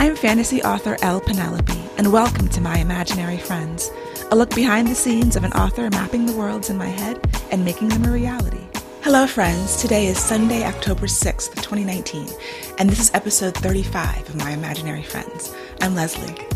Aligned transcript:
I'm 0.00 0.16
fantasy 0.16 0.62
author 0.62 0.96
L. 1.02 1.20
Penelope, 1.20 1.78
and 1.98 2.10
welcome 2.10 2.48
to 2.48 2.62
My 2.62 2.78
Imaginary 2.78 3.36
Friends, 3.36 3.90
a 4.30 4.34
look 4.34 4.54
behind 4.54 4.88
the 4.88 4.94
scenes 4.94 5.36
of 5.36 5.44
an 5.44 5.52
author 5.52 5.90
mapping 5.90 6.24
the 6.24 6.32
worlds 6.32 6.70
in 6.70 6.78
my 6.78 6.86
head 6.86 7.20
and 7.50 7.66
making 7.66 7.90
them 7.90 8.06
a 8.06 8.10
reality. 8.10 8.66
Hello, 9.02 9.26
friends. 9.26 9.76
Today 9.76 10.06
is 10.06 10.16
Sunday, 10.16 10.64
October 10.64 11.04
6th, 11.04 11.54
2019, 11.56 12.30
and 12.78 12.88
this 12.88 12.98
is 12.98 13.10
episode 13.12 13.54
35 13.58 14.26
of 14.30 14.36
My 14.36 14.52
Imaginary 14.52 15.02
Friends. 15.02 15.54
I'm 15.82 15.94
Leslye. 15.94 16.46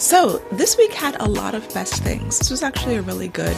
So, 0.00 0.38
this 0.52 0.78
week 0.78 0.94
had 0.94 1.20
a 1.20 1.28
lot 1.28 1.54
of 1.54 1.74
best 1.74 2.02
things. 2.02 2.38
This 2.38 2.48
was 2.48 2.62
actually 2.62 2.96
a 2.96 3.02
really 3.02 3.28
good 3.28 3.54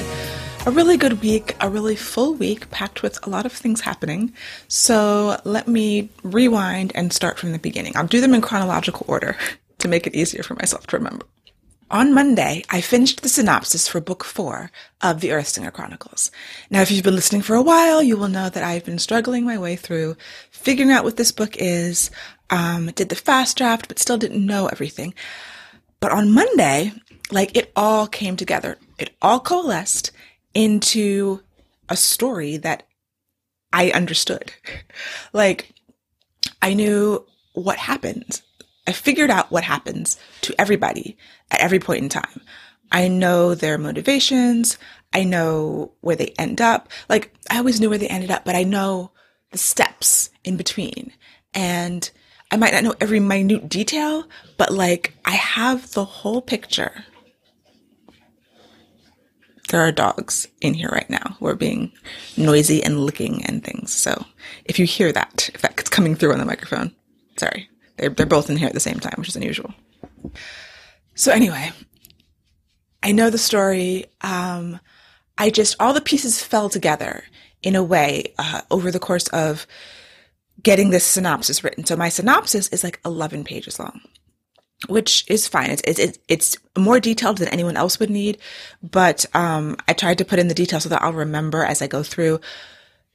a 0.67 0.71
really 0.71 0.97
good 0.97 1.21
week, 1.21 1.55
a 1.61 1.69
really 1.69 1.95
full 1.95 2.35
week 2.35 2.71
packed 2.71 3.03
with 3.03 3.25
a 3.27 3.31
lot 3.31 3.45
of 3.45 3.53
things 3.53 3.83
happening. 3.83 4.33
So 4.67 5.39
let 5.45 5.69
me 5.69 6.09
rewind 6.23 6.93
and 6.95 7.13
start 7.13 7.39
from 7.39 7.53
the 7.53 7.59
beginning. 7.59 7.95
I'll 7.97 8.07
do 8.07 8.23
them 8.23 8.33
in 8.33 8.41
chronological 8.41 9.05
order 9.07 9.37
to 9.79 9.89
make 9.89 10.07
it 10.07 10.15
easier 10.15 10.43
for 10.43 10.55
myself 10.55 10.87
to 10.87 10.97
remember. 10.97 11.27
On 11.91 12.15
Monday, 12.15 12.65
I 12.71 12.81
finished 12.81 13.23
the 13.23 13.29
synopsis 13.29 13.87
for 13.87 14.01
book 14.01 14.25
four 14.25 14.71
of 15.03 15.21
the 15.21 15.29
Earthsinger 15.29 15.73
Chronicles. 15.73 16.31
Now, 16.71 16.81
if 16.81 16.91
you've 16.91 17.05
been 17.05 17.15
listening 17.15 17.43
for 17.43 17.55
a 17.55 17.63
while, 17.63 18.03
you 18.03 18.17
will 18.17 18.29
know 18.29 18.49
that 18.49 18.65
I've 18.65 18.87
been 18.87 18.99
struggling 18.99 19.45
my 19.45 19.59
way 19.59 19.77
through 19.77 20.17
figuring 20.51 20.91
out 20.91 21.05
what 21.05 21.19
this 21.19 21.31
book 21.31 21.57
is. 21.59 22.11
Um, 22.49 22.87
did 22.87 23.11
the 23.11 23.17
fast 23.17 23.59
draft, 23.59 23.87
but 23.87 23.99
still 23.99 24.17
didn't 24.17 24.45
know 24.45 24.67
everything. 24.69 25.13
But 26.01 26.13
on 26.13 26.33
Monday, 26.33 26.93
like 27.31 27.55
it 27.55 27.71
all 27.77 28.07
came 28.07 28.37
together. 28.37 28.79
It 28.99 29.15
all 29.21 29.41
coalesced 29.41 30.11
into 30.55 31.41
a 31.89 31.97
story 31.97 32.57
that 32.59 32.85
I 33.73 33.91
understood. 33.91 34.53
like, 35.33 35.75
I 36.63 36.75
knew 36.75 37.27
what 37.53 37.77
happens. 37.77 38.43
I 38.87 38.93
figured 38.93 39.31
out 39.31 39.51
what 39.51 39.65
happens 39.65 40.19
to 40.43 40.55
everybody 40.59 41.17
at 41.51 41.61
every 41.61 41.79
point 41.79 42.03
in 42.03 42.09
time. 42.09 42.41
I 42.93 43.09
know 43.09 43.55
their 43.55 43.79
motivations. 43.79 44.79
I 45.13 45.25
know 45.25 45.93
where 46.01 46.17
they 46.17 46.35
end 46.39 46.61
up. 46.61 46.89
Like, 47.09 47.35
I 47.51 47.59
always 47.59 47.81
knew 47.81 47.89
where 47.89 47.99
they 47.99 48.09
ended 48.09 48.31
up, 48.31 48.45
but 48.45 48.55
I 48.55 48.63
know 48.63 49.11
the 49.51 49.59
steps 49.59 50.31
in 50.45 50.57
between. 50.57 51.13
And 51.55 52.09
I 52.51 52.57
might 52.57 52.73
not 52.73 52.85
know 52.85 52.95
every 53.01 53.21
minute 53.21 53.69
detail, 53.69 54.25
but 54.57 54.73
like, 54.73 55.15
I 55.25 55.33
have 55.33 55.93
the 55.93 56.05
whole 56.05 56.43
picture 56.43 57.05
there 59.75 59.85
are 59.85 59.91
dogs 59.91 60.47
in 60.61 60.73
here 60.73 60.89
right 60.93 61.11
now 61.11 61.35
who 61.41 61.49
are 61.49 61.57
being 61.57 61.91
noisy 62.37 62.81
and 62.81 63.01
licking 63.01 63.45
and 63.45 63.65
things. 63.65 63.93
So 63.93 64.25
if 64.65 64.79
you 64.79 64.87
hear 64.87 65.11
that, 65.11 65.51
if 65.53 65.63
that's 65.63 65.91
coming 65.91 66.15
through 66.15 66.33
on 66.33 66.39
the 66.39 66.45
microphone, 66.45 66.95
sorry. 67.37 67.69
They're, 67.97 68.11
they're 68.11 68.25
both 68.25 68.49
in 68.49 68.57
here 68.57 68.69
at 68.69 68.75
the 68.75 68.79
same 68.79 69.01
time, 69.01 69.15
which 69.17 69.31
is 69.31 69.35
unusual. 69.35 69.75
So 71.17 71.33
anyway, 71.33 71.73
I 73.03 73.11
know 73.11 73.31
the 73.31 73.37
story. 73.39 74.07
Um, 74.21 74.79
I 75.37 75.51
just, 75.51 75.75
all 75.81 75.93
the 75.93 76.01
pieces 76.01 76.41
fell 76.41 76.69
together 76.69 77.25
in 77.61 77.75
a 77.75 77.83
way 77.83 78.33
uh, 78.39 78.61
over 78.71 78.93
the 78.93 79.01
course 79.01 79.27
of 79.31 79.67
getting 80.63 80.91
this 80.91 81.05
synopsis 81.05 81.65
written. 81.65 81.85
So 81.85 81.97
my 81.97 82.11
synopsis 82.11 82.69
is 82.69 82.85
like 82.85 83.01
11 83.05 83.43
pages 83.43 83.81
long 83.81 84.03
which 84.89 85.25
is 85.29 85.49
fine. 85.49 85.71
It's, 85.71 85.83
it's, 85.99 86.19
it's 86.29 86.57
more 86.77 87.01
detailed 87.01 87.39
than 87.39 87.49
anyone 87.49 87.77
else 87.77 87.99
would 87.99 88.11
need, 88.11 88.39
but, 88.83 89.27
um, 89.35 89.77
I 89.89 89.93
tried 89.93 90.19
to 90.19 90.25
put 90.25 90.39
in 90.39 90.49
the 90.49 90.55
details 90.55 90.85
so 90.85 90.89
that 90.91 91.03
I'll 91.03 91.13
remember 91.13 91.65
as 91.65 91.83
I 91.83 91.87
go 91.87 92.03
through, 92.03 92.41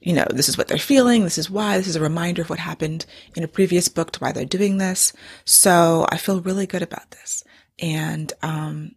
you 0.00 0.14
know, 0.14 0.26
this 0.30 0.48
is 0.48 0.56
what 0.56 0.68
they're 0.68 0.78
feeling. 0.78 1.24
This 1.24 1.36
is 1.36 1.50
why. 1.50 1.76
This 1.76 1.86
is 1.86 1.96
a 1.96 2.00
reminder 2.00 2.40
of 2.40 2.48
what 2.48 2.58
happened 2.58 3.04
in 3.36 3.44
a 3.44 3.48
previous 3.48 3.88
book 3.88 4.12
to 4.12 4.20
why 4.20 4.32
they're 4.32 4.46
doing 4.46 4.78
this. 4.78 5.12
So 5.44 6.06
I 6.08 6.16
feel 6.16 6.40
really 6.40 6.66
good 6.66 6.80
about 6.80 7.10
this. 7.10 7.44
And, 7.78 8.32
um, 8.42 8.94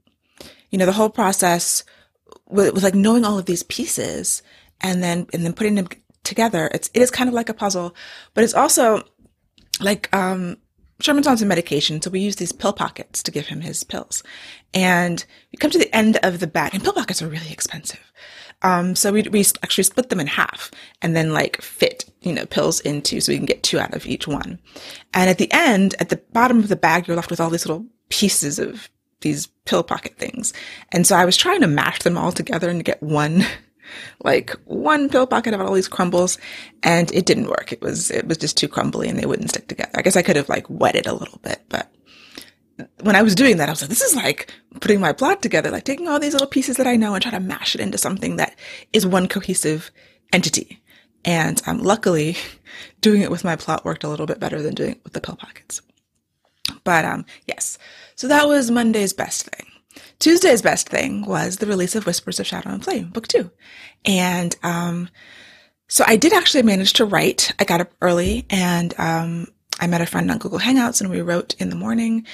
you 0.70 0.78
know, 0.78 0.86
the 0.86 0.94
whole 0.94 1.10
process 1.10 1.84
with, 2.48 2.82
like 2.82 2.96
knowing 2.96 3.26
all 3.26 3.38
of 3.38 3.48
these 3.48 3.64
pieces 3.64 4.44
and 4.80 5.04
then, 5.04 5.28
and 5.34 5.44
then 5.44 5.52
putting 5.52 5.76
them 5.76 5.90
together, 6.24 6.72
it's, 6.74 6.90
it 6.94 7.02
is 7.02 7.12
kind 7.12 7.28
of 7.28 7.34
like 7.34 7.50
a 7.50 7.54
puzzle, 7.54 7.94
but 8.34 8.46
it's 8.46 8.54
also 8.54 9.04
like, 9.82 10.08
um, 10.16 10.56
Sherman's 11.04 11.28
on 11.28 11.38
some 11.38 11.50
medication, 11.50 12.02
so 12.02 12.10
we 12.10 12.22
use 12.22 12.38
these 12.38 12.54
pill 12.54 12.72
pockets 12.72 13.22
to 13.24 13.32
give 13.32 13.48
him 13.48 13.60
his 13.60 13.84
pills. 13.84 14.24
And 14.74 15.24
we 15.52 15.58
come 15.58 15.70
to 15.72 15.78
the 15.78 15.94
end 15.94 16.18
of 16.24 16.40
the 16.40 16.48
bag, 16.48 16.74
and 16.74 16.82
pill 16.82 16.94
pockets 16.94 17.22
are 17.22 17.28
really 17.28 17.52
expensive. 17.52 18.00
Um, 18.62 18.96
so 18.96 19.12
we, 19.12 19.24
we 19.24 19.42
actually 19.62 19.84
split 19.84 20.10
them 20.10 20.22
in 20.22 20.28
half 20.28 20.72
and 21.02 21.14
then 21.14 21.34
like 21.34 21.62
fit, 21.62 22.06
you 22.22 22.32
know, 22.32 22.46
pills 22.46 22.80
into 22.80 23.20
so 23.20 23.34
we 23.34 23.38
can 23.38 23.46
get 23.46 23.62
two 23.62 23.78
out 23.78 23.94
of 23.94 24.06
each 24.06 24.26
one. 24.26 24.60
And 25.14 25.30
at 25.30 25.38
the 25.38 25.52
end, 25.52 25.96
at 26.00 26.08
the 26.08 26.22
bottom 26.32 26.60
of 26.60 26.70
the 26.70 26.78
bag, 26.78 27.06
you're 27.06 27.18
left 27.18 27.30
with 27.30 27.42
all 27.42 27.50
these 27.50 27.66
little 27.66 27.86
pieces 28.08 28.60
of 28.60 28.90
these 29.20 29.48
pill 29.66 29.84
pocket 29.84 30.18
things. 30.18 30.54
And 30.94 31.06
so 31.06 31.18
I 31.18 31.26
was 31.26 31.36
trying 31.36 31.60
to 31.60 31.68
mash 31.68 32.00
them 32.00 32.18
all 32.18 32.32
together 32.32 32.70
and 32.70 32.86
get 32.86 33.04
one 33.04 33.44
like 34.24 34.52
one 34.66 35.10
pill 35.10 35.28
pocket 35.28 35.54
of 35.54 35.62
all 35.62 35.74
these 35.74 35.88
crumbles 35.88 36.38
and 36.82 37.12
it 37.12 37.26
didn't 37.26 37.50
work. 37.50 37.72
It 37.72 37.82
was, 37.82 38.12
it 38.12 38.28
was 38.28 38.38
just 38.38 38.58
too 38.58 38.68
crumbly 38.68 39.10
and 39.10 39.18
they 39.20 39.26
wouldn't 39.26 39.50
stick 39.50 39.68
together. 39.68 39.92
I 39.96 40.02
guess 40.02 40.16
I 40.16 40.22
could 40.22 40.36
have 40.36 40.50
like 40.50 40.70
wetted 40.70 41.06
it 41.06 41.10
a 41.10 41.14
little 41.14 41.40
bit, 41.40 41.62
but 41.70 41.92
when 43.02 43.16
I 43.16 43.22
was 43.22 43.36
doing 43.36 43.58
that, 43.58 43.70
I 43.70 43.72
was 43.72 43.82
like, 43.82 43.90
this 43.90 44.02
is 44.02 44.16
like 44.16 44.52
putting 44.80 45.00
my 45.00 45.14
plot 45.14 45.42
together, 45.42 45.70
like 45.70 45.84
taking 45.84 46.08
all 46.08 46.20
these 46.20 46.34
little 46.34 46.48
pieces 46.48 46.78
that 46.78 46.88
I 46.88 46.96
know 46.96 47.14
and 47.14 47.22
try 47.22 47.32
to 47.32 47.40
mash 47.40 47.76
it 47.76 47.82
into 47.82 47.98
something 47.98 48.38
that 48.38 48.56
is 48.92 49.06
one 49.06 49.28
cohesive 49.28 49.92
entity. 50.32 50.82
And 51.26 51.62
um, 51.68 51.80
luckily, 51.80 52.36
doing 53.02 53.22
it 53.22 53.32
with 53.32 53.44
my 53.44 53.56
plot 53.56 53.86
worked 53.86 54.04
a 54.04 54.10
little 54.10 54.26
bit 54.26 54.40
better 54.40 54.62
than 54.62 54.74
doing 54.74 54.92
it 54.92 55.02
with 55.04 55.14
the 55.14 55.22
pill 55.22 55.36
pockets. 55.36 55.82
But 56.84 57.06
um, 57.06 57.26
yes, 57.46 57.78
so 58.16 58.28
that 58.28 58.48
was 58.48 58.72
Monday's 58.72 59.14
best 59.14 59.48
thing. 59.48 59.68
Tuesday's 60.20 60.62
best 60.62 60.90
thing 60.90 61.26
was 61.26 61.58
the 61.58 61.66
release 61.66 61.96
of 61.96 62.06
Whispers 62.06 62.40
of 62.40 62.48
Shadow 62.48 62.70
and 62.70 62.84
Flame, 62.84 63.10
book 63.10 63.28
two. 63.28 63.52
And, 64.06 64.56
um, 64.64 65.10
so 65.88 66.04
I 66.08 66.16
did 66.16 66.34
actually 66.34 66.64
manage 66.64 66.94
to 66.94 67.06
write. 67.06 67.52
I 67.60 67.66
got 67.66 67.82
up 67.82 67.92
early 68.02 68.46
and, 68.50 68.94
um, 68.98 69.48
I 69.80 69.88
met 69.88 70.02
a 70.02 70.06
friend 70.06 70.30
on 70.32 70.38
Google 70.38 70.60
Hangouts 70.60 71.02
and 71.02 71.10
we 71.10 71.22
wrote 71.22 71.56
in 71.60 71.70
the 71.70 71.76
morning. 71.76 72.26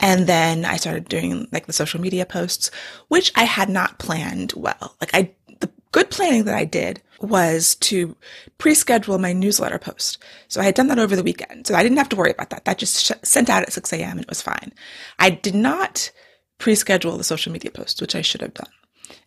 And 0.00 0.26
then 0.26 0.64
I 0.64 0.76
started 0.76 1.08
doing 1.08 1.46
like 1.52 1.66
the 1.66 1.72
social 1.72 2.00
media 2.00 2.26
posts, 2.26 2.70
which 3.08 3.32
I 3.34 3.44
had 3.44 3.68
not 3.68 3.98
planned 3.98 4.52
well. 4.56 4.96
Like 5.00 5.10
I, 5.14 5.32
the 5.60 5.70
good 5.92 6.10
planning 6.10 6.44
that 6.44 6.54
I 6.54 6.64
did 6.64 7.02
was 7.20 7.74
to 7.76 8.16
pre-schedule 8.58 9.18
my 9.18 9.32
newsletter 9.32 9.78
post. 9.78 10.18
So 10.48 10.60
I 10.60 10.64
had 10.64 10.74
done 10.74 10.88
that 10.88 10.98
over 10.98 11.16
the 11.16 11.22
weekend. 11.22 11.66
So 11.66 11.74
I 11.74 11.82
didn't 11.82 11.98
have 11.98 12.08
to 12.10 12.16
worry 12.16 12.30
about 12.30 12.50
that. 12.50 12.64
That 12.64 12.78
just 12.78 13.06
sh- 13.06 13.12
sent 13.22 13.48
out 13.48 13.62
at 13.62 13.72
6 13.72 13.92
a.m. 13.92 14.12
and 14.12 14.20
it 14.20 14.28
was 14.28 14.42
fine. 14.42 14.72
I 15.18 15.30
did 15.30 15.54
not 15.54 16.10
pre-schedule 16.58 17.16
the 17.16 17.24
social 17.24 17.52
media 17.52 17.70
posts, 17.70 18.00
which 18.00 18.14
I 18.14 18.22
should 18.22 18.40
have 18.40 18.54
done. 18.54 18.70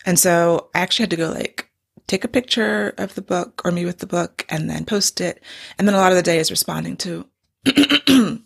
And 0.06 0.17
so 0.17 0.69
I 0.73 0.79
actually 0.79 1.03
had 1.03 1.09
to 1.12 1.16
go 1.16 1.29
like 1.29 1.69
take 2.07 2.23
a 2.23 2.29
picture 2.29 2.94
of 2.97 3.16
the 3.16 3.22
book 3.22 3.62
or 3.63 3.72
me 3.72 3.85
with 3.85 4.00
the 4.00 4.07
book 4.07 4.45
and 4.50 4.69
then 4.69 4.85
post 4.85 5.22
it. 5.22 5.41
And 5.78 5.88
then 5.88 5.95
a 5.95 6.00
lot 6.00 6.12
of 6.12 6.17
the 6.17 6.23
day 6.23 6.40
is 6.40 6.51
responding 6.51 6.97
to 6.97 7.25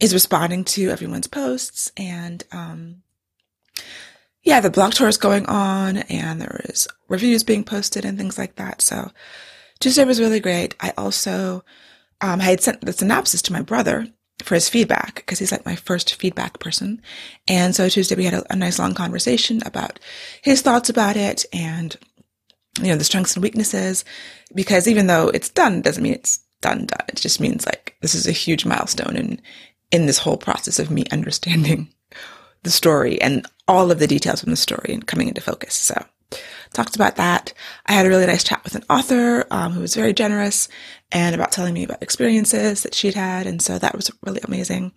is 0.00 0.14
responding 0.14 0.64
to 0.64 0.90
everyone's 0.90 1.26
posts 1.26 1.90
and 1.96 2.44
um 2.52 3.02
yeah, 4.42 4.60
the 4.60 4.70
blog 4.70 4.92
tour 4.92 5.08
is 5.08 5.16
going 5.16 5.44
on 5.46 5.98
and 5.98 6.40
there 6.40 6.60
is 6.68 6.86
reviews 7.08 7.42
being 7.42 7.64
posted 7.64 8.04
and 8.04 8.16
things 8.16 8.38
like 8.38 8.54
that. 8.56 8.80
So 8.80 9.10
Tuesday 9.80 10.04
was 10.04 10.20
really 10.20 10.38
great. 10.38 10.76
I 10.78 10.92
also 10.96 11.64
um, 12.20 12.40
I 12.40 12.44
had 12.44 12.60
sent 12.60 12.80
the 12.80 12.92
synopsis 12.92 13.42
to 13.42 13.52
my 13.52 13.62
brother 13.62 14.06
for 14.42 14.54
his 14.54 14.68
feedback 14.68 15.16
because 15.16 15.38
he's 15.38 15.52
like 15.52 15.64
my 15.64 15.76
first 15.76 16.14
feedback 16.14 16.58
person. 16.60 17.00
And 17.48 17.74
so 17.74 17.88
Tuesday 17.88 18.14
we 18.14 18.24
had 18.24 18.34
a, 18.34 18.52
a, 18.52 18.56
nice 18.56 18.78
long 18.78 18.94
conversation 18.94 19.62
about 19.64 19.98
his 20.42 20.62
thoughts 20.62 20.90
about 20.90 21.16
it 21.16 21.44
and, 21.52 21.96
you 22.80 22.88
know, 22.88 22.96
the 22.96 23.04
strengths 23.04 23.34
and 23.34 23.42
weaknesses. 23.42 24.04
Because 24.54 24.86
even 24.86 25.06
though 25.06 25.28
it's 25.28 25.48
done, 25.48 25.80
doesn't 25.80 26.02
mean 26.02 26.12
it's 26.12 26.40
done, 26.60 26.86
done. 26.86 27.06
It 27.08 27.16
just 27.16 27.40
means 27.40 27.66
like 27.66 27.96
this 28.02 28.14
is 28.14 28.26
a 28.26 28.32
huge 28.32 28.66
milestone 28.66 29.16
in, 29.16 29.40
in 29.90 30.06
this 30.06 30.18
whole 30.18 30.36
process 30.36 30.78
of 30.78 30.90
me 30.90 31.04
understanding 31.10 31.88
the 32.62 32.70
story 32.70 33.20
and 33.20 33.46
all 33.68 33.90
of 33.90 33.98
the 33.98 34.06
details 34.06 34.42
from 34.42 34.50
the 34.50 34.56
story 34.56 34.92
and 34.92 35.06
coming 35.06 35.28
into 35.28 35.40
focus. 35.40 35.74
So 35.74 36.04
talked 36.76 36.94
about 36.94 37.16
that. 37.16 37.52
I 37.86 37.92
had 37.92 38.06
a 38.06 38.08
really 38.08 38.26
nice 38.26 38.44
chat 38.44 38.62
with 38.62 38.74
an 38.74 38.84
author 38.88 39.46
um, 39.50 39.72
who 39.72 39.80
was 39.80 39.94
very 39.94 40.12
generous 40.12 40.68
and 41.10 41.34
about 41.34 41.50
telling 41.50 41.74
me 41.74 41.84
about 41.84 42.02
experiences 42.02 42.82
that 42.82 42.94
she'd 42.94 43.14
had. 43.14 43.46
And 43.46 43.60
so 43.60 43.78
that 43.78 43.96
was 43.96 44.10
really 44.22 44.40
amazing. 44.44 44.92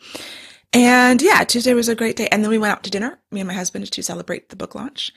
And 0.74 1.22
yeah, 1.22 1.44
Tuesday 1.46 1.74
was 1.74 1.90
a 1.90 1.96
great 1.96 2.18
day. 2.18 2.28
And 2.32 2.44
then 2.44 2.52
we 2.52 2.60
went 2.60 2.74
out 2.74 2.84
to 2.84 2.92
dinner, 2.92 3.20
me 3.32 3.40
and 3.40 3.48
my 3.48 3.54
husband, 3.54 3.90
to 3.92 4.04
celebrate 4.04 4.50
the 4.50 4.56
book 4.56 4.76
launch. 4.76 5.12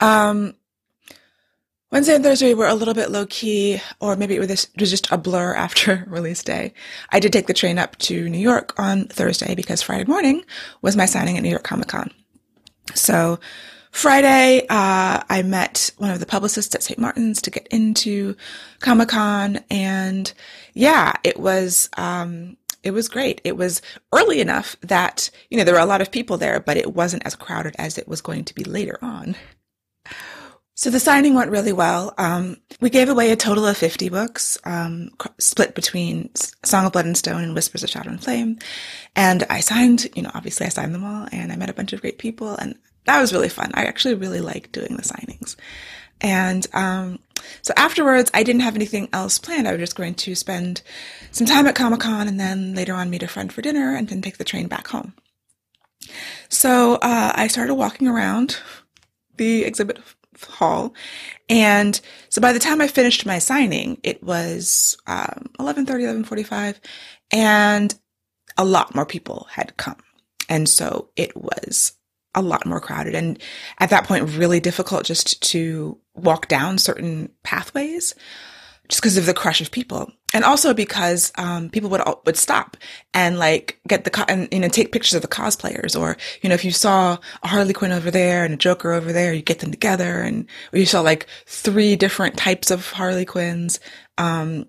Um, 0.00 0.54
Wednesday 1.90 2.14
and 2.14 2.24
Thursday 2.24 2.54
were 2.54 2.66
a 2.66 2.74
little 2.74 2.94
bit 2.94 3.10
low 3.10 3.26
key, 3.26 3.80
or 4.00 4.16
maybe 4.16 4.34
it 4.34 4.40
was 4.40 4.66
just 4.76 5.12
a 5.12 5.18
blur 5.18 5.54
after 5.56 6.04
release 6.08 6.42
day. 6.42 6.74
I 7.10 7.20
did 7.20 7.32
take 7.32 7.48
the 7.48 7.54
train 7.54 7.78
up 7.78 7.96
to 7.98 8.28
New 8.28 8.38
York 8.38 8.78
on 8.78 9.06
Thursday 9.08 9.54
because 9.54 9.82
Friday 9.82 10.04
morning 10.04 10.44
was 10.80 10.96
my 10.96 11.06
signing 11.06 11.36
at 11.36 11.42
New 11.42 11.50
York 11.50 11.64
Comic 11.64 11.88
Con. 11.88 12.10
So 12.94 13.40
Friday, 13.94 14.66
uh, 14.68 15.22
I 15.30 15.42
met 15.46 15.92
one 15.98 16.10
of 16.10 16.18
the 16.18 16.26
publicists 16.26 16.74
at 16.74 16.82
St. 16.82 16.98
Martin's 16.98 17.40
to 17.42 17.50
get 17.50 17.68
into 17.68 18.34
Comic 18.80 19.10
Con, 19.10 19.60
and 19.70 20.32
yeah, 20.74 21.12
it 21.22 21.38
was 21.38 21.88
um, 21.96 22.56
it 22.82 22.90
was 22.90 23.08
great. 23.08 23.40
It 23.44 23.56
was 23.56 23.80
early 24.12 24.40
enough 24.40 24.76
that, 24.82 25.30
you 25.48 25.56
know, 25.56 25.62
there 25.62 25.74
were 25.74 25.80
a 25.80 25.86
lot 25.86 26.00
of 26.00 26.10
people 26.10 26.36
there, 26.36 26.58
but 26.58 26.76
it 26.76 26.92
wasn't 26.92 27.24
as 27.24 27.36
crowded 27.36 27.76
as 27.78 27.96
it 27.96 28.08
was 28.08 28.20
going 28.20 28.44
to 28.46 28.54
be 28.54 28.64
later 28.64 28.98
on. 29.00 29.36
So 30.74 30.90
the 30.90 30.98
signing 30.98 31.34
went 31.34 31.52
really 31.52 31.72
well. 31.72 32.14
Um, 32.18 32.56
we 32.80 32.90
gave 32.90 33.08
away 33.08 33.30
a 33.30 33.36
total 33.36 33.64
of 33.64 33.76
50 33.76 34.08
books, 34.08 34.58
um, 34.64 35.10
split 35.38 35.76
between 35.76 36.34
Song 36.64 36.84
of 36.84 36.92
Blood 36.92 37.06
and 37.06 37.16
Stone 37.16 37.44
and 37.44 37.54
Whispers 37.54 37.84
of 37.84 37.90
Shadow 37.90 38.10
and 38.10 38.22
Flame. 38.22 38.58
And 39.14 39.44
I 39.48 39.60
signed, 39.60 40.08
you 40.16 40.22
know, 40.22 40.32
obviously 40.34 40.66
I 40.66 40.70
signed 40.70 40.92
them 40.92 41.04
all 41.04 41.28
and 41.30 41.52
I 41.52 41.56
met 41.56 41.70
a 41.70 41.74
bunch 41.74 41.92
of 41.92 42.00
great 42.00 42.18
people 42.18 42.56
and 42.56 42.74
that 43.06 43.20
was 43.20 43.32
really 43.32 43.48
fun. 43.48 43.70
I 43.74 43.84
actually 43.84 44.14
really 44.14 44.40
like 44.40 44.72
doing 44.72 44.96
the 44.96 45.02
signings. 45.02 45.56
And, 46.20 46.66
um, 46.72 47.18
so 47.62 47.74
afterwards, 47.76 48.30
I 48.32 48.42
didn't 48.42 48.62
have 48.62 48.76
anything 48.76 49.08
else 49.12 49.38
planned. 49.38 49.68
I 49.68 49.72
was 49.72 49.80
just 49.80 49.96
going 49.96 50.14
to 50.14 50.34
spend 50.34 50.82
some 51.32 51.46
time 51.46 51.66
at 51.66 51.74
Comic 51.74 52.00
Con 52.00 52.28
and 52.28 52.40
then 52.40 52.74
later 52.74 52.94
on 52.94 53.10
meet 53.10 53.22
a 53.22 53.28
friend 53.28 53.52
for 53.52 53.62
dinner 53.62 53.94
and 53.94 54.08
then 54.08 54.22
take 54.22 54.38
the 54.38 54.44
train 54.44 54.68
back 54.68 54.88
home. 54.88 55.14
So, 56.48 56.94
uh, 56.94 57.32
I 57.34 57.48
started 57.48 57.74
walking 57.74 58.08
around 58.08 58.58
the 59.36 59.64
exhibit 59.64 59.98
hall. 60.42 60.94
And 61.48 62.00
so 62.28 62.40
by 62.40 62.52
the 62.52 62.58
time 62.58 62.80
I 62.80 62.88
finished 62.88 63.26
my 63.26 63.38
signing, 63.38 63.98
it 64.02 64.22
was 64.22 64.96
um, 65.06 65.50
11.30, 65.58 66.24
11.45, 66.24 66.76
and 67.32 67.94
a 68.56 68.64
lot 68.64 68.94
more 68.94 69.06
people 69.06 69.46
had 69.50 69.76
come. 69.76 69.96
And 70.48 70.68
so 70.68 71.10
it 71.16 71.36
was 71.36 71.92
a 72.34 72.42
lot 72.42 72.66
more 72.66 72.80
crowded. 72.80 73.14
And 73.14 73.40
at 73.78 73.90
that 73.90 74.04
point, 74.04 74.36
really 74.36 74.60
difficult 74.60 75.04
just 75.04 75.42
to 75.50 75.98
walk 76.14 76.48
down 76.48 76.78
certain 76.78 77.30
pathways 77.42 78.14
just 78.88 79.00
because 79.00 79.16
of 79.16 79.26
the 79.26 79.34
crush 79.34 79.60
of 79.60 79.70
people. 79.70 80.12
And 80.34 80.44
also 80.44 80.74
because, 80.74 81.32
um, 81.38 81.70
people 81.70 81.88
would, 81.90 82.02
would 82.26 82.36
stop 82.36 82.76
and 83.14 83.38
like 83.38 83.78
get 83.86 84.04
the, 84.04 84.10
co- 84.10 84.26
and, 84.28 84.48
you 84.52 84.58
know, 84.58 84.68
take 84.68 84.92
pictures 84.92 85.14
of 85.14 85.22
the 85.22 85.28
cosplayers 85.28 85.98
or, 85.98 86.16
you 86.42 86.48
know, 86.48 86.54
if 86.54 86.64
you 86.64 86.70
saw 86.70 87.16
a 87.42 87.48
Harley 87.48 87.72
Quinn 87.72 87.92
over 87.92 88.10
there 88.10 88.44
and 88.44 88.52
a 88.52 88.58
Joker 88.58 88.92
over 88.92 89.12
there, 89.12 89.32
you 89.32 89.42
get 89.42 89.60
them 89.60 89.70
together 89.70 90.20
and, 90.20 90.46
or 90.72 90.80
you 90.80 90.86
saw 90.86 91.00
like 91.00 91.26
three 91.46 91.96
different 91.96 92.36
types 92.36 92.70
of 92.70 92.90
Harley 92.90 93.24
Quinns, 93.24 93.80
um, 94.18 94.66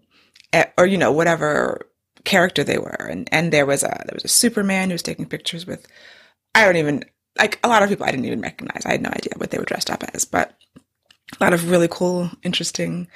or, 0.77 0.85
you 0.85 0.97
know, 0.97 1.11
whatever 1.11 1.89
character 2.23 2.63
they 2.63 2.77
were. 2.77 3.07
And, 3.09 3.27
and 3.31 3.51
there 3.51 3.65
was 3.65 3.83
a, 3.83 3.87
there 4.05 4.13
was 4.13 4.23
a 4.23 4.29
Superman 4.29 4.89
who 4.89 4.93
was 4.93 5.03
taking 5.03 5.25
pictures 5.25 5.67
with, 5.67 5.85
I 6.53 6.63
don't 6.63 6.77
even, 6.77 7.03
like 7.37 7.59
a 7.63 7.67
lot 7.67 7.83
of 7.83 7.89
people 7.89 8.05
I 8.05 8.11
didn't 8.11 8.25
even 8.25 8.41
recognize. 8.41 8.85
I 8.85 8.91
had 8.91 9.01
no 9.01 9.09
idea 9.09 9.33
what 9.37 9.51
they 9.51 9.57
were 9.57 9.65
dressed 9.65 9.89
up 9.89 10.03
as, 10.13 10.25
but 10.25 10.57
a 11.39 11.43
lot 11.43 11.53
of 11.53 11.69
really 11.69 11.87
cool, 11.89 12.29
interesting, 12.43 13.07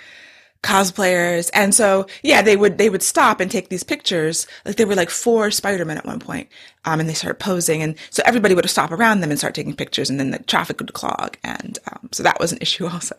cosplayers. 0.61 1.49
And 1.53 1.73
so, 1.73 2.05
yeah, 2.21 2.41
they 2.41 2.57
would, 2.57 2.77
they 2.77 2.89
would 2.89 3.03
stop 3.03 3.39
and 3.39 3.49
take 3.49 3.69
these 3.69 3.83
pictures. 3.83 4.45
Like 4.65 4.75
there 4.75 4.87
were 4.87 4.95
like 4.95 5.09
four 5.09 5.51
Spider-Men 5.51 5.97
at 5.97 6.05
one 6.05 6.19
point. 6.19 6.49
Um, 6.85 6.99
and 6.99 7.07
they 7.07 7.13
started 7.13 7.39
posing. 7.39 7.81
And 7.81 7.95
so 8.09 8.21
everybody 8.25 8.55
would 8.55 8.69
stop 8.69 8.91
around 8.91 9.21
them 9.21 9.29
and 9.29 9.39
start 9.39 9.55
taking 9.55 9.75
pictures 9.75 10.09
and 10.09 10.19
then 10.19 10.31
the 10.31 10.39
traffic 10.39 10.79
would 10.79 10.93
clog. 10.93 11.37
And, 11.43 11.79
um, 11.91 12.09
so 12.11 12.23
that 12.23 12.39
was 12.39 12.51
an 12.51 12.57
issue 12.61 12.87
also. 12.87 13.15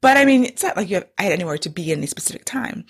But 0.00 0.16
I 0.16 0.24
mean, 0.24 0.44
it's 0.44 0.62
not 0.62 0.76
like 0.76 0.90
you 0.90 0.96
have, 0.96 1.06
I 1.16 1.24
had 1.24 1.32
anywhere 1.32 1.58
to 1.58 1.70
be 1.70 1.90
in 1.90 1.98
any 1.98 2.06
specific 2.06 2.44
time. 2.44 2.84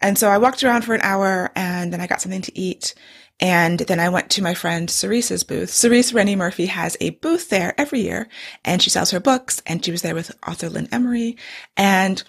And 0.00 0.18
so 0.18 0.28
I 0.28 0.38
walked 0.38 0.64
around 0.64 0.82
for 0.82 0.94
an 0.94 1.00
hour 1.02 1.52
and 1.54 1.92
then 1.92 2.00
I 2.00 2.08
got 2.08 2.20
something 2.20 2.42
to 2.42 2.58
eat. 2.58 2.94
And 3.40 3.80
then 3.80 3.98
I 3.98 4.08
went 4.08 4.30
to 4.30 4.42
my 4.42 4.54
friend 4.54 4.88
Cerece's 4.88 5.42
booth. 5.42 5.70
Cerece 5.70 6.14
Rennie 6.14 6.36
Murphy 6.36 6.66
has 6.66 6.96
a 7.00 7.10
booth 7.10 7.48
there 7.48 7.74
every 7.76 8.00
year 8.00 8.28
and 8.64 8.80
she 8.80 8.90
sells 8.90 9.10
her 9.10 9.20
books 9.20 9.60
and 9.66 9.84
she 9.84 9.90
was 9.90 10.02
there 10.02 10.14
with 10.14 10.36
author 10.46 10.68
Lynn 10.68 10.88
Emery. 10.92 11.36
And 11.76 12.22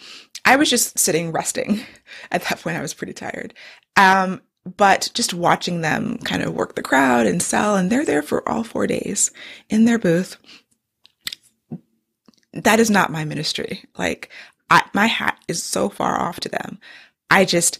I 0.45 0.55
was 0.55 0.69
just 0.69 0.97
sitting 0.97 1.31
resting. 1.31 1.81
At 2.31 2.43
that 2.45 2.61
point, 2.61 2.77
I 2.77 2.81
was 2.81 2.93
pretty 2.93 3.13
tired. 3.13 3.53
Um, 3.95 4.41
but 4.65 5.09
just 5.13 5.33
watching 5.33 5.81
them 5.81 6.17
kind 6.19 6.41
of 6.41 6.53
work 6.53 6.75
the 6.75 6.81
crowd 6.81 7.25
and 7.27 7.41
sell, 7.41 7.75
and 7.75 7.89
they're 7.89 8.05
there 8.05 8.21
for 8.21 8.47
all 8.47 8.63
four 8.63 8.87
days 8.87 9.31
in 9.69 9.85
their 9.85 9.99
booth. 9.99 10.37
That 12.53 12.79
is 12.79 12.89
not 12.89 13.11
my 13.11 13.25
ministry. 13.25 13.83
Like, 13.97 14.29
I, 14.69 14.83
my 14.93 15.07
hat 15.07 15.37
is 15.47 15.61
so 15.61 15.89
far 15.89 16.19
off 16.19 16.39
to 16.41 16.49
them. 16.49 16.79
I 17.29 17.45
just, 17.45 17.79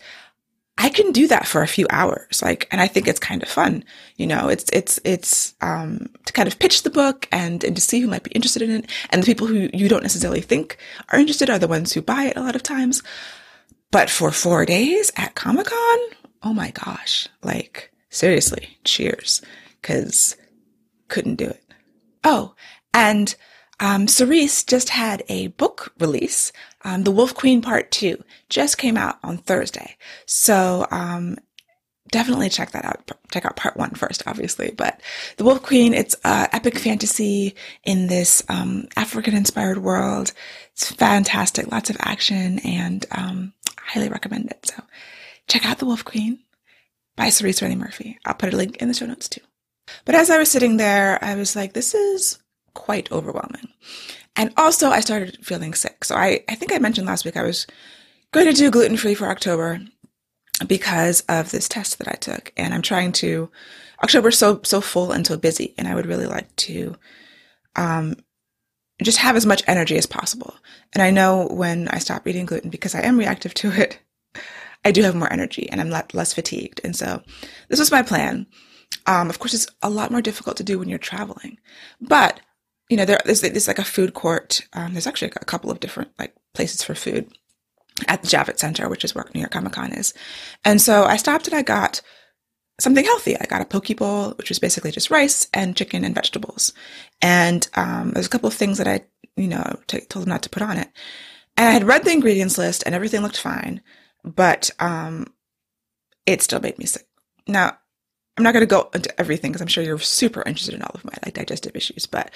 I 0.78 0.90
can 0.90 1.12
do 1.12 1.28
that 1.28 1.46
for 1.46 1.62
a 1.62 1.68
few 1.68 1.86
hours. 1.90 2.42
Like, 2.42 2.68
and 2.72 2.82
I 2.82 2.88
think 2.88 3.08
it's 3.08 3.20
kind 3.20 3.44
of 3.44 3.50
fun. 3.50 3.84
You 4.18 4.28
know, 4.28 4.48
it's, 4.48 4.66
it's, 4.74 5.00
it's, 5.04 5.54
um, 5.62 6.10
to 6.26 6.34
kind 6.34 6.48
of 6.48 6.58
pitch 6.58 6.82
the 6.84 6.90
book 6.90 7.28
and, 7.32 7.64
and 7.64 7.76
to 7.76 7.82
see 7.82 8.00
who 8.00 8.08
might 8.08 8.24
be 8.24 8.32
interested 8.32 8.64
in 8.64 8.72
it. 8.72 8.90
And 9.12 9.22
the 9.22 9.26
people 9.26 9.48
who 9.48 9.70
you 9.72 9.88
don't 9.88 10.02
necessarily 10.02 10.42
think 10.42 10.78
are 11.10 11.20
interested 11.20 11.50
are 11.50 11.60
the 11.60 11.68
ones 11.68 11.94
who 11.94 12.02
buy 12.02 12.24
it 12.24 12.38
a 12.38 12.42
lot 12.42 12.56
of 12.56 12.64
times. 12.64 13.04
But 13.92 14.10
for 14.10 14.32
four 14.32 14.66
days 14.66 15.12
at 15.16 15.36
Comic 15.36 15.68
Con, 15.68 16.00
oh 16.42 16.54
my 16.54 16.72
gosh, 16.72 17.30
like 17.44 17.92
seriously, 18.10 18.80
cheers. 18.84 19.42
Cause 19.84 20.36
couldn't 21.08 21.36
do 21.36 21.46
it. 21.46 21.64
Oh, 22.24 22.56
and 22.94 23.36
um, 23.80 24.08
Cerece 24.08 24.66
just 24.66 24.90
had 24.90 25.24
a 25.30 25.48
book 25.48 25.94
release. 26.00 26.52
Um, 26.84 27.04
the 27.04 27.12
Wolf 27.12 27.34
Queen 27.34 27.62
Part 27.62 27.92
2 27.92 28.24
just 28.50 28.78
came 28.78 28.98
out 28.98 29.18
on 29.24 29.38
Thursday. 29.38 29.98
So, 30.26 30.88
um, 30.92 31.38
definitely 32.14 32.48
check 32.48 32.72
that 32.72 32.86
out. 32.86 33.12
Check 33.32 33.44
out 33.44 33.56
part 33.56 33.76
one 33.76 33.92
first, 33.92 34.24
obviously. 34.28 34.72
But 34.72 35.02
The 35.38 35.44
Wolf 35.44 35.64
Queen, 35.64 35.94
it's 35.94 36.16
uh, 36.24 36.48
epic 36.52 36.78
fantasy 36.78 37.56
in 37.84 38.08
this 38.08 38.44
um, 38.50 38.88
African 38.96 39.34
inspired 39.34 39.80
world. 39.80 40.32
It's 40.74 40.92
fantastic. 40.92 41.72
Lots 41.72 41.90
of 41.90 41.98
action 42.00 42.60
and 42.60 43.06
um, 43.12 43.54
highly 43.80 44.10
recommend 44.10 44.52
it. 44.52 44.68
So 44.68 44.84
check 45.48 45.66
out 45.66 45.80
The 45.80 45.86
Wolf 45.88 46.06
Queen 46.06 46.40
by 47.16 47.28
Cerece 47.28 47.64
Rennie 47.64 47.76
Murphy. 47.76 48.20
I'll 48.26 48.36
put 48.36 48.54
a 48.54 48.58
link 48.58 48.78
in 48.78 48.88
the 48.88 48.94
show 48.94 49.08
notes 49.08 49.28
too. 49.28 49.42
But 50.06 50.16
as 50.16 50.30
I 50.30 50.38
was 50.38 50.52
sitting 50.52 50.78
there, 50.78 51.18
I 51.24 51.34
was 51.36 51.56
like, 51.56 51.74
this 51.74 51.96
is 51.96 52.38
quite 52.74 53.12
overwhelming. 53.12 53.70
And 54.36 54.54
also 54.58 54.90
I 54.90 55.00
started 55.00 55.46
feeling 55.46 55.74
sick. 55.74 56.04
So 56.04 56.16
I, 56.16 56.44
I 56.50 56.56
think 56.56 56.74
I 56.74 56.80
mentioned 56.80 57.08
last 57.08 57.26
week 57.26 57.38
I 57.38 57.44
was 57.44 57.68
going 58.32 58.48
to 58.48 58.54
do 58.54 58.72
gluten 58.72 58.98
free 58.98 59.14
for 59.14 59.30
October 59.30 59.82
because 60.68 61.22
of 61.30 61.52
this 61.52 61.70
test 61.70 62.00
that 62.00 62.08
I 62.08 62.16
took. 62.16 62.52
And 62.58 62.74
I'm 62.74 62.82
trying 62.82 63.12
to, 63.14 63.50
October's 64.04 64.38
so, 64.38 64.62
so 64.64 64.82
full 64.82 65.12
and 65.12 65.26
so 65.26 65.38
busy. 65.38 65.74
And 65.78 65.88
I 65.88 65.96
would 65.96 66.06
really 66.06 66.26
like 66.26 66.54
to, 66.58 66.96
um, 67.76 68.16
just 69.02 69.18
have 69.20 69.36
as 69.36 69.46
much 69.46 69.64
energy 69.68 69.98
as 69.98 70.06
possible. 70.06 70.56
And 70.94 71.02
I 71.02 71.12
know 71.12 71.48
when 71.48 71.88
I 71.90 71.98
stop 71.98 72.28
eating 72.28 72.46
gluten 72.46 72.70
because 72.70 72.96
I 72.96 73.02
am 73.02 73.18
reactive 73.18 73.54
to 73.56 73.72
it, 73.72 74.00
I 74.86 74.92
do 74.92 75.02
have 75.04 75.16
more 75.16 75.32
energy 75.32 75.70
and 75.70 75.80
I'm 75.80 75.90
less 75.90 76.34
fatigued. 76.34 76.82
And 76.84 76.96
so 76.96 77.22
this 77.70 77.80
was 77.80 77.92
my 77.92 78.02
plan. 78.02 78.48
Um, 79.06 79.30
of 79.30 79.40
course, 79.40 79.54
it's 79.54 79.68
a 79.82 79.90
lot 79.90 80.12
more 80.12 80.22
difficult 80.22 80.58
to 80.58 80.64
do 80.64 80.80
when 80.80 80.90
you're 80.90 81.00
traveling, 81.00 81.58
but 82.00 82.40
you 82.90 82.98
know, 82.98 83.06
there, 83.06 83.20
there's, 83.26 83.42
there's 83.42 83.68
like 83.68 83.80
a 83.80 83.84
food 83.84 84.14
court. 84.14 84.62
Um, 84.74 84.94
there's 84.94 85.08
actually 85.08 85.32
a 85.36 85.46
couple 85.46 85.72
of 85.72 85.80
different 85.80 86.12
like 86.20 86.34
places 86.54 86.84
for 86.84 86.96
food 86.96 87.32
at 88.08 88.22
the 88.22 88.28
Javits 88.28 88.60
Center, 88.60 88.90
which 88.90 89.04
is 89.04 89.16
where 89.16 89.26
New 89.34 89.42
York 89.42 89.52
Comic 89.52 89.74
Con 89.74 89.94
is. 89.94 90.14
And 90.66 90.82
so 90.82 91.06
I 91.06 91.18
stopped 91.18 91.48
and 91.48 91.56
I 91.56 91.62
got 91.62 92.02
something 92.80 93.06
healthy. 93.06 93.38
I 93.40 93.46
got 93.46 93.62
a 93.62 93.66
poke 93.66 93.96
bowl, 93.96 94.32
which 94.32 94.50
was 94.50 94.60
basically 94.60 94.92
just 94.92 95.12
rice 95.12 95.48
and 95.54 95.76
chicken 95.76 96.04
and 96.04 96.16
vegetables. 96.16 96.74
And 97.22 97.68
um, 97.76 98.12
there's 98.12 98.26
a 98.26 98.30
couple 98.30 98.48
of 98.48 98.54
things 98.54 98.78
that 98.78 98.88
I, 98.88 99.02
you 99.36 99.48
know, 99.48 99.80
t- 99.88 100.02
told 100.02 100.26
them 100.26 100.30
not 100.30 100.42
to 100.44 100.50
put 100.50 100.64
on 100.64 100.78
it. 100.78 100.90
And 101.56 101.68
I 101.68 101.72
had 101.72 101.84
read 101.84 102.04
the 102.04 102.12
ingredients 102.12 102.58
list 102.58 102.84
and 102.86 102.96
everything 102.96 103.22
looked 103.22 103.40
fine, 103.40 103.82
but 104.24 104.72
um, 104.80 105.28
it 106.26 106.42
still 106.42 106.60
made 106.60 106.80
me 106.80 106.86
sick. 106.86 107.06
Now, 107.48 107.78
I'm 108.38 108.44
not 108.44 108.54
going 108.54 108.62
to 108.62 108.68
go 108.68 108.90
into 108.94 109.20
everything 109.20 109.52
because 109.52 109.62
I'm 109.62 109.68
sure 109.68 109.84
you're 109.84 110.00
super 110.00 110.42
interested 110.46 110.74
in 110.74 110.82
all 110.82 110.92
of 110.94 111.06
my 111.06 111.14
like 111.24 111.36
digestive 111.36 111.76
issues, 111.76 112.08
but 112.08 112.32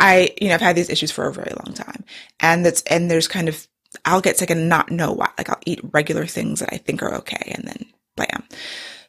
I, 0.00 0.34
you 0.40 0.48
know, 0.48 0.54
I've 0.54 0.62
had 0.62 0.76
these 0.76 0.88
issues 0.88 1.10
for 1.10 1.26
a 1.26 1.32
very 1.32 1.52
long 1.64 1.74
time 1.74 2.04
and 2.40 2.64
that's, 2.64 2.82
and 2.82 3.10
there's 3.10 3.28
kind 3.28 3.48
of, 3.48 3.66
I'll 4.06 4.22
get 4.22 4.38
sick 4.38 4.48
and 4.48 4.70
not 4.70 4.90
know 4.90 5.12
why. 5.12 5.28
Like 5.36 5.50
I'll 5.50 5.60
eat 5.66 5.80
regular 5.92 6.24
things 6.24 6.60
that 6.60 6.72
I 6.72 6.78
think 6.78 7.02
are 7.02 7.14
okay 7.16 7.52
and 7.54 7.68
then 7.68 7.84
blam. 8.16 8.44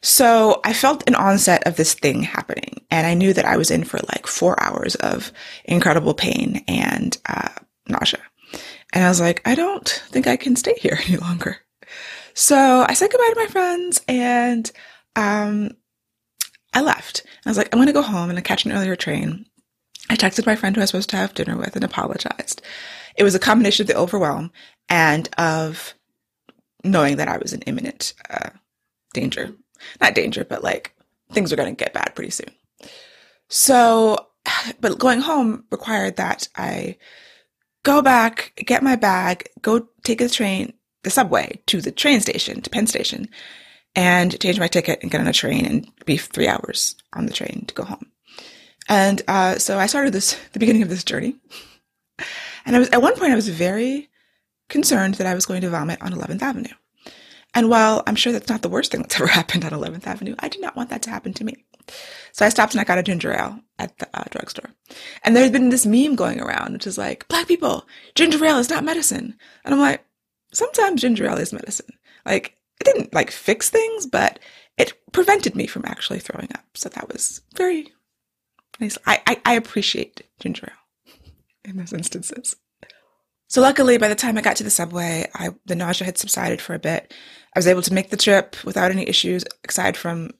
So 0.02 0.60
I 0.64 0.74
felt 0.74 1.08
an 1.08 1.14
onset 1.14 1.66
of 1.66 1.76
this 1.76 1.94
thing 1.94 2.22
happening 2.22 2.84
and 2.90 3.06
I 3.06 3.14
knew 3.14 3.32
that 3.32 3.46
I 3.46 3.56
was 3.56 3.70
in 3.70 3.84
for 3.84 3.98
like 4.12 4.26
four 4.26 4.62
hours 4.62 4.96
of 4.96 5.32
incredible 5.64 6.12
pain 6.12 6.62
and, 6.68 7.16
uh, 7.26 7.48
nausea. 7.88 8.20
And 8.92 9.02
I 9.02 9.08
was 9.08 9.20
like, 9.20 9.40
I 9.46 9.54
don't 9.54 9.88
think 10.10 10.26
I 10.26 10.36
can 10.36 10.56
stay 10.56 10.74
here 10.74 10.98
any 11.08 11.16
longer. 11.16 11.56
So 12.34 12.84
I 12.86 12.92
said 12.92 13.10
goodbye 13.10 13.30
to 13.30 13.40
my 13.40 13.46
friends 13.46 14.02
and, 14.08 14.70
um, 15.16 15.70
I 16.74 16.80
left. 16.80 17.24
I 17.46 17.50
was 17.50 17.56
like, 17.56 17.68
I'm 17.72 17.78
going 17.78 17.86
to 17.86 17.92
go 17.92 18.02
home 18.02 18.30
and 18.30 18.44
catch 18.44 18.64
an 18.64 18.72
earlier 18.72 18.96
train. 18.96 19.46
I 20.10 20.16
texted 20.16 20.46
my 20.46 20.56
friend 20.56 20.76
who 20.76 20.80
I 20.80 20.84
was 20.84 20.90
supposed 20.90 21.10
to 21.10 21.16
have 21.16 21.34
dinner 21.34 21.56
with 21.56 21.76
and 21.76 21.84
apologized. 21.84 22.60
It 23.16 23.22
was 23.22 23.34
a 23.34 23.40
combination 23.40 23.84
of 23.84 23.86
the 23.86 23.96
overwhelm 23.96 24.50
and 24.88 25.28
of 25.38 25.94
knowing 26.82 27.16
that 27.16 27.28
I 27.28 27.38
was 27.38 27.52
in 27.52 27.62
imminent 27.62 28.12
uh, 28.28 28.50
danger. 29.12 29.52
Not 30.00 30.14
danger, 30.14 30.44
but 30.44 30.62
like 30.62 30.94
things 31.32 31.50
were 31.50 31.56
going 31.56 31.74
to 31.74 31.84
get 31.84 31.94
bad 31.94 32.14
pretty 32.14 32.30
soon. 32.30 32.50
So, 33.48 34.26
but 34.80 34.98
going 34.98 35.20
home 35.20 35.64
required 35.70 36.16
that 36.16 36.48
I 36.56 36.96
go 37.84 38.02
back, 38.02 38.52
get 38.66 38.82
my 38.82 38.96
bag, 38.96 39.48
go 39.62 39.88
take 40.02 40.18
the 40.18 40.28
train, 40.28 40.72
the 41.02 41.10
subway 41.10 41.60
to 41.66 41.80
the 41.80 41.92
train 41.92 42.20
station, 42.20 42.60
to 42.62 42.70
Penn 42.70 42.86
Station, 42.86 43.28
and 43.94 44.38
change 44.40 44.58
my 44.58 44.68
ticket 44.68 45.00
and 45.02 45.10
get 45.10 45.20
on 45.20 45.26
a 45.26 45.32
train 45.32 45.66
and 45.66 45.90
be 46.04 46.16
three 46.16 46.48
hours 46.48 46.96
on 47.12 47.26
the 47.26 47.32
train 47.32 47.64
to 47.66 47.74
go 47.74 47.84
home. 47.84 48.10
And 48.88 49.22
uh, 49.28 49.58
so 49.58 49.78
I 49.78 49.86
started 49.86 50.12
this 50.12 50.38
the 50.52 50.58
beginning 50.58 50.82
of 50.82 50.88
this 50.88 51.04
journey, 51.04 51.36
and 52.66 52.76
I 52.76 52.78
was 52.78 52.88
at 52.90 53.02
one 53.02 53.16
point 53.16 53.32
I 53.32 53.36
was 53.36 53.48
very 53.48 54.08
concerned 54.68 55.14
that 55.14 55.26
I 55.26 55.34
was 55.34 55.46
going 55.46 55.60
to 55.62 55.70
vomit 55.70 56.02
on 56.02 56.12
11th 56.12 56.42
Avenue. 56.42 56.74
And 57.54 57.68
while 57.68 58.02
I'm 58.06 58.16
sure 58.16 58.32
that's 58.32 58.48
not 58.48 58.62
the 58.62 58.68
worst 58.68 58.90
thing 58.90 59.02
that's 59.02 59.14
ever 59.20 59.26
happened 59.26 59.64
on 59.64 59.72
11th 59.72 60.06
Avenue, 60.06 60.34
I 60.38 60.48
did 60.48 60.60
not 60.60 60.76
want 60.76 60.90
that 60.90 61.02
to 61.02 61.10
happen 61.10 61.32
to 61.34 61.44
me. 61.44 61.64
So 62.32 62.44
I 62.44 62.48
stopped 62.48 62.74
and 62.74 62.80
I 62.80 62.84
got 62.84 62.98
a 62.98 63.02
ginger 63.02 63.32
ale 63.32 63.60
at 63.78 63.96
the 63.98 64.08
uh, 64.14 64.24
drugstore. 64.30 64.70
And 65.22 65.36
there's 65.36 65.50
been 65.50 65.68
this 65.68 65.86
meme 65.86 66.16
going 66.16 66.40
around, 66.40 66.72
which 66.72 66.86
is 66.86 66.98
like, 66.98 67.28
Black 67.28 67.46
people, 67.46 67.86
ginger 68.14 68.44
ale 68.44 68.58
is 68.58 68.70
not 68.70 68.84
medicine. 68.84 69.36
And 69.64 69.74
I'm 69.74 69.80
like, 69.80 70.04
sometimes 70.52 71.02
ginger 71.02 71.26
ale 71.26 71.38
is 71.38 71.52
medicine. 71.52 71.92
Like, 72.24 72.56
it 72.84 72.92
didn't 72.92 73.14
like 73.14 73.30
fix 73.30 73.70
things, 73.70 74.06
but 74.06 74.38
it 74.76 74.92
prevented 75.12 75.54
me 75.54 75.66
from 75.66 75.84
actually 75.86 76.18
throwing 76.18 76.48
up. 76.54 76.64
So 76.74 76.88
that 76.90 77.12
was 77.12 77.40
very 77.54 77.92
nice. 78.80 78.98
I, 79.06 79.22
I, 79.26 79.40
I 79.44 79.54
appreciate 79.54 80.22
ginger 80.40 80.68
ale 80.70 81.22
in 81.64 81.76
those 81.76 81.92
instances. 81.92 82.56
So 83.48 83.60
luckily, 83.60 83.98
by 83.98 84.08
the 84.08 84.14
time 84.14 84.36
I 84.36 84.42
got 84.42 84.56
to 84.56 84.64
the 84.64 84.70
subway, 84.70 85.28
I, 85.34 85.50
the 85.66 85.76
nausea 85.76 86.06
had 86.06 86.18
subsided 86.18 86.60
for 86.60 86.74
a 86.74 86.78
bit. 86.78 87.14
I 87.54 87.58
was 87.58 87.68
able 87.68 87.82
to 87.82 87.94
make 87.94 88.10
the 88.10 88.16
trip 88.16 88.56
without 88.64 88.90
any 88.90 89.08
issues, 89.08 89.44
aside 89.68 89.96
from 89.96 90.30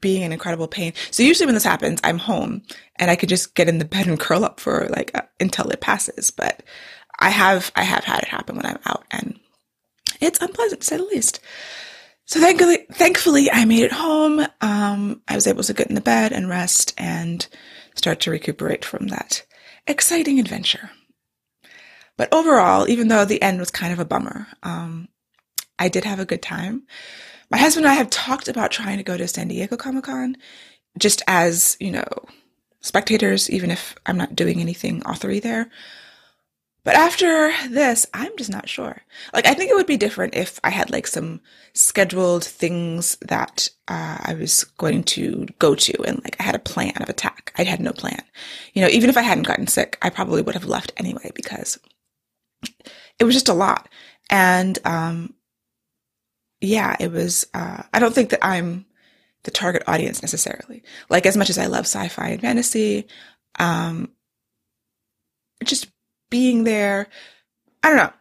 being 0.00 0.22
in 0.22 0.32
incredible 0.32 0.68
pain. 0.68 0.92
So 1.10 1.22
usually 1.22 1.46
when 1.46 1.54
this 1.54 1.64
happens, 1.64 2.00
I'm 2.02 2.18
home 2.18 2.62
and 2.96 3.10
I 3.10 3.16
could 3.16 3.28
just 3.28 3.54
get 3.54 3.68
in 3.68 3.78
the 3.78 3.84
bed 3.84 4.06
and 4.06 4.18
curl 4.20 4.44
up 4.44 4.58
for 4.60 4.88
like 4.90 5.10
uh, 5.14 5.22
until 5.38 5.68
it 5.70 5.80
passes. 5.80 6.30
But 6.30 6.62
I 7.20 7.30
have 7.30 7.72
I 7.76 7.82
have 7.82 8.04
had 8.04 8.22
it 8.22 8.28
happen 8.28 8.56
when 8.56 8.66
I'm 8.66 8.78
out, 8.86 9.04
and 9.10 9.38
it's 10.20 10.40
unpleasant 10.40 10.80
to 10.80 10.86
say 10.86 10.96
the 10.96 11.04
least. 11.04 11.40
So 12.32 12.40
thankfully, 12.40 12.86
thankfully, 12.90 13.52
I 13.52 13.66
made 13.66 13.82
it 13.82 13.92
home. 13.92 14.40
Um, 14.62 15.20
I 15.28 15.34
was 15.34 15.46
able 15.46 15.64
to 15.64 15.74
get 15.74 15.88
in 15.88 15.94
the 15.94 16.00
bed 16.00 16.32
and 16.32 16.48
rest 16.48 16.94
and 16.96 17.46
start 17.94 18.20
to 18.20 18.30
recuperate 18.30 18.86
from 18.86 19.08
that 19.08 19.44
exciting 19.86 20.40
adventure. 20.40 20.88
But 22.16 22.32
overall, 22.32 22.88
even 22.88 23.08
though 23.08 23.26
the 23.26 23.42
end 23.42 23.60
was 23.60 23.70
kind 23.70 23.92
of 23.92 23.98
a 23.98 24.06
bummer, 24.06 24.46
um, 24.62 25.08
I 25.78 25.90
did 25.90 26.04
have 26.04 26.20
a 26.20 26.24
good 26.24 26.40
time. 26.40 26.84
My 27.50 27.58
husband 27.58 27.84
and 27.84 27.92
I 27.92 27.96
have 27.96 28.08
talked 28.08 28.48
about 28.48 28.70
trying 28.70 28.96
to 28.96 29.04
go 29.04 29.18
to 29.18 29.28
San 29.28 29.48
Diego 29.48 29.76
Comic 29.76 30.04
Con 30.04 30.38
just 30.98 31.20
as, 31.26 31.76
you 31.80 31.90
know, 31.90 32.08
spectators, 32.80 33.50
even 33.50 33.70
if 33.70 33.94
I'm 34.06 34.16
not 34.16 34.34
doing 34.34 34.58
anything 34.58 35.02
authory 35.02 35.42
there. 35.42 35.68
But 36.84 36.96
after 36.96 37.52
this, 37.68 38.06
I'm 38.12 38.36
just 38.36 38.50
not 38.50 38.68
sure. 38.68 39.02
Like, 39.32 39.46
I 39.46 39.54
think 39.54 39.70
it 39.70 39.74
would 39.74 39.86
be 39.86 39.96
different 39.96 40.34
if 40.34 40.58
I 40.64 40.70
had 40.70 40.90
like 40.90 41.06
some 41.06 41.40
scheduled 41.74 42.44
things 42.44 43.16
that 43.22 43.68
uh, 43.86 44.18
I 44.20 44.34
was 44.34 44.64
going 44.78 45.04
to 45.04 45.46
go 45.60 45.76
to 45.76 46.02
and 46.02 46.20
like 46.24 46.36
I 46.40 46.42
had 46.42 46.56
a 46.56 46.60
plan 46.60 47.00
of 47.00 47.08
attack. 47.08 47.52
I 47.56 47.62
had 47.62 47.80
no 47.80 47.92
plan. 47.92 48.22
You 48.74 48.82
know, 48.82 48.88
even 48.88 49.10
if 49.10 49.16
I 49.16 49.22
hadn't 49.22 49.46
gotten 49.46 49.68
sick, 49.68 49.96
I 50.02 50.10
probably 50.10 50.42
would 50.42 50.54
have 50.54 50.64
left 50.64 50.92
anyway 50.96 51.30
because 51.34 51.78
it 53.18 53.24
was 53.24 53.34
just 53.34 53.48
a 53.48 53.54
lot. 53.54 53.88
And, 54.28 54.76
um, 54.84 55.34
yeah, 56.60 56.96
it 56.98 57.12
was, 57.12 57.46
uh, 57.54 57.82
I 57.92 57.98
don't 58.00 58.14
think 58.14 58.30
that 58.30 58.44
I'm 58.44 58.86
the 59.44 59.50
target 59.50 59.82
audience 59.86 60.22
necessarily. 60.22 60.82
Like, 61.08 61.26
as 61.26 61.36
much 61.36 61.50
as 61.50 61.58
I 61.58 61.66
love 61.66 61.86
sci-fi 61.86 62.28
and 62.28 62.40
fantasy, 62.40 63.06
um, 63.58 64.10
just 65.64 65.88
being 66.32 66.64
there, 66.64 67.08
I 67.82 67.88
don't 67.88 67.98
know. 67.98 68.12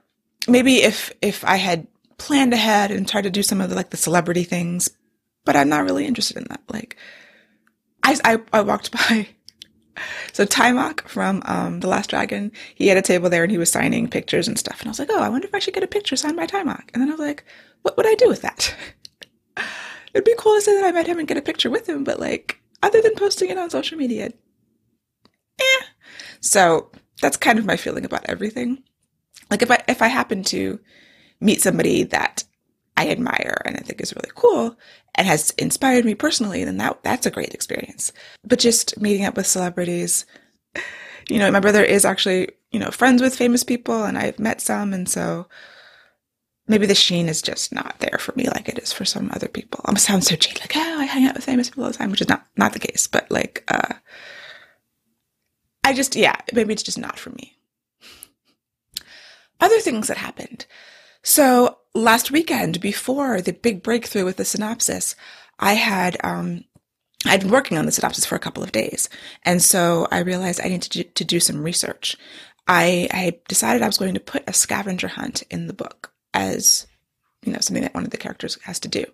Maybe 0.47 0.83
if, 0.83 1.11
if 1.21 1.45
I 1.45 1.55
had 1.55 1.87
planned 2.17 2.53
ahead 2.53 2.91
and 2.91 3.07
tried 3.07 3.23
to 3.23 3.29
do 3.29 3.41
some 3.41 3.61
of 3.61 3.69
the, 3.69 3.75
like 3.75 3.89
the 3.89 3.97
celebrity 3.97 4.43
things, 4.43 4.89
but 5.45 5.55
I'm 5.55 5.69
not 5.69 5.85
really 5.85 6.05
interested 6.05 6.37
in 6.37 6.45
that. 6.49 6.61
Like, 6.69 6.97
I, 8.03 8.17
I, 8.25 8.39
I 8.51 8.61
walked 8.61 8.91
by 9.09 9.29
so 10.33 10.45
Taimak 10.45 11.07
from 11.07 11.41
um, 11.45 11.79
The 11.79 11.87
Last 11.87 12.09
Dragon, 12.09 12.51
he 12.75 12.87
had 12.87 12.97
a 12.97 13.01
table 13.01 13.29
there 13.29 13.43
and 13.43 13.51
he 13.51 13.57
was 13.57 13.71
signing 13.71 14.09
pictures 14.09 14.47
and 14.47 14.57
stuff. 14.57 14.79
And 14.79 14.87
I 14.87 14.91
was 14.91 14.99
like, 14.99 15.09
oh, 15.11 15.21
I 15.21 15.29
wonder 15.29 15.47
if 15.47 15.55
I 15.55 15.59
should 15.59 15.73
get 15.73 15.83
a 15.83 15.87
picture 15.87 16.15
signed 16.15 16.37
by 16.37 16.47
Taimak. 16.47 16.89
And 16.93 17.01
then 17.01 17.09
I 17.09 17.13
was 17.13 17.19
like, 17.19 17.45
what 17.81 17.97
would 17.97 18.07
I 18.07 18.15
do 18.15 18.27
with 18.27 18.41
that? 18.41 18.75
It'd 20.13 20.25
be 20.25 20.35
cool 20.37 20.55
to 20.55 20.61
say 20.61 20.75
that 20.75 20.85
I 20.85 20.91
met 20.91 21.07
him 21.07 21.19
and 21.19 21.27
get 21.27 21.37
a 21.37 21.41
picture 21.41 21.69
with 21.69 21.87
him, 21.87 22.03
but 22.03 22.19
like, 22.19 22.61
other 22.83 23.01
than 23.01 23.15
posting 23.15 23.49
it 23.49 23.57
on 23.57 23.69
social 23.69 23.97
media, 23.97 24.31
eh. 25.59 25.85
So 26.39 26.91
that's 27.21 27.37
kind 27.37 27.59
of 27.59 27.65
my 27.65 27.77
feeling 27.77 28.05
about 28.05 28.25
everything. 28.27 28.83
Like 29.49 29.61
if 29.61 29.71
I 29.71 29.83
if 29.87 30.01
I 30.01 30.07
happen 30.07 30.43
to 30.45 30.79
meet 31.39 31.61
somebody 31.61 32.03
that 32.03 32.43
I 32.97 33.09
admire 33.09 33.61
and 33.65 33.77
I 33.77 33.79
think 33.79 34.01
is 34.01 34.15
really 34.15 34.31
cool 34.35 34.77
and 35.15 35.27
has 35.27 35.51
inspired 35.51 36.05
me 36.05 36.15
personally, 36.15 36.63
then 36.63 36.77
that 36.77 37.03
that's 37.03 37.25
a 37.25 37.31
great 37.31 37.53
experience. 37.53 38.11
But 38.43 38.59
just 38.59 38.99
meeting 38.99 39.25
up 39.25 39.37
with 39.37 39.47
celebrities, 39.47 40.25
you 41.29 41.39
know, 41.39 41.51
my 41.51 41.59
brother 41.59 41.83
is 41.83 42.05
actually, 42.05 42.49
you 42.71 42.79
know, 42.79 42.91
friends 42.91 43.21
with 43.21 43.35
famous 43.35 43.63
people 43.63 44.03
and 44.03 44.17
I've 44.17 44.39
met 44.39 44.61
some 44.61 44.93
and 44.93 45.07
so 45.07 45.47
maybe 46.67 46.85
the 46.85 46.95
sheen 46.95 47.27
is 47.27 47.41
just 47.41 47.73
not 47.73 47.99
there 47.99 48.17
for 48.19 48.33
me 48.35 48.47
like 48.47 48.69
it 48.69 48.79
is 48.79 48.93
for 48.93 49.05
some 49.05 49.31
other 49.33 49.47
people. 49.47 49.81
I'm 49.85 49.97
sound 49.97 50.23
so 50.23 50.35
cheap, 50.35 50.59
like, 50.59 50.73
oh, 50.75 50.99
I 50.99 51.05
hang 51.05 51.25
out 51.25 51.35
with 51.35 51.43
famous 51.43 51.69
people 51.69 51.83
all 51.83 51.91
the 51.91 51.97
time, 51.97 52.11
which 52.11 52.21
is 52.21 52.29
not 52.29 52.45
not 52.55 52.73
the 52.73 52.79
case. 52.79 53.07
But 53.07 53.29
like 53.29 53.63
uh 53.67 53.95
I 55.83 55.93
just 55.93 56.15
yeah, 56.15 56.35
maybe 56.53 56.73
it's 56.73 56.83
just 56.83 56.97
not 56.97 57.19
for 57.19 57.31
me. 57.31 57.57
Other 59.59 59.79
things 59.79 60.07
that 60.07 60.17
happened. 60.17 60.65
So 61.23 61.77
last 61.93 62.31
weekend, 62.31 62.81
before 62.81 63.41
the 63.41 63.53
big 63.53 63.83
breakthrough 63.83 64.25
with 64.25 64.37
the 64.37 64.45
synopsis, 64.45 65.15
I 65.59 65.73
had 65.73 66.17
um, 66.23 66.63
I'd 67.25 67.41
been 67.41 67.51
working 67.51 67.77
on 67.77 67.85
the 67.85 67.91
synopsis 67.91 68.25
for 68.25 68.35
a 68.35 68.39
couple 68.39 68.63
of 68.63 68.71
days, 68.71 69.09
and 69.43 69.61
so 69.61 70.07
I 70.11 70.19
realized 70.19 70.59
I 70.59 70.69
needed 70.69 70.91
to 70.91 71.03
do, 71.03 71.09
to 71.09 71.25
do 71.25 71.39
some 71.39 71.63
research. 71.63 72.17
I, 72.67 73.07
I 73.11 73.39
decided 73.47 73.81
I 73.81 73.87
was 73.87 73.97
going 73.97 74.13
to 74.13 74.19
put 74.19 74.43
a 74.47 74.53
scavenger 74.53 75.07
hunt 75.07 75.43
in 75.49 75.67
the 75.67 75.73
book 75.73 76.13
as 76.33 76.87
you 77.43 77.51
know 77.51 77.59
something 77.59 77.83
that 77.83 77.93
one 77.93 78.05
of 78.05 78.11
the 78.11 78.17
characters 78.17 78.57
has 78.63 78.79
to 78.79 78.87
do, 78.87 79.05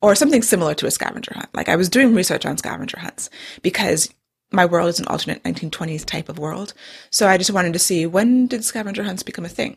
or 0.00 0.14
something 0.14 0.42
similar 0.42 0.74
to 0.74 0.86
a 0.86 0.90
scavenger 0.90 1.32
hunt. 1.34 1.54
Like 1.54 1.68
I 1.68 1.76
was 1.76 1.90
doing 1.90 2.14
research 2.14 2.46
on 2.46 2.56
scavenger 2.56 2.98
hunts 2.98 3.28
because 3.60 4.08
my 4.52 4.64
world 4.64 4.88
is 4.88 5.00
an 5.00 5.06
alternate 5.06 5.42
1920s 5.42 6.04
type 6.04 6.28
of 6.28 6.38
world, 6.38 6.74
so 7.10 7.28
I 7.28 7.38
just 7.38 7.50
wanted 7.50 7.72
to 7.72 7.78
see 7.78 8.06
when 8.06 8.46
did 8.46 8.64
scavenger 8.64 9.04
hunts 9.04 9.22
become 9.22 9.44
a 9.44 9.48
thing. 9.48 9.76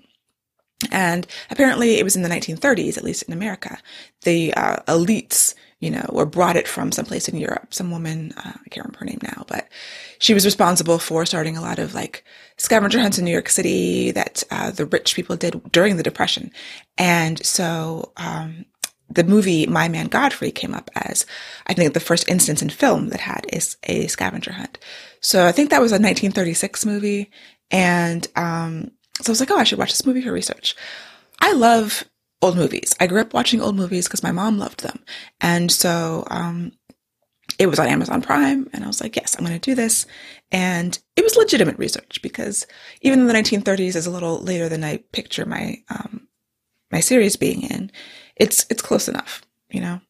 And 0.92 1.28
apparently 1.50 2.00
it 2.00 2.04
was 2.04 2.16
in 2.16 2.22
the 2.22 2.30
1930s, 2.30 2.98
at 2.98 3.04
least 3.04 3.24
in 3.24 3.34
America. 3.34 3.80
The 4.24 4.54
uh, 4.54 4.78
elites, 4.88 5.54
you 5.80 5.92
know, 5.92 6.06
or 6.10 6.26
brought 6.26 6.56
it 6.56 6.68
from 6.68 6.92
someplace 6.92 7.28
in 7.28 7.38
Europe. 7.38 7.74
Some 7.74 7.92
woman, 7.92 8.34
uh, 8.38 8.54
I 8.54 8.70
can't 8.70 8.86
remember 8.86 9.00
her 9.00 9.06
name 9.06 9.20
now, 9.22 9.44
but 9.48 9.68
she 10.20 10.34
was 10.34 10.46
responsible 10.46 10.98
for 10.98 11.26
starting 11.26 11.58
a 11.58 11.62
lot 11.62 11.80
of 11.80 11.94
like 11.94 12.24
scavenger 12.58 13.00
hunts 13.00 13.18
in 13.18 13.26
New 13.26 13.32
York 13.32 13.50
City 13.50 14.12
that 14.12 14.44
uh, 14.52 14.72
the 14.72 14.86
rich 14.86 15.16
people 15.16 15.36
did 15.36 15.62
during 15.72 15.98
the 15.98 16.04
Depression. 16.04 16.52
And 16.98 17.46
so, 17.46 18.14
um, 18.16 18.66
the 19.10 19.24
movie 19.24 19.66
My 19.66 19.88
Man 19.88 20.08
Godfrey 20.08 20.52
came 20.52 20.74
up 20.74 20.90
as, 20.96 21.26
I 21.68 21.74
think, 21.74 21.94
the 21.94 22.00
first 22.00 22.30
instance 22.30 22.62
in 22.62 22.70
film 22.70 23.10
that 23.10 23.20
had 23.20 23.46
is 23.52 23.78
a 23.84 24.08
scavenger 24.08 24.54
hunt. 24.54 24.78
So 25.22 25.46
I 25.46 25.52
think 25.52 25.70
that 25.70 25.82
was 25.82 25.92
a 25.92 25.96
1936 25.96 26.86
movie. 26.86 27.32
And, 27.72 28.28
um, 28.36 28.92
so 29.22 29.32
I 29.32 29.34
was 29.34 29.40
like, 29.40 29.52
oh, 29.52 29.58
I 29.58 29.64
should 29.64 29.80
watch 29.80 29.92
this 29.92 30.06
movie 30.06 30.22
for 30.22 30.32
research. 30.32 30.76
I 31.42 31.54
love 31.54 32.06
old 32.42 32.56
movies. 32.56 32.96
I 33.00 33.08
grew 33.08 33.22
up 33.22 33.34
watching 33.34 33.62
old 33.62 33.76
movies 33.76 34.08
because 34.08 34.24
my 34.24 34.32
mom 34.32 34.58
loved 34.58 34.82
them. 34.82 35.00
And 35.42 35.72
so, 35.72 36.26
um, 36.30 36.72
it 37.60 37.68
was 37.68 37.78
on 37.78 37.88
Amazon 37.88 38.22
Prime 38.22 38.70
and 38.72 38.86
I 38.86 38.88
was 38.88 39.02
like, 39.02 39.18
yes, 39.18 39.36
I'm 39.36 39.46
going 39.46 39.60
to 39.60 39.60
do 39.60 39.76
this. 39.76 40.06
And 40.50 40.98
it 41.18 41.24
was 41.24 41.36
legitimate 41.36 41.78
research 41.78 42.22
because 42.22 42.66
even 43.02 43.20
though 43.20 43.32
the 43.32 43.38
1930s 43.38 43.98
is 43.98 44.08
a 44.08 44.12
little 44.12 44.40
later 44.40 44.70
than 44.70 44.84
I 44.84 44.98
picture 45.12 45.46
my, 45.46 45.84
um, 45.90 46.28
my 46.90 47.02
series 47.02 47.36
being 47.36 47.64
in, 47.64 47.92
it's, 48.40 48.66
it's 48.70 48.82
close 48.82 49.08
enough, 49.08 49.44
you 49.70 49.82
know? 49.82 50.02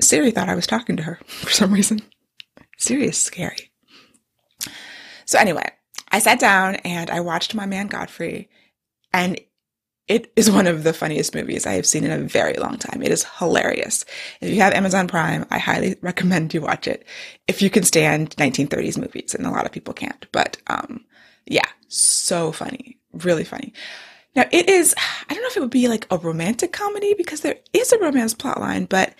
Siri 0.00 0.30
thought 0.30 0.48
I 0.48 0.54
was 0.54 0.66
talking 0.66 0.96
to 0.96 1.02
her 1.02 1.18
for 1.26 1.50
some 1.50 1.72
reason. 1.72 2.02
Siri 2.78 3.08
is 3.08 3.18
scary. 3.18 3.70
So 5.24 5.38
anyway, 5.38 5.68
I 6.10 6.18
sat 6.18 6.38
down 6.38 6.76
and 6.76 7.10
I 7.10 7.20
watched 7.20 7.54
My 7.54 7.66
Man 7.66 7.88
Godfrey, 7.88 8.48
and 9.12 9.40
it 10.06 10.32
is 10.36 10.50
one 10.50 10.68
of 10.68 10.84
the 10.84 10.92
funniest 10.92 11.34
movies 11.34 11.66
I 11.66 11.72
have 11.72 11.86
seen 11.86 12.04
in 12.04 12.12
a 12.12 12.24
very 12.24 12.54
long 12.54 12.76
time. 12.76 13.02
It 13.02 13.10
is 13.10 13.26
hilarious. 13.38 14.04
If 14.40 14.50
you 14.50 14.60
have 14.60 14.72
Amazon 14.72 15.08
Prime, 15.08 15.44
I 15.50 15.58
highly 15.58 15.96
recommend 16.02 16.54
you 16.54 16.60
watch 16.60 16.86
it. 16.86 17.04
If 17.48 17.60
you 17.60 17.70
can 17.70 17.82
stand 17.82 18.36
1930s 18.36 18.98
movies, 18.98 19.34
and 19.34 19.46
a 19.46 19.50
lot 19.50 19.66
of 19.66 19.72
people 19.72 19.94
can't, 19.94 20.26
but 20.30 20.58
um, 20.68 21.04
yeah, 21.46 21.68
so 21.88 22.52
funny, 22.52 22.98
really 23.12 23.44
funny. 23.44 23.72
Now 24.36 24.44
it 24.52 24.68
is. 24.68 24.94
I 25.28 25.34
don't 25.34 25.42
know 25.42 25.48
if 25.48 25.56
it 25.56 25.60
would 25.60 25.70
be 25.70 25.88
like 25.88 26.06
a 26.10 26.18
romantic 26.18 26.72
comedy 26.72 27.14
because 27.14 27.40
there 27.40 27.56
is 27.72 27.92
a 27.92 27.98
romance 27.98 28.34
plotline, 28.34 28.88
but 28.88 29.14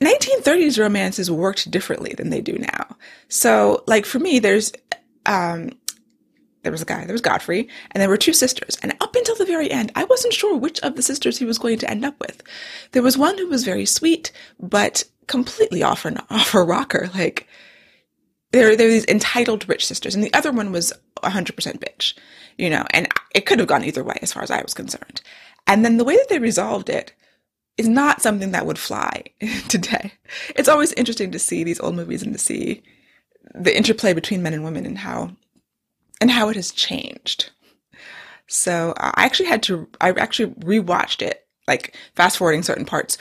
1930s 0.00 0.78
romances 0.78 1.30
worked 1.30 1.70
differently 1.70 2.14
than 2.16 2.30
they 2.30 2.40
do 2.40 2.58
now. 2.58 2.96
So, 3.28 3.84
like 3.86 4.04
for 4.04 4.18
me, 4.18 4.38
there's 4.38 4.72
um, 5.24 5.70
there 6.62 6.72
was 6.72 6.82
a 6.82 6.86
guy, 6.86 7.04
there 7.04 7.14
was 7.14 7.20
Godfrey, 7.20 7.68
and 7.92 8.00
there 8.00 8.08
were 8.08 8.16
two 8.16 8.32
sisters. 8.32 8.76
And 8.82 8.92
up 9.00 9.14
until 9.14 9.36
the 9.36 9.46
very 9.46 9.70
end, 9.70 9.92
I 9.94 10.04
wasn't 10.04 10.34
sure 10.34 10.56
which 10.56 10.80
of 10.80 10.96
the 10.96 11.02
sisters 11.02 11.38
he 11.38 11.44
was 11.44 11.58
going 11.58 11.78
to 11.78 11.90
end 11.90 12.04
up 12.04 12.18
with. 12.20 12.42
There 12.92 13.02
was 13.02 13.16
one 13.16 13.38
who 13.38 13.48
was 13.48 13.64
very 13.64 13.86
sweet, 13.86 14.32
but 14.58 15.04
completely 15.28 15.82
off 15.82 16.02
her, 16.02 16.14
off 16.30 16.50
her 16.50 16.64
rocker. 16.64 17.10
Like, 17.14 17.48
there, 18.52 18.76
there 18.76 18.88
are 18.88 18.90
these 18.90 19.06
entitled 19.06 19.68
rich 19.68 19.86
sisters, 19.86 20.14
and 20.14 20.24
the 20.24 20.32
other 20.34 20.52
one 20.52 20.72
was 20.72 20.92
100% 21.22 21.52
bitch, 21.78 22.14
you 22.56 22.70
know, 22.70 22.84
and 22.90 23.08
it 23.34 23.46
could 23.46 23.58
have 23.58 23.68
gone 23.68 23.84
either 23.84 24.04
way 24.04 24.18
as 24.22 24.32
far 24.32 24.42
as 24.42 24.50
I 24.50 24.62
was 24.62 24.74
concerned. 24.74 25.20
And 25.66 25.84
then 25.84 25.98
the 25.98 26.04
way 26.04 26.16
that 26.16 26.28
they 26.28 26.38
resolved 26.38 26.88
it 26.88 27.14
is 27.76 27.88
not 27.88 28.22
something 28.22 28.52
that 28.52 28.66
would 28.66 28.78
fly 28.78 29.24
today. 29.68 30.12
It's 30.56 30.68
always 30.68 30.92
interesting 30.94 31.30
to 31.32 31.38
see 31.38 31.62
these 31.62 31.80
old 31.80 31.94
movies 31.94 32.22
and 32.22 32.32
to 32.32 32.38
see 32.38 32.82
the 33.54 33.76
interplay 33.76 34.12
between 34.12 34.42
men 34.42 34.54
and 34.54 34.64
women 34.64 34.84
and 34.86 34.98
how 34.98 35.36
and 36.20 36.30
how 36.30 36.48
it 36.48 36.56
has 36.56 36.72
changed. 36.72 37.50
So 38.48 38.92
uh, 38.96 39.12
I 39.14 39.24
actually 39.24 39.48
had 39.48 39.62
to 39.64 39.88
I 40.00 40.10
actually 40.12 40.52
rewatched 40.54 41.22
it 41.22 41.46
like 41.68 41.96
fast 42.16 42.38
forwarding 42.38 42.62
certain 42.62 42.84
parts 42.84 43.18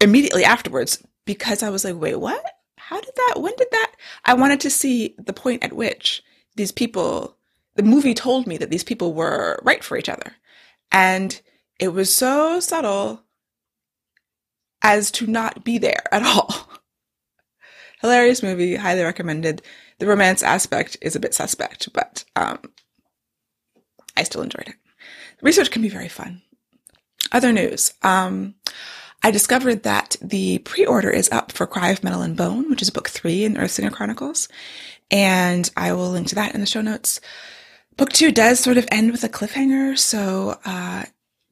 immediately 0.00 0.44
afterwards 0.44 1.04
because 1.24 1.62
I 1.62 1.70
was 1.70 1.84
like, 1.84 1.96
wait, 1.96 2.16
what? 2.16 2.44
How 2.92 3.00
did 3.00 3.14
that? 3.16 3.40
When 3.40 3.54
did 3.56 3.68
that? 3.70 3.92
I 4.26 4.34
wanted 4.34 4.60
to 4.60 4.70
see 4.70 5.14
the 5.16 5.32
point 5.32 5.64
at 5.64 5.72
which 5.72 6.22
these 6.56 6.72
people, 6.72 7.38
the 7.74 7.82
movie 7.82 8.12
told 8.12 8.46
me 8.46 8.58
that 8.58 8.68
these 8.68 8.84
people 8.84 9.14
were 9.14 9.58
right 9.62 9.82
for 9.82 9.96
each 9.96 10.10
other. 10.10 10.34
And 10.90 11.40
it 11.78 11.88
was 11.88 12.14
so 12.14 12.60
subtle 12.60 13.22
as 14.82 15.10
to 15.12 15.26
not 15.26 15.64
be 15.64 15.78
there 15.78 16.02
at 16.12 16.22
all. 16.22 16.68
Hilarious 18.02 18.42
movie, 18.42 18.76
highly 18.76 19.04
recommended. 19.04 19.62
The 19.98 20.06
romance 20.06 20.42
aspect 20.42 20.98
is 21.00 21.16
a 21.16 21.20
bit 21.20 21.32
suspect, 21.32 21.90
but 21.94 22.26
um, 22.36 22.58
I 24.18 24.24
still 24.24 24.42
enjoyed 24.42 24.68
it. 24.68 24.76
Research 25.40 25.70
can 25.70 25.80
be 25.80 25.88
very 25.88 26.08
fun. 26.08 26.42
Other 27.32 27.54
news. 27.54 27.94
Um, 28.02 28.56
I 29.22 29.30
discovered 29.30 29.84
that 29.84 30.16
the 30.20 30.58
pre-order 30.58 31.10
is 31.10 31.30
up 31.30 31.52
for 31.52 31.66
Cry 31.66 31.90
of 31.90 32.02
Metal 32.02 32.22
and 32.22 32.36
Bone, 32.36 32.68
which 32.68 32.82
is 32.82 32.90
book 32.90 33.08
three 33.08 33.44
in 33.44 33.54
Earthsinger 33.54 33.92
Chronicles. 33.92 34.48
And 35.10 35.70
I 35.76 35.92
will 35.92 36.10
link 36.10 36.28
to 36.28 36.34
that 36.36 36.54
in 36.54 36.60
the 36.60 36.66
show 36.66 36.80
notes. 36.80 37.20
Book 37.96 38.10
two 38.12 38.32
does 38.32 38.58
sort 38.58 38.78
of 38.78 38.88
end 38.90 39.12
with 39.12 39.22
a 39.22 39.28
cliffhanger. 39.28 39.96
So, 39.96 40.58
uh, 40.64 41.04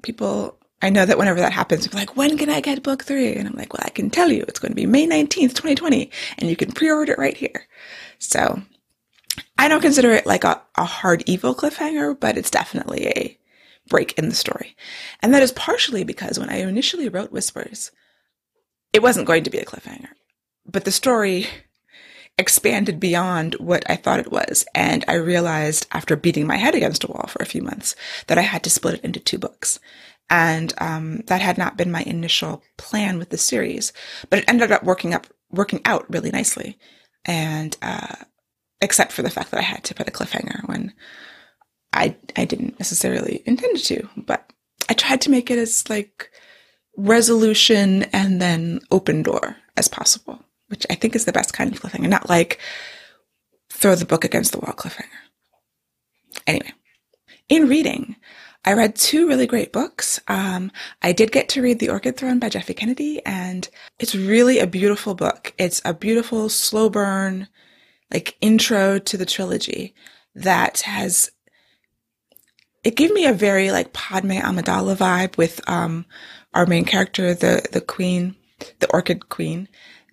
people, 0.02 0.58
I 0.82 0.90
know 0.90 1.04
that 1.04 1.18
whenever 1.18 1.40
that 1.40 1.52
happens, 1.52 1.86
people 1.86 1.98
are 1.98 2.02
like, 2.02 2.16
when 2.16 2.38
can 2.38 2.50
I 2.50 2.60
get 2.60 2.82
book 2.82 3.04
three? 3.04 3.34
And 3.34 3.46
I'm 3.46 3.54
like, 3.54 3.72
well, 3.72 3.84
I 3.84 3.90
can 3.90 4.10
tell 4.10 4.32
you 4.32 4.44
it's 4.48 4.58
going 4.58 4.72
to 4.72 4.76
be 4.76 4.86
May 4.86 5.06
19th, 5.06 5.54
2020, 5.54 6.10
and 6.38 6.50
you 6.50 6.56
can 6.56 6.72
pre-order 6.72 7.12
it 7.12 7.18
right 7.18 7.36
here. 7.36 7.68
So 8.18 8.62
I 9.58 9.68
don't 9.68 9.82
consider 9.82 10.10
it 10.12 10.26
like 10.26 10.44
a, 10.44 10.60
a 10.76 10.84
hard 10.84 11.22
evil 11.26 11.54
cliffhanger, 11.54 12.18
but 12.18 12.36
it's 12.36 12.50
definitely 12.50 13.06
a 13.08 13.38
break 13.90 14.14
in 14.18 14.30
the 14.30 14.34
story. 14.34 14.74
And 15.20 15.34
that 15.34 15.42
is 15.42 15.52
partially 15.52 16.04
because 16.04 16.38
when 16.38 16.48
I 16.48 16.60
initially 16.60 17.10
wrote 17.10 17.32
Whispers, 17.32 17.90
it 18.94 19.02
wasn't 19.02 19.26
going 19.26 19.44
to 19.44 19.50
be 19.50 19.58
a 19.58 19.66
cliffhanger, 19.66 20.08
but 20.64 20.86
the 20.86 20.90
story 20.90 21.46
expanded 22.38 22.98
beyond 22.98 23.54
what 23.56 23.84
I 23.88 23.96
thought 23.96 24.20
it 24.20 24.32
was. 24.32 24.64
And 24.74 25.04
I 25.06 25.14
realized 25.14 25.86
after 25.92 26.16
beating 26.16 26.46
my 26.46 26.56
head 26.56 26.74
against 26.74 27.04
a 27.04 27.06
wall 27.06 27.26
for 27.28 27.42
a 27.42 27.46
few 27.46 27.62
months 27.62 27.94
that 28.28 28.38
I 28.38 28.42
had 28.42 28.64
to 28.64 28.70
split 28.70 28.94
it 28.94 29.04
into 29.04 29.20
two 29.20 29.38
books. 29.38 29.78
And 30.30 30.72
um, 30.78 31.18
that 31.26 31.42
had 31.42 31.58
not 31.58 31.76
been 31.76 31.90
my 31.90 32.02
initial 32.02 32.62
plan 32.78 33.18
with 33.18 33.30
the 33.30 33.38
series, 33.38 33.92
but 34.30 34.38
it 34.38 34.44
ended 34.48 34.72
up 34.72 34.84
working 34.84 35.12
up, 35.12 35.26
working 35.50 35.80
out 35.84 36.06
really 36.08 36.30
nicely. 36.30 36.78
And 37.26 37.76
uh, 37.82 38.14
except 38.80 39.12
for 39.12 39.22
the 39.22 39.30
fact 39.30 39.50
that 39.50 39.60
I 39.60 39.64
had 39.64 39.84
to 39.84 39.94
put 39.94 40.08
a 40.08 40.12
cliffhanger 40.12 40.66
when 40.66 40.94
I 41.92 42.16
I 42.36 42.44
didn't 42.44 42.78
necessarily 42.78 43.42
intend 43.46 43.78
to, 43.84 44.08
but 44.16 44.50
I 44.88 44.94
tried 44.94 45.20
to 45.22 45.30
make 45.30 45.50
it 45.50 45.58
as 45.58 45.88
like 45.88 46.30
resolution 46.96 48.04
and 48.04 48.40
then 48.40 48.80
open 48.90 49.22
door 49.22 49.56
as 49.76 49.88
possible, 49.88 50.42
which 50.68 50.86
I 50.90 50.94
think 50.94 51.14
is 51.14 51.24
the 51.24 51.32
best 51.32 51.52
kind 51.52 51.72
of 51.72 51.80
cliffhanger, 51.80 52.08
not 52.08 52.28
like 52.28 52.58
throw 53.70 53.94
the 53.94 54.06
book 54.06 54.24
against 54.24 54.52
the 54.52 54.58
wall 54.58 54.72
cliffhanger. 54.72 55.06
Anyway, 56.46 56.72
in 57.48 57.68
reading, 57.68 58.16
I 58.64 58.74
read 58.74 58.94
two 58.94 59.26
really 59.26 59.46
great 59.46 59.72
books. 59.72 60.20
Um, 60.28 60.70
I 61.00 61.12
did 61.12 61.32
get 61.32 61.48
to 61.50 61.62
read 61.62 61.78
The 61.78 61.88
Orchid 61.88 62.16
Throne 62.16 62.38
by 62.38 62.50
Jeffe 62.50 62.76
Kennedy, 62.76 63.24
and 63.24 63.68
it's 63.98 64.14
really 64.14 64.58
a 64.58 64.66
beautiful 64.66 65.14
book. 65.14 65.54
It's 65.56 65.80
a 65.84 65.94
beautiful, 65.94 66.48
slow 66.48 66.90
burn, 66.90 67.48
like 68.12 68.36
intro 68.40 68.98
to 68.98 69.16
the 69.16 69.26
trilogy 69.26 69.94
that 70.34 70.80
has 70.80 71.30
it 72.82 72.96
gave 72.96 73.12
me 73.12 73.26
a 73.26 73.32
very 73.32 73.70
like 73.70 73.92
Padme 73.92 74.32
Amidala 74.32 74.96
vibe 74.96 75.36
with 75.36 75.60
um, 75.68 76.06
our 76.54 76.66
main 76.66 76.84
character, 76.84 77.34
the 77.34 77.66
the 77.72 77.80
queen, 77.80 78.36
the 78.78 78.90
orchid 78.92 79.28
queen, 79.28 79.68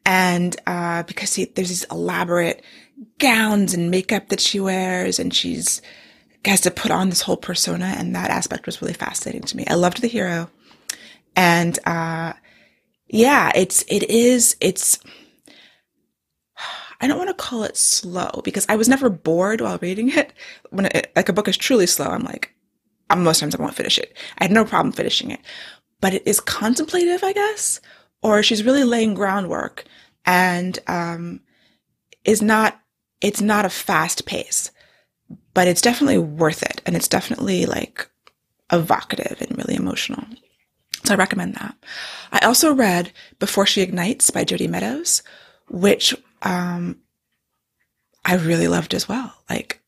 and 0.06 0.56
uh, 0.68 1.04
because 1.04 1.34
he, 1.36 1.46
there's 1.46 1.70
these 1.70 1.86
elaborate 1.86 2.64
gowns 3.20 3.74
and 3.74 3.92
makeup 3.92 4.30
that 4.30 4.42
she 4.42 4.60
wears, 4.60 5.20
and 5.20 5.34
she's 5.34 5.82
has 6.46 6.62
to 6.62 6.72
put 6.72 6.92
on 6.92 7.10
this 7.10 7.22
whole 7.22 7.38
persona, 7.38 7.94
and 7.98 8.16
that 8.16 8.30
aspect 8.30 8.66
was 8.66 8.82
really 8.82 8.94
fascinating 8.94 9.42
to 9.42 9.58
me. 9.58 9.66
I 9.68 9.76
loved 9.76 10.02
the 10.02 10.08
hero, 10.08 10.50
and 11.36 11.78
uh, 11.86 12.34
yeah, 13.08 13.52
it's 13.56 13.84
it 13.88 14.10
is 14.10 14.56
it's. 14.62 15.00
I 17.00 17.06
don't 17.08 17.20
want 17.20 17.30
to 17.30 17.36
call 17.36 17.64
it 17.64 17.78
slow 17.78 18.42
because 18.44 18.66
I 18.68 18.76
was 18.76 18.90
never 18.90 19.08
bored 19.08 19.62
while 19.62 19.78
reading 19.82 20.10
it. 20.10 20.34
When 20.72 20.88
it, 20.88 21.12
like 21.16 21.30
a 21.30 21.34
book 21.34 21.48
is 21.48 21.56
truly 21.56 21.86
slow, 21.86 22.08
I'm 22.08 22.24
like, 22.24 22.52
most 23.16 23.40
times 23.40 23.56
I 23.56 23.62
won't 23.62 23.76
finish 23.76 23.98
it. 23.98 24.16
I 24.38 24.44
had 24.46 24.52
no 24.52 24.66
problem 24.66 24.92
finishing 24.92 25.32
it, 25.32 25.40
but 26.02 26.14
it 26.14 26.24
is 26.26 26.40
contemplative, 26.40 27.24
I 27.24 27.34
guess, 27.34 27.80
or 28.22 28.44
she's 28.44 28.64
really 28.64 28.84
laying 28.84 29.14
groundwork 29.14 29.86
and, 30.26 30.78
um, 30.88 31.42
is 32.26 32.42
not, 32.42 32.82
it's 33.22 33.42
not 33.42 33.66
a 33.66 33.70
fast 33.70 34.26
pace, 34.26 34.72
but 35.54 35.68
it's 35.68 35.82
definitely 35.82 36.18
worth 36.18 36.64
it. 36.64 36.82
And 36.86 36.96
it's 36.96 37.08
definitely 37.08 37.66
like 37.66 38.10
evocative 38.72 39.42
and 39.42 39.58
really 39.58 39.76
emotional. 39.76 40.26
So 41.06 41.14
I 41.14 41.18
recommend 41.18 41.56
that. 41.56 41.76
I 42.32 42.46
also 42.46 42.74
read 42.74 43.14
Before 43.40 43.66
She 43.66 43.82
Ignites 43.82 44.30
by 44.30 44.44
Jodi 44.44 44.68
Meadows, 44.68 45.24
which, 45.70 46.14
um, 46.42 46.98
I 48.26 48.36
really 48.36 48.68
loved 48.68 48.94
as 48.94 49.08
well. 49.08 49.34
Like, 49.50 49.82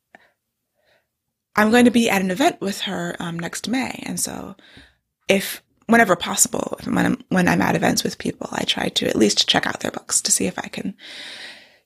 I'm 1.55 1.71
going 1.71 1.85
to 1.85 1.91
be 1.91 2.09
at 2.09 2.21
an 2.21 2.31
event 2.31 2.61
with 2.61 2.81
her 2.81 3.15
um, 3.19 3.39
next 3.39 3.67
May, 3.67 4.03
and 4.05 4.19
so 4.19 4.55
if 5.27 5.61
whenever 5.89 6.15
possible, 6.15 6.77
when 6.85 7.05
I'm 7.05 7.23
when 7.29 7.47
I'm 7.47 7.61
at 7.61 7.75
events 7.75 8.03
with 8.03 8.17
people, 8.17 8.47
I 8.51 8.63
try 8.63 8.89
to 8.89 9.07
at 9.07 9.15
least 9.15 9.49
check 9.49 9.65
out 9.65 9.79
their 9.79 9.91
books 9.91 10.21
to 10.21 10.31
see 10.31 10.45
if 10.45 10.57
I 10.59 10.67
can, 10.67 10.95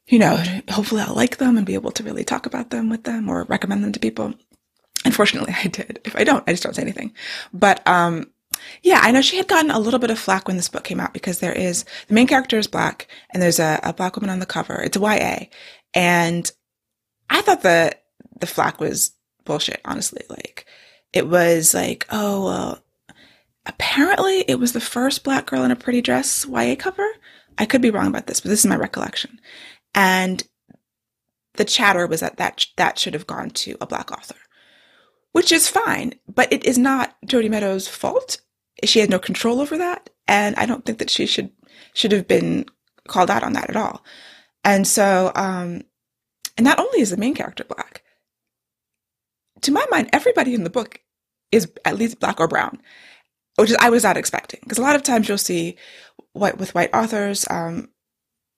you 0.07 0.19
know, 0.19 0.43
hopefully 0.69 1.01
I'll 1.01 1.15
like 1.15 1.37
them 1.37 1.57
and 1.57 1.65
be 1.65 1.73
able 1.73 1.91
to 1.91 2.03
really 2.03 2.23
talk 2.23 2.45
about 2.45 2.69
them 2.69 2.89
with 2.89 3.03
them 3.03 3.29
or 3.29 3.45
recommend 3.45 3.83
them 3.83 3.93
to 3.93 3.99
people. 3.99 4.33
Unfortunately, 5.05 5.55
I 5.63 5.67
did. 5.67 6.01
If 6.03 6.15
I 6.15 6.23
don't, 6.23 6.43
I 6.47 6.51
just 6.51 6.63
don't 6.63 6.75
say 6.75 6.81
anything. 6.81 7.13
But 7.53 7.85
um, 7.87 8.31
yeah, 8.81 8.99
I 9.01 9.11
know 9.11 9.21
she 9.21 9.37
had 9.37 9.47
gotten 9.47 9.71
a 9.71 9.79
little 9.79 9.99
bit 9.99 10.11
of 10.11 10.19
flack 10.19 10.47
when 10.47 10.57
this 10.57 10.69
book 10.69 10.83
came 10.83 10.99
out 10.99 11.13
because 11.13 11.39
there 11.39 11.53
is 11.53 11.85
the 12.07 12.13
main 12.13 12.27
character 12.27 12.57
is 12.57 12.67
black 12.67 13.07
and 13.31 13.41
there's 13.41 13.59
a, 13.59 13.79
a 13.83 13.93
black 13.93 14.15
woman 14.15 14.29
on 14.29 14.39
the 14.39 14.45
cover. 14.45 14.81
It's 14.81 14.97
a 14.97 14.99
YA, 14.99 15.45
and 15.93 16.49
I 17.29 17.41
thought 17.41 17.61
the 17.61 17.95
the 18.39 18.47
flack 18.47 18.81
was 18.81 19.13
bullshit, 19.45 19.81
honestly. 19.85 20.23
Like, 20.29 20.65
it 21.11 21.27
was 21.27 21.73
like, 21.73 22.05
oh, 22.09 22.45
well, 22.45 22.83
apparently 23.65 24.39
it 24.47 24.59
was 24.59 24.73
the 24.73 24.81
first 24.81 25.23
black 25.23 25.45
girl 25.45 25.63
in 25.63 25.71
a 25.71 25.75
pretty 25.75 26.01
dress 26.01 26.45
YA 26.45 26.75
cover. 26.77 27.07
I 27.57 27.65
could 27.65 27.81
be 27.81 27.91
wrong 27.91 28.07
about 28.07 28.27
this, 28.27 28.39
but 28.39 28.49
this 28.49 28.59
is 28.59 28.69
my 28.69 28.75
recollection. 28.75 29.39
And 29.93 30.43
the 31.55 31.65
chatter 31.65 32.07
was 32.07 32.21
that 32.21 32.37
that, 32.37 32.65
that 32.77 32.97
should 32.97 33.13
have 33.13 33.27
gone 33.27 33.51
to 33.51 33.77
a 33.79 33.85
black 33.85 34.11
author, 34.11 34.35
which 35.33 35.51
is 35.51 35.69
fine, 35.69 36.15
but 36.27 36.51
it 36.51 36.65
is 36.65 36.77
not 36.77 37.15
Jodi 37.25 37.49
Meadows' 37.49 37.87
fault. 37.87 38.41
She 38.83 38.99
had 38.99 39.09
no 39.09 39.19
control 39.19 39.61
over 39.61 39.77
that. 39.77 40.09
And 40.27 40.55
I 40.55 40.65
don't 40.65 40.83
think 40.83 40.97
that 40.97 41.11
she 41.11 41.27
should, 41.27 41.51
should 41.93 42.11
have 42.11 42.27
been 42.27 42.65
called 43.07 43.29
out 43.29 43.43
on 43.43 43.53
that 43.53 43.69
at 43.69 43.75
all. 43.75 44.03
And 44.63 44.87
so, 44.87 45.31
um, 45.35 45.83
and 46.57 46.65
not 46.65 46.79
only 46.79 47.01
is 47.01 47.09
the 47.09 47.17
main 47.17 47.35
character 47.35 47.63
black, 47.63 48.02
to 49.63 49.71
my 49.71 49.85
mind, 49.91 50.09
everybody 50.13 50.53
in 50.53 50.63
the 50.63 50.69
book 50.69 50.99
is 51.51 51.71
at 51.85 51.97
least 51.97 52.19
black 52.19 52.39
or 52.39 52.47
brown, 52.47 52.81
which 53.55 53.69
is, 53.69 53.77
I 53.79 53.89
was 53.89 54.03
not 54.03 54.17
expecting. 54.17 54.59
Because 54.63 54.77
a 54.77 54.81
lot 54.81 54.95
of 54.95 55.03
times 55.03 55.27
you'll 55.27 55.37
see 55.37 55.77
white 56.33 56.57
with 56.57 56.73
white 56.75 56.93
authors, 56.93 57.45
um, 57.49 57.89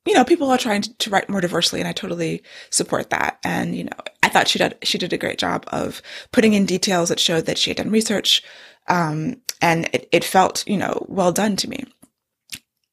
you 0.06 0.14
know, 0.14 0.24
people 0.24 0.50
are 0.52 0.58
trying 0.58 0.82
to, 0.84 0.98
to, 0.98 1.10
write 1.10 1.30
more 1.30 1.42
diversely, 1.42 1.80
and 1.80 1.88
I 1.88 1.92
totally 1.92 2.44
support 2.70 3.10
that. 3.10 3.40
And 3.44 3.76
you 3.76 3.86
know, 3.86 3.98
I 4.24 4.30
thought 4.30 4.48
she 4.48 4.60
did 4.60 4.78
she 4.84 4.98
did 4.98 5.14
a 5.14 5.18
great 5.18 5.40
job 5.40 5.66
of 5.70 6.02
putting 6.32 6.54
in 6.54 6.66
details 6.66 7.10
that 7.10 7.20
showed 7.20 7.46
that 7.48 7.58
she 7.58 7.72
had 7.72 7.78
done 7.78 7.90
research, 7.90 8.44
um, 8.88 9.42
and 9.62 9.90
it, 9.94 10.08
it 10.12 10.24
felt 10.24 10.64
you 10.68 10.78
know 10.78 11.06
well 11.10 11.32
done 11.32 11.56
to 11.58 11.70
me. 11.70 11.86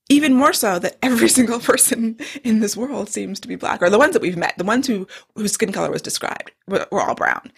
even 0.09 0.35
more 0.35 0.53
so 0.53 0.79
that 0.79 0.97
every 1.03 1.29
single 1.39 1.61
person 1.61 2.17
in 2.45 2.61
this 2.61 2.77
world 2.77 3.11
seems 3.11 3.39
to 3.41 3.49
be 3.49 3.57
black, 3.57 3.83
or 3.83 3.91
the 3.91 3.99
ones 3.99 4.15
that 4.15 4.23
we've 4.23 4.37
met, 4.37 4.57
the 4.57 4.65
ones 4.65 4.87
who 4.87 5.07
whose 5.37 5.53
skin 5.53 5.73
color 5.73 5.91
was 5.91 6.03
described 6.03 6.51
were, 6.67 6.87
were 6.91 7.03
all 7.03 7.15
brown. 7.15 7.53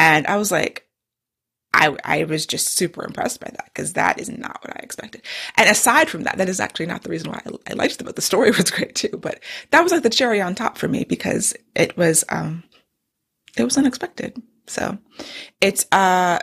And 0.00 0.26
I 0.26 0.38
was 0.38 0.50
like, 0.50 0.86
I, 1.74 1.94
I 2.06 2.24
was 2.24 2.46
just 2.46 2.68
super 2.68 3.04
impressed 3.04 3.38
by 3.38 3.50
that 3.50 3.66
because 3.66 3.92
that 3.92 4.18
is 4.18 4.30
not 4.30 4.58
what 4.64 4.74
I 4.74 4.80
expected. 4.82 5.20
And 5.58 5.68
aside 5.68 6.08
from 6.08 6.22
that, 6.22 6.38
that 6.38 6.48
is 6.48 6.58
actually 6.58 6.86
not 6.86 7.02
the 7.02 7.10
reason 7.10 7.30
why 7.30 7.42
I, 7.44 7.50
I 7.70 7.74
liked 7.74 7.98
the 7.98 8.04
book. 8.04 8.16
The 8.16 8.22
story 8.22 8.50
was 8.56 8.70
great 8.70 8.94
too, 8.94 9.18
but 9.20 9.40
that 9.72 9.82
was 9.82 9.92
like 9.92 10.02
the 10.02 10.08
cherry 10.08 10.40
on 10.40 10.54
top 10.54 10.78
for 10.78 10.88
me 10.88 11.04
because 11.04 11.54
it 11.76 11.98
was, 11.98 12.24
um, 12.30 12.64
it 13.58 13.64
was 13.64 13.76
unexpected. 13.76 14.40
So 14.66 14.96
it's, 15.60 15.84
uh, 15.92 16.38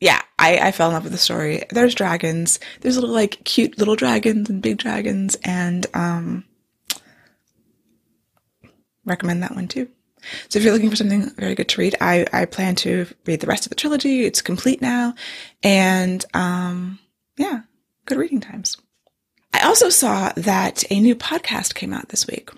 yeah, 0.00 0.22
I, 0.38 0.58
I 0.58 0.70
fell 0.70 0.90
in 0.90 0.94
love 0.94 1.02
with 1.02 1.12
the 1.12 1.18
story. 1.18 1.64
There's 1.70 1.96
dragons. 1.96 2.60
There's 2.82 2.96
little 2.96 3.10
like 3.10 3.42
cute 3.42 3.78
little 3.78 3.96
dragons 3.96 4.48
and 4.48 4.62
big 4.62 4.78
dragons 4.78 5.36
and, 5.42 5.86
um, 5.92 6.44
recommend 9.04 9.42
that 9.42 9.56
one 9.56 9.66
too. 9.66 9.88
So 10.48 10.58
if 10.58 10.64
you're 10.64 10.72
looking 10.72 10.90
for 10.90 10.96
something 10.96 11.30
very 11.36 11.54
good 11.54 11.68
to 11.70 11.80
read, 11.80 11.96
I, 12.00 12.26
I 12.32 12.44
plan 12.44 12.74
to 12.76 13.06
read 13.26 13.40
the 13.40 13.46
rest 13.46 13.66
of 13.66 13.70
the 13.70 13.76
trilogy. 13.76 14.24
It's 14.24 14.42
complete 14.42 14.80
now. 14.80 15.14
And, 15.62 16.24
um, 16.34 16.98
yeah, 17.36 17.62
good 18.06 18.18
reading 18.18 18.40
times. 18.40 18.76
I 19.52 19.60
also 19.66 19.88
saw 19.88 20.32
that 20.36 20.84
a 20.90 21.00
new 21.00 21.14
podcast 21.14 21.74
came 21.74 21.92
out 21.92 22.08
this 22.08 22.26
week. 22.26 22.50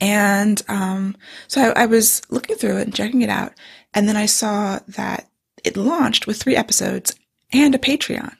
And, 0.00 0.60
um, 0.68 1.16
so 1.48 1.72
I, 1.72 1.84
I 1.84 1.86
was 1.86 2.22
looking 2.30 2.56
through 2.56 2.78
it 2.78 2.82
and 2.82 2.94
checking 2.94 3.22
it 3.22 3.30
out. 3.30 3.52
And 3.94 4.08
then 4.08 4.16
I 4.16 4.26
saw 4.26 4.80
that 4.88 5.28
it 5.62 5.76
launched 5.76 6.26
with 6.26 6.42
three 6.42 6.56
episodes 6.56 7.14
and 7.52 7.74
a 7.74 7.78
Patreon. 7.78 8.34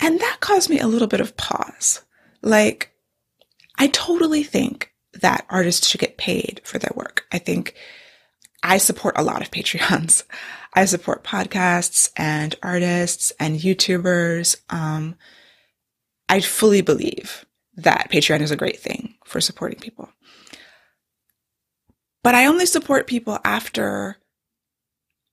And 0.00 0.20
that 0.20 0.38
caused 0.40 0.70
me 0.70 0.78
a 0.78 0.86
little 0.86 1.08
bit 1.08 1.20
of 1.20 1.36
pause. 1.36 2.02
Like, 2.42 2.92
I 3.76 3.88
totally 3.88 4.42
think 4.42 4.92
that 5.20 5.46
artists 5.48 5.86
should 5.86 6.00
get 6.00 6.16
paid 6.18 6.60
for 6.64 6.78
their 6.78 6.92
work. 6.94 7.26
I 7.32 7.38
think 7.38 7.74
I 8.62 8.78
support 8.78 9.14
a 9.18 9.22
lot 9.22 9.42
of 9.42 9.50
Patreons. 9.50 10.24
I 10.74 10.86
support 10.86 11.22
podcasts 11.22 12.10
and 12.16 12.56
artists 12.62 13.32
and 13.38 13.60
YouTubers. 13.60 14.56
Um, 14.70 15.14
I 16.28 16.40
fully 16.40 16.80
believe 16.80 17.44
that 17.76 18.10
Patreon 18.10 18.40
is 18.40 18.50
a 18.50 18.56
great 18.56 18.80
thing 18.80 19.14
for 19.24 19.40
supporting 19.40 19.78
people. 19.78 20.08
But 22.24 22.34
I 22.34 22.46
only 22.46 22.66
support 22.66 23.06
people 23.06 23.38
after 23.44 24.16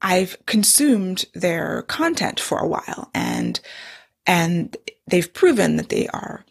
I've 0.02 0.38
consumed 0.46 1.26
their 1.34 1.84
content 1.84 2.40
for 2.40 2.60
a 2.60 2.68
while 2.68 3.10
and 3.14 3.60
and 4.28 4.78
they've 5.08 5.34
proven 5.34 5.78
that 5.78 5.90
they 5.90 6.08
are 6.10 6.46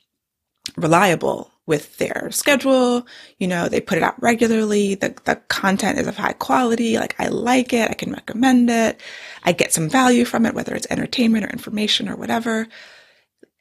reliable 0.76 1.49
with 1.70 1.98
their 1.98 2.28
schedule. 2.33 3.06
You 3.38 3.46
know, 3.46 3.68
they 3.68 3.80
put 3.80 3.96
it 3.96 4.02
out 4.02 4.20
regularly. 4.20 4.96
The, 4.96 5.14
the 5.24 5.37
content 5.37 6.00
is 6.00 6.09
of 6.09 6.16
high 6.16 6.33
quality. 6.33 6.98
Like 6.98 7.14
I 7.20 7.28
like 7.28 7.72
it. 7.72 7.88
I 7.88 7.94
can 7.94 8.12
recommend 8.12 8.68
it. 8.68 9.00
I 9.44 9.52
get 9.52 9.72
some 9.72 9.88
value 9.88 10.24
from 10.24 10.46
it, 10.46 10.52
whether 10.52 10.74
it's 10.74 10.88
entertainment 10.90 11.44
or 11.44 11.50
information 11.50 12.09
or 12.09 12.16
whatever. 12.16 12.66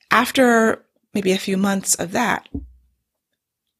After 0.09 0.83
maybe 1.13 1.33
a 1.33 1.37
few 1.37 1.55
months 1.55 1.93
of 1.93 2.13
that, 2.13 2.49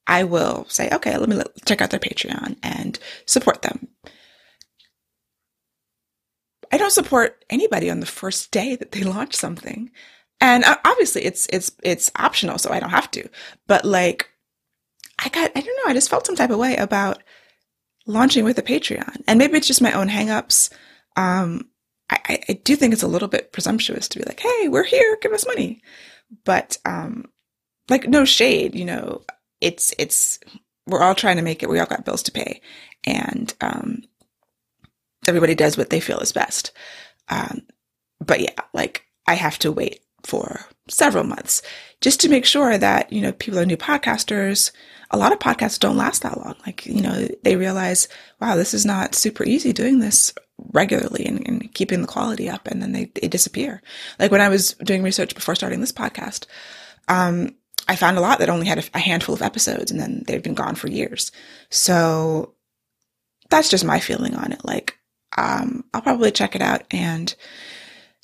I 0.06 0.26
will 0.26 0.66
say, 0.70 0.90
okay, 0.94 1.18
let 1.18 1.28
me 1.28 1.42
check 1.66 1.82
out 1.82 1.90
their 1.90 2.00
Patreon 2.00 2.58
and 2.62 3.00
support 3.26 3.64
them. 3.64 3.88
I 6.72 6.78
don't 6.78 6.92
support 6.92 7.44
anybody 7.50 7.90
on 7.90 8.00
the 8.00 8.06
first 8.06 8.52
day 8.52 8.76
that 8.76 8.92
they 8.92 9.02
launch 9.16 9.34
something. 9.34 9.90
And 10.42 10.64
uh, 10.64 10.78
obviously 10.86 11.26
it's, 11.26 11.48
it's, 11.52 11.72
it's 11.84 12.12
optional. 12.16 12.58
So 12.58 12.72
I 12.72 12.80
don't 12.80 12.90
have 12.90 13.12
to, 13.12 13.30
but 13.68 13.86
like, 13.86 14.30
I 15.24 15.30
got, 15.30 15.52
I 15.56 15.62
don't 15.62 15.78
know. 15.78 15.90
I 15.90 15.94
just 15.94 16.10
felt 16.10 16.26
some 16.26 16.36
type 16.36 16.50
of 16.50 16.60
way 16.60 16.78
about 16.78 17.22
launching 18.08 18.46
with 18.46 18.58
a 18.58 18.64
Patreon 18.64 19.22
and 19.28 19.38
maybe 19.38 19.58
it's 19.58 19.68
just 19.68 19.82
my 19.82 19.92
own 19.92 20.08
hangups. 20.08 20.72
Um, 21.18 21.70
I, 22.10 22.40
I 22.48 22.54
do 22.64 22.76
think 22.76 22.94
it's 22.94 23.04
a 23.04 23.08
little 23.08 23.28
bit 23.28 23.52
presumptuous 23.52 24.08
to 24.10 24.20
be 24.20 24.26
like, 24.26 24.40
Hey, 24.40 24.68
we're 24.68 24.84
here. 24.84 25.18
Give 25.22 25.34
us 25.34 25.46
money. 25.46 25.82
But, 26.46 26.78
um, 26.86 27.26
like 27.90 28.08
no 28.08 28.24
shade, 28.24 28.76
you 28.76 28.86
know, 28.86 29.24
it's, 29.62 29.94
it's, 30.00 30.40
we're 30.88 31.02
all 31.02 31.16
trying 31.16 31.36
to 31.36 31.44
make 31.44 31.64
it. 31.64 31.70
We 31.70 31.80
all 31.80 31.86
got 31.86 32.06
bills 32.06 32.24
to 32.24 32.32
pay 32.32 32.62
and, 33.04 33.54
um, 33.62 34.04
everybody 35.28 35.56
does 35.56 35.78
what 35.78 35.90
they 35.90 36.00
feel 36.00 36.20
is 36.20 36.32
best. 36.32 36.72
Um, 37.30 37.62
but 38.20 38.40
yeah, 38.40 38.60
like 38.74 39.06
I 39.28 39.36
have 39.36 39.60
to 39.60 39.72
wait 39.72 40.02
for 40.24 40.66
several 40.88 41.24
months 41.24 41.62
just 42.02 42.20
to 42.22 42.30
make 42.30 42.46
sure 42.46 42.78
that, 42.78 43.12
you 43.12 43.22
know, 43.22 43.32
people 43.32 43.60
are 43.60 43.66
new 43.66 43.78
podcasters. 43.78 44.72
A 45.12 45.18
lot 45.18 45.32
of 45.32 45.40
podcasts 45.40 45.80
don't 45.80 45.98
last 45.98 46.22
that 46.24 46.38
long. 46.38 46.56
Like, 46.66 46.86
you 46.86 47.02
know, 47.02 47.28
they 47.44 47.56
realize, 47.56 48.08
wow, 48.40 48.56
this 48.56 48.74
is 48.74 48.86
not 48.86 49.16
super 49.16 49.44
easy 49.44 49.74
doing 49.74 50.00
this 50.00 50.34
regularly 50.74 51.26
and, 51.26 51.48
and 51.48 51.74
keeping 51.74 52.02
the 52.02 52.08
quality 52.08 52.50
up. 52.50 52.68
And 52.68 52.82
then 52.82 52.92
they, 52.92 53.12
they 53.16 53.28
disappear. 53.28 53.82
Like 54.20 54.32
when 54.32 54.42
I 54.42 54.50
was 54.50 54.74
doing 54.84 55.04
research 55.04 55.36
before 55.36 55.56
starting 55.56 55.82
this 55.82 55.92
podcast, 55.92 56.46
um, 57.08 57.56
I 57.88 57.96
found 57.96 58.18
a 58.18 58.22
lot 58.22 58.40
that 58.40 58.50
only 58.50 58.68
had 58.68 58.80
a, 58.80 58.84
a 58.94 59.00
handful 59.00 59.34
of 59.34 59.42
episodes 59.42 59.92
and 59.92 60.00
then 60.00 60.24
they've 60.28 60.44
been 60.44 60.54
gone 60.54 60.76
for 60.76 60.90
years. 60.90 61.32
So 61.70 62.54
that's 63.50 63.70
just 63.70 63.84
my 63.84 64.00
feeling 64.00 64.36
on 64.36 64.52
it. 64.52 64.64
Like, 64.64 64.96
um, 65.38 65.84
I'll 65.94 66.02
probably 66.02 66.32
check 66.32 66.56
it 66.56 66.62
out 66.62 66.84
and 66.92 67.34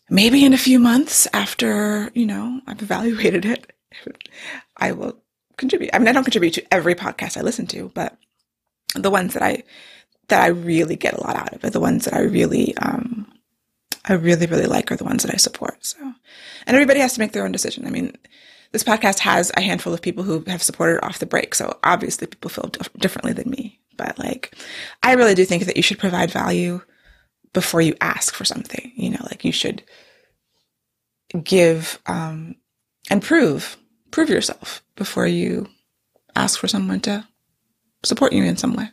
maybe 0.09 0.45
in 0.45 0.53
a 0.53 0.57
few 0.57 0.79
months 0.79 1.27
after, 1.33 2.11
you 2.13 2.25
know, 2.25 2.61
I've 2.67 2.81
evaluated 2.81 3.45
it, 3.45 3.73
I 4.77 4.91
will 4.91 5.17
contribute. 5.57 5.91
I 5.93 5.99
mean, 5.99 6.07
I 6.07 6.11
don't 6.11 6.23
contribute 6.23 6.53
to 6.55 6.73
every 6.73 6.95
podcast 6.95 7.37
I 7.37 7.41
listen 7.41 7.67
to, 7.67 7.91
but 7.93 8.17
the 8.93 9.11
ones 9.11 9.33
that 9.33 9.43
I, 9.43 9.63
that 10.27 10.41
I 10.41 10.47
really 10.47 10.95
get 10.95 11.13
a 11.13 11.21
lot 11.21 11.35
out 11.35 11.53
of 11.53 11.63
it, 11.63 11.73
the 11.73 11.79
ones 11.79 12.05
that 12.05 12.13
I 12.13 12.21
really, 12.21 12.75
um, 12.77 13.31
I 14.05 14.13
really, 14.13 14.45
really 14.45 14.67
like 14.67 14.91
are 14.91 14.95
the 14.95 15.03
ones 15.03 15.23
that 15.23 15.33
I 15.33 15.37
support. 15.37 15.85
So, 15.85 15.97
and 16.01 16.75
everybody 16.75 16.99
has 16.99 17.13
to 17.13 17.19
make 17.19 17.31
their 17.31 17.45
own 17.45 17.51
decision. 17.51 17.87
I 17.87 17.89
mean, 17.89 18.15
this 18.71 18.83
podcast 18.83 19.19
has 19.19 19.51
a 19.55 19.61
handful 19.61 19.93
of 19.93 20.01
people 20.01 20.23
who 20.23 20.43
have 20.47 20.61
supported 20.61 21.03
off 21.03 21.19
the 21.19 21.25
break. 21.25 21.55
So 21.55 21.77
obviously 21.83 22.27
people 22.27 22.49
feel 22.49 22.69
differently 22.97 23.33
than 23.33 23.49
me, 23.49 23.79
but 23.97 24.19
like, 24.19 24.55
I 25.01 25.13
really 25.13 25.35
do 25.35 25.45
think 25.45 25.65
that 25.65 25.77
you 25.77 25.83
should 25.83 25.99
provide 25.99 26.29
value 26.29 26.81
before 27.55 27.81
you 27.81 27.95
ask 28.01 28.35
for 28.35 28.45
something. 28.45 28.91
You 28.95 29.09
know, 29.11 29.23
like 29.23 29.43
you 29.43 29.51
should 29.51 29.81
give 31.43 31.99
um, 32.05 32.55
and 33.09 33.23
prove 33.23 33.77
prove 34.11 34.29
yourself 34.29 34.83
before 34.95 35.25
you 35.25 35.67
ask 36.35 36.59
for 36.59 36.67
someone 36.67 36.99
to 37.01 37.27
support 38.03 38.33
you 38.33 38.43
in 38.43 38.57
some 38.57 38.75
way. 38.75 38.89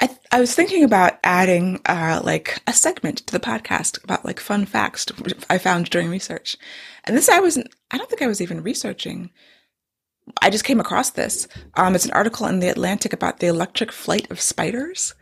I, 0.00 0.16
I 0.30 0.38
was 0.38 0.54
thinking 0.54 0.84
about 0.84 1.18
adding 1.24 1.80
uh, 1.86 2.20
like 2.22 2.60
a 2.66 2.72
segment 2.72 3.18
to 3.26 3.32
the 3.32 3.40
podcast 3.40 4.02
about 4.04 4.24
like 4.24 4.38
fun 4.38 4.66
facts 4.66 5.06
I 5.50 5.58
found 5.58 5.90
during 5.90 6.10
research, 6.10 6.56
and 7.04 7.16
this 7.16 7.28
I 7.28 7.40
wasn't. 7.40 7.74
I 7.90 7.98
don't 7.98 8.08
think 8.08 8.22
I 8.22 8.28
was 8.28 8.40
even 8.40 8.62
researching. 8.62 9.30
I 10.42 10.50
just 10.50 10.64
came 10.64 10.78
across 10.78 11.10
this. 11.10 11.48
Um, 11.74 11.94
it's 11.94 12.04
an 12.04 12.12
article 12.12 12.46
in 12.46 12.60
the 12.60 12.68
Atlantic 12.68 13.14
about 13.14 13.38
the 13.38 13.46
electric 13.46 13.90
flight 13.90 14.30
of 14.30 14.40
spiders, 14.40 15.14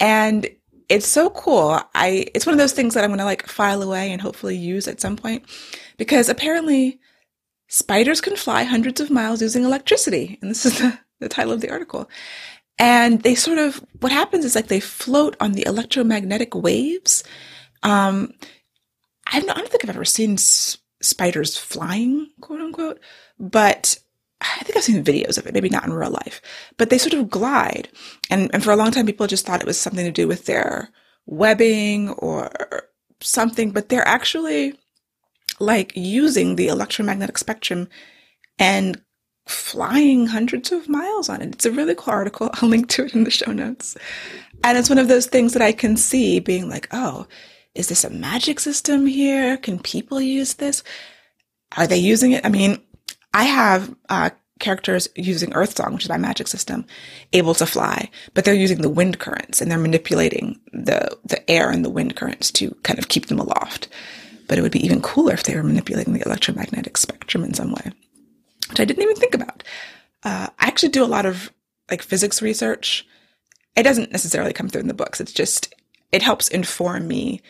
and 0.00 0.48
it's 0.88 1.06
so 1.06 1.30
cool. 1.30 1.80
I 1.94 2.26
it's 2.34 2.46
one 2.46 2.54
of 2.54 2.58
those 2.58 2.72
things 2.72 2.94
that 2.94 3.04
I'm 3.04 3.10
going 3.10 3.18
to 3.18 3.24
like 3.24 3.46
file 3.48 3.82
away 3.82 4.12
and 4.12 4.20
hopefully 4.20 4.56
use 4.56 4.86
at 4.88 5.00
some 5.00 5.16
point 5.16 5.44
because 5.96 6.28
apparently 6.28 7.00
spiders 7.68 8.20
can 8.20 8.36
fly 8.36 8.64
hundreds 8.64 9.00
of 9.00 9.10
miles 9.10 9.42
using 9.42 9.64
electricity. 9.64 10.38
And 10.40 10.50
this 10.50 10.66
is 10.66 10.78
the, 10.80 10.98
the 11.20 11.28
title 11.28 11.52
of 11.52 11.60
the 11.60 11.70
article. 11.70 12.08
And 12.78 13.22
they 13.22 13.34
sort 13.34 13.58
of 13.58 13.84
what 14.00 14.12
happens 14.12 14.44
is 14.44 14.54
like 14.54 14.66
they 14.66 14.80
float 14.80 15.36
on 15.40 15.52
the 15.52 15.66
electromagnetic 15.66 16.54
waves. 16.54 17.22
Um, 17.82 18.34
I 19.32 19.40
don't, 19.40 19.50
I 19.50 19.54
don't 19.54 19.68
think 19.68 19.84
I've 19.84 19.90
ever 19.90 20.04
seen 20.04 20.34
s- 20.34 20.78
spiders 21.00 21.56
flying, 21.56 22.30
quote 22.40 22.60
unquote, 22.60 23.00
but 23.38 23.96
I 24.40 24.62
think 24.64 24.76
I've 24.76 24.84
seen 24.84 25.04
videos 25.04 25.38
of 25.38 25.46
it, 25.46 25.54
maybe 25.54 25.68
not 25.68 25.84
in 25.84 25.92
real 25.92 26.10
life, 26.10 26.40
but 26.76 26.90
they 26.90 26.98
sort 26.98 27.14
of 27.14 27.30
glide. 27.30 27.88
And, 28.30 28.50
and 28.52 28.62
for 28.62 28.72
a 28.72 28.76
long 28.76 28.90
time, 28.90 29.06
people 29.06 29.26
just 29.26 29.46
thought 29.46 29.60
it 29.60 29.66
was 29.66 29.80
something 29.80 30.04
to 30.04 30.12
do 30.12 30.28
with 30.28 30.46
their 30.46 30.90
webbing 31.26 32.10
or 32.10 32.50
something, 33.20 33.70
but 33.70 33.88
they're 33.88 34.06
actually 34.06 34.78
like 35.60 35.92
using 35.94 36.56
the 36.56 36.68
electromagnetic 36.68 37.38
spectrum 37.38 37.88
and 38.58 39.00
flying 39.46 40.26
hundreds 40.26 40.72
of 40.72 40.88
miles 40.88 41.28
on 41.28 41.42
it. 41.42 41.54
It's 41.54 41.66
a 41.66 41.70
really 41.70 41.94
cool 41.94 42.12
article. 42.12 42.50
I'll 42.54 42.68
link 42.68 42.88
to 42.90 43.04
it 43.04 43.14
in 43.14 43.24
the 43.24 43.30
show 43.30 43.52
notes. 43.52 43.96
And 44.62 44.78
it's 44.78 44.88
one 44.88 44.98
of 44.98 45.08
those 45.08 45.26
things 45.26 45.52
that 45.52 45.62
I 45.62 45.72
can 45.72 45.96
see 45.96 46.40
being 46.40 46.68
like, 46.68 46.88
oh, 46.92 47.26
is 47.74 47.88
this 47.88 48.04
a 48.04 48.10
magic 48.10 48.60
system 48.60 49.06
here? 49.06 49.56
Can 49.56 49.78
people 49.78 50.20
use 50.20 50.54
this? 50.54 50.82
Are 51.76 51.86
they 51.86 51.96
using 51.96 52.32
it? 52.32 52.46
I 52.46 52.48
mean, 52.48 52.80
I 53.34 53.44
have 53.44 53.94
uh, 54.08 54.30
characters 54.60 55.08
using 55.16 55.52
Earth 55.52 55.76
Song, 55.76 55.92
which 55.92 56.04
is 56.04 56.08
my 56.08 56.16
magic 56.16 56.46
system, 56.48 56.86
able 57.32 57.54
to 57.54 57.66
fly, 57.66 58.08
but 58.32 58.44
they're 58.44 58.54
using 58.54 58.80
the 58.80 58.88
wind 58.88 59.18
currents 59.18 59.60
and 59.60 59.70
they're 59.70 59.78
manipulating 59.78 60.58
the 60.72 61.18
the 61.24 61.50
air 61.50 61.70
and 61.70 61.84
the 61.84 61.90
wind 61.90 62.14
currents 62.16 62.50
to 62.52 62.70
kind 62.84 62.98
of 62.98 63.08
keep 63.08 63.26
them 63.26 63.40
aloft. 63.40 63.88
but 64.46 64.58
it 64.58 64.62
would 64.62 64.72
be 64.72 64.84
even 64.84 65.00
cooler 65.00 65.32
if 65.34 65.44
they 65.44 65.56
were 65.56 65.62
manipulating 65.62 66.12
the 66.12 66.24
electromagnetic 66.26 66.96
spectrum 66.96 67.44
in 67.44 67.54
some 67.54 67.72
way, 67.72 67.90
which 68.68 68.80
I 68.80 68.84
didn't 68.84 69.02
even 69.02 69.16
think 69.16 69.34
about. 69.34 69.62
Uh, 70.22 70.48
I 70.58 70.66
actually 70.66 70.90
do 70.90 71.04
a 71.04 71.06
lot 71.06 71.26
of 71.26 71.52
like 71.90 72.02
physics 72.02 72.42
research. 72.42 73.06
It 73.76 73.82
doesn't 73.82 74.12
necessarily 74.12 74.52
come 74.52 74.68
through 74.68 74.82
in 74.82 74.88
the 74.88 74.94
books. 74.94 75.20
It's 75.20 75.32
just, 75.32 75.74
it 76.12 76.22
helps 76.22 76.48
inform 76.48 77.08
me. 77.08 77.42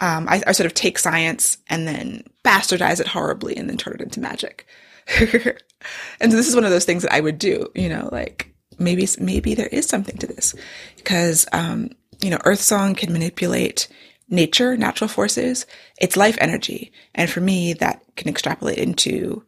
Um, 0.00 0.28
I, 0.28 0.42
I 0.46 0.52
sort 0.52 0.66
of 0.66 0.74
take 0.74 0.98
science 0.98 1.58
and 1.68 1.86
then 1.86 2.24
bastardize 2.44 3.00
it 3.00 3.08
horribly 3.08 3.56
and 3.56 3.68
then 3.68 3.76
turn 3.76 3.94
it 3.94 4.00
into 4.00 4.20
magic. 4.20 4.66
and 5.20 6.30
so 6.30 6.36
this 6.36 6.48
is 6.48 6.54
one 6.54 6.64
of 6.64 6.70
those 6.70 6.84
things 6.84 7.02
that 7.02 7.12
I 7.12 7.20
would 7.20 7.38
do, 7.38 7.70
you 7.74 7.88
know, 7.88 8.08
like 8.12 8.52
maybe, 8.78 9.06
maybe 9.18 9.54
there 9.54 9.68
is 9.68 9.86
something 9.86 10.16
to 10.18 10.26
this 10.26 10.54
because, 10.96 11.46
um, 11.52 11.90
you 12.20 12.30
know, 12.30 12.38
Earth 12.44 12.60
Song 12.60 12.94
can 12.94 13.12
manipulate 13.12 13.88
nature, 14.28 14.76
natural 14.76 15.08
forces. 15.08 15.66
It's 16.00 16.16
life 16.16 16.36
energy. 16.40 16.92
And 17.14 17.30
for 17.30 17.40
me, 17.40 17.72
that 17.74 18.02
can 18.16 18.28
extrapolate 18.28 18.78
into 18.78 19.44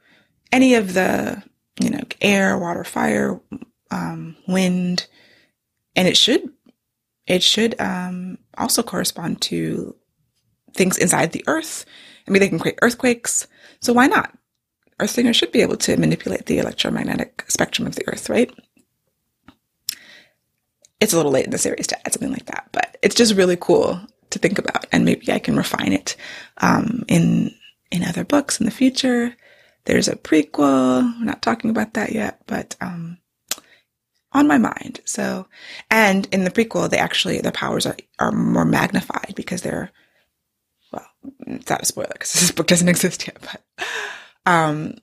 any 0.53 0.75
of 0.75 0.94
the, 0.94 1.42
you 1.81 1.90
know, 1.90 2.03
air, 2.21 2.57
water, 2.57 2.85
fire, 2.85 3.40
um, 3.90 4.37
wind. 4.47 5.07
And 5.97 6.07
it 6.07 6.16
should, 6.16 6.53
it 7.27 7.42
should, 7.42 7.81
um, 7.81 8.38
also 8.57 8.83
correspond 8.83 9.40
to 9.42 9.97
things 10.75 10.99
inside 10.99 11.33
the 11.33 11.44
earth. 11.49 11.85
I 12.27 12.31
mean, 12.31 12.40
they 12.40 12.49
can 12.49 12.59
create 12.59 12.79
earthquakes. 12.83 13.49
So 13.81 13.92
why 13.92 14.07
not? 14.07 14.38
Earthsingers 15.01 15.35
should 15.35 15.53
be 15.53 15.63
able 15.63 15.77
to 15.77 15.97
manipulate 15.97 16.47
the 16.47 16.59
electromagnetic 16.59 17.45
spectrum 17.49 17.87
of 17.87 17.95
the 17.95 18.07
earth, 18.09 18.29
right? 18.29 18.53
It's 21.01 21.13
a 21.13 21.17
little 21.17 21.33
late 21.33 21.45
in 21.45 21.53
the 21.53 21.59
series 21.59 21.87
to 21.89 21.99
add 22.07 22.13
something 22.13 22.33
like 22.33 22.47
that, 22.47 22.69
but 22.73 22.97
it's 23.03 23.15
just 23.15 23.35
really 23.35 23.57
cool 23.57 24.01
to 24.31 24.39
think 24.39 24.59
about, 24.59 24.87
and 24.91 25.05
maybe 25.05 25.31
I 25.33 25.39
can 25.39 25.57
refine 25.57 25.93
it 25.93 26.17
um, 26.59 27.05
in 27.09 27.55
in 27.91 28.03
other 28.05 28.25
books 28.25 28.61
in 28.61 28.67
the 28.67 28.73
future. 28.73 29.35
There's 29.85 30.09
a 30.09 30.17
prequel. 30.17 31.03
We're 31.19 31.25
not 31.25 31.43
talking 31.43 31.71
about 31.71 31.95
that 31.95 32.13
yet, 32.13 32.43
but 32.47 32.77
um, 32.81 33.19
on 34.33 34.47
my 34.47 34.59
mind. 34.59 35.01
So, 35.05 35.47
and 35.91 36.29
in 36.33 36.45
the 36.45 36.51
prequel, 36.51 36.91
they 36.91 36.99
actually 36.99 37.41
the 37.41 37.53
powers 37.53 37.87
are 37.87 37.97
are 38.19 38.33
more 38.33 38.65
magnified 38.65 39.33
because 39.37 39.63
they're 39.63 39.91
well, 40.93 41.07
it's 41.47 41.71
not 41.71 41.83
a 41.83 41.87
spoiler 41.87 42.11
because 42.13 42.33
this 42.33 42.51
book 42.51 42.67
doesn't 42.67 42.89
exist 42.95 43.27
yet, 43.27 43.39
but 43.41 43.87
um, 44.46 44.94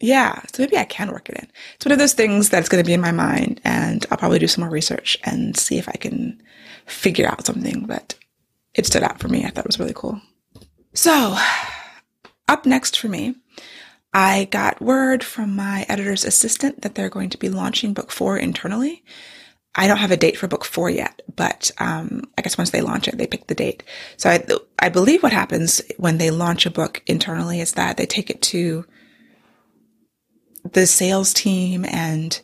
yeah, 0.00 0.40
so 0.52 0.62
maybe 0.62 0.78
I 0.78 0.84
can 0.84 1.10
work 1.12 1.28
it 1.28 1.36
in. 1.36 1.48
It's 1.74 1.84
one 1.84 1.92
of 1.92 1.98
those 1.98 2.14
things 2.14 2.48
that's 2.48 2.68
going 2.68 2.82
to 2.82 2.86
be 2.86 2.94
in 2.94 3.00
my 3.00 3.12
mind, 3.12 3.60
and 3.64 4.04
I'll 4.10 4.18
probably 4.18 4.38
do 4.38 4.48
some 4.48 4.62
more 4.62 4.70
research 4.70 5.18
and 5.24 5.56
see 5.56 5.78
if 5.78 5.88
I 5.88 5.92
can 5.92 6.42
figure 6.86 7.28
out 7.28 7.44
something. 7.44 7.84
But 7.86 8.16
it 8.74 8.86
stood 8.86 9.02
out 9.02 9.20
for 9.20 9.28
me. 9.28 9.44
I 9.44 9.50
thought 9.50 9.64
it 9.64 9.68
was 9.68 9.78
really 9.78 9.92
cool. 9.94 10.20
So, 10.94 11.36
up 12.48 12.64
next 12.64 12.98
for 12.98 13.08
me, 13.08 13.34
I 14.12 14.48
got 14.50 14.80
word 14.80 15.22
from 15.22 15.54
my 15.54 15.84
editor's 15.88 16.24
assistant 16.24 16.82
that 16.82 16.94
they're 16.94 17.10
going 17.10 17.30
to 17.30 17.38
be 17.38 17.48
launching 17.48 17.92
book 17.92 18.10
four 18.10 18.38
internally. 18.38 19.04
I 19.74 19.86
don't 19.86 19.98
have 19.98 20.10
a 20.10 20.16
date 20.16 20.36
for 20.36 20.48
book 20.48 20.64
four 20.64 20.90
yet, 20.90 21.22
but 21.36 21.70
um, 21.78 22.24
I 22.36 22.42
guess 22.42 22.58
once 22.58 22.70
they 22.70 22.80
launch 22.80 23.06
it, 23.06 23.18
they 23.18 23.26
pick 23.26 23.46
the 23.46 23.54
date. 23.54 23.84
So 24.16 24.28
I, 24.28 24.44
I 24.78 24.88
believe 24.88 25.22
what 25.22 25.32
happens 25.32 25.80
when 25.96 26.18
they 26.18 26.30
launch 26.30 26.66
a 26.66 26.70
book 26.70 27.02
internally 27.06 27.60
is 27.60 27.72
that 27.72 27.96
they 27.96 28.06
take 28.06 28.30
it 28.30 28.42
to 28.42 28.84
the 30.72 30.86
sales 30.86 31.32
team 31.32 31.84
and 31.88 32.40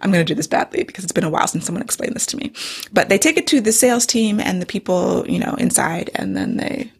I'm 0.00 0.12
going 0.12 0.24
to 0.24 0.30
do 0.30 0.34
this 0.34 0.46
badly 0.46 0.84
because 0.84 1.04
it's 1.04 1.12
been 1.12 1.24
a 1.24 1.30
while 1.30 1.46
since 1.46 1.64
someone 1.64 1.82
explained 1.82 2.14
this 2.14 2.26
to 2.26 2.36
me. 2.36 2.52
But 2.92 3.08
they 3.08 3.18
take 3.18 3.36
it 3.36 3.46
to 3.48 3.60
the 3.60 3.72
sales 3.72 4.04
team 4.04 4.40
and 4.40 4.60
the 4.60 4.66
people, 4.66 5.26
you 5.28 5.38
know, 5.38 5.54
inside, 5.54 6.10
and 6.14 6.36
then 6.36 6.56
they 6.56 6.92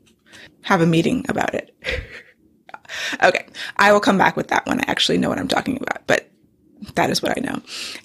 have 0.62 0.80
a 0.80 0.86
meeting 0.86 1.26
about 1.28 1.54
it. 1.54 1.76
okay. 3.22 3.46
I 3.76 3.92
will 3.92 4.00
come 4.00 4.18
back 4.18 4.36
with 4.36 4.48
that 4.48 4.66
when 4.66 4.80
I 4.80 4.84
actually 4.86 5.18
know 5.18 5.28
what 5.28 5.38
I'm 5.38 5.48
talking 5.48 5.76
about, 5.76 6.06
but 6.06 6.31
that 6.94 7.10
is 7.10 7.22
what 7.22 7.36
I 7.36 7.40
know. 7.40 7.60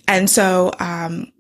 And 0.08 0.30
so, 0.30 0.72
um, 0.80 1.32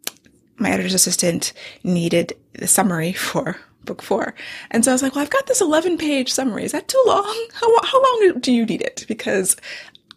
my 0.57 0.71
editor's 0.71 0.93
assistant 0.93 1.53
needed 1.83 2.33
the 2.53 2.67
summary 2.67 3.13
for 3.13 3.57
book 3.85 4.01
four. 4.01 4.35
And 4.71 4.83
so 4.83 4.91
I 4.91 4.93
was 4.93 5.01
like, 5.01 5.15
well, 5.15 5.23
I've 5.23 5.29
got 5.29 5.47
this 5.47 5.61
11 5.61 5.97
page 5.97 6.31
summary. 6.31 6.65
Is 6.65 6.73
that 6.73 6.87
too 6.87 7.01
long? 7.07 7.47
How, 7.53 7.67
how 7.83 8.03
long 8.03 8.39
do 8.39 8.51
you 8.51 8.65
need 8.65 8.81
it? 8.81 9.05
Because 9.07 9.55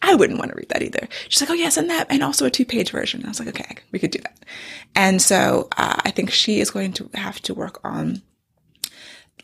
I 0.02 0.14
wouldn't 0.14 0.38
want 0.38 0.50
to 0.50 0.56
read 0.56 0.70
that 0.70 0.83
either. 0.83 1.09
She's 1.28 1.40
like, 1.40 1.50
oh, 1.50 1.54
yes, 1.54 1.76
and 1.76 1.88
that, 1.90 2.06
and 2.11 2.22
also 2.22 2.46
a 2.46 2.50
two 2.50 2.64
page 2.64 2.90
version. 2.90 3.20
And 3.20 3.26
I 3.26 3.30
was 3.30 3.38
like, 3.38 3.48
okay, 3.50 3.76
we 3.92 3.98
could 3.98 4.11
do 4.11 4.18
that. 4.20 4.44
And 4.96 5.20
so 5.20 5.68
uh, 5.76 6.00
I 6.04 6.11
think 6.11 6.30
she 6.30 6.61
is 6.61 6.70
going 6.70 6.92
to 6.94 7.09
have 7.14 7.40
to 7.42 7.54
work 7.54 7.80
on 7.85 8.22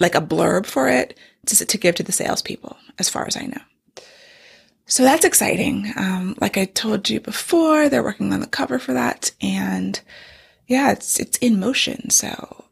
like 0.01 0.15
a 0.15 0.21
blurb 0.21 0.67
for 0.67 0.89
it 0.89 1.19
to, 1.47 1.65
to 1.65 1.79
give 1.79 1.95
to 1.97 2.03
the 2.03 2.13
salespeople, 2.13 2.77
as 2.99 3.09
far 3.09 3.27
as 3.27 3.37
I 3.37 3.47
know. 3.47 3.61
So 4.87 5.03
that's 5.03 5.25
exciting. 5.25 5.93
Um, 5.97 6.37
like 6.41 6.57
I 6.57 6.65
told 6.65 7.11
you 7.11 7.21
before, 7.21 7.89
they're 7.89 8.05
working 8.05 8.33
on 8.33 8.41
the 8.41 8.47
cover 8.47 8.79
for 8.79 8.93
that, 8.93 9.33
and 9.41 10.01
yeah, 10.69 10.93
it's 10.93 11.19
it's 11.19 11.39
in 11.39 11.59
motion. 11.59 12.11
So 12.11 12.65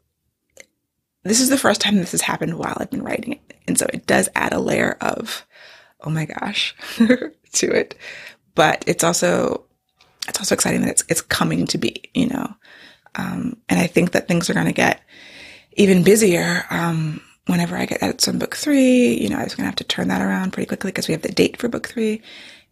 this 1.23 1.41
is 1.41 1.49
the 1.49 1.57
first 1.57 1.81
time 1.81 1.97
this 1.97 2.13
has 2.13 2.21
happened 2.21 2.57
while 2.57 2.77
I've 2.77 2.89
been 2.91 3.03
writing 3.03 3.33
it, 3.33 3.53
and 3.67 3.77
so 3.77 3.85
it 3.91 4.07
does 4.07 4.29
add 4.33 4.53
a 4.53 4.59
layer 4.59 4.97
of, 5.01 5.45
oh 6.01 6.09
my 6.09 6.25
gosh, 6.25 6.73
to 6.97 7.71
it. 7.71 7.95
But 8.53 8.85
it's 8.87 9.03
also, 9.03 9.65
it's 10.29 10.39
also 10.39 10.55
exciting 10.55 10.81
that 10.81 10.91
it's, 10.91 11.03
it's 11.09 11.21
coming 11.21 11.67
to 11.67 11.77
be, 11.77 12.01
you 12.13 12.27
know. 12.27 12.55
Um, 13.15 13.57
and 13.67 13.79
I 13.79 13.87
think 13.87 14.11
that 14.11 14.27
things 14.27 14.49
are 14.49 14.53
going 14.53 14.67
to 14.67 14.71
get 14.71 15.01
even 15.73 16.03
busier, 16.03 16.65
um, 16.69 17.21
whenever 17.47 17.77
I 17.77 17.85
get 17.85 18.01
edits 18.01 18.27
on 18.27 18.39
book 18.39 18.55
three, 18.55 19.13
you 19.13 19.29
know, 19.29 19.37
I 19.37 19.43
was 19.43 19.55
going 19.55 19.63
to 19.63 19.69
have 19.69 19.75
to 19.75 19.83
turn 19.83 20.07
that 20.07 20.21
around 20.21 20.53
pretty 20.53 20.67
quickly 20.67 20.91
because 20.91 21.07
we 21.07 21.13
have 21.13 21.21
the 21.21 21.31
date 21.31 21.57
for 21.57 21.67
book 21.67 21.87
three 21.87 22.21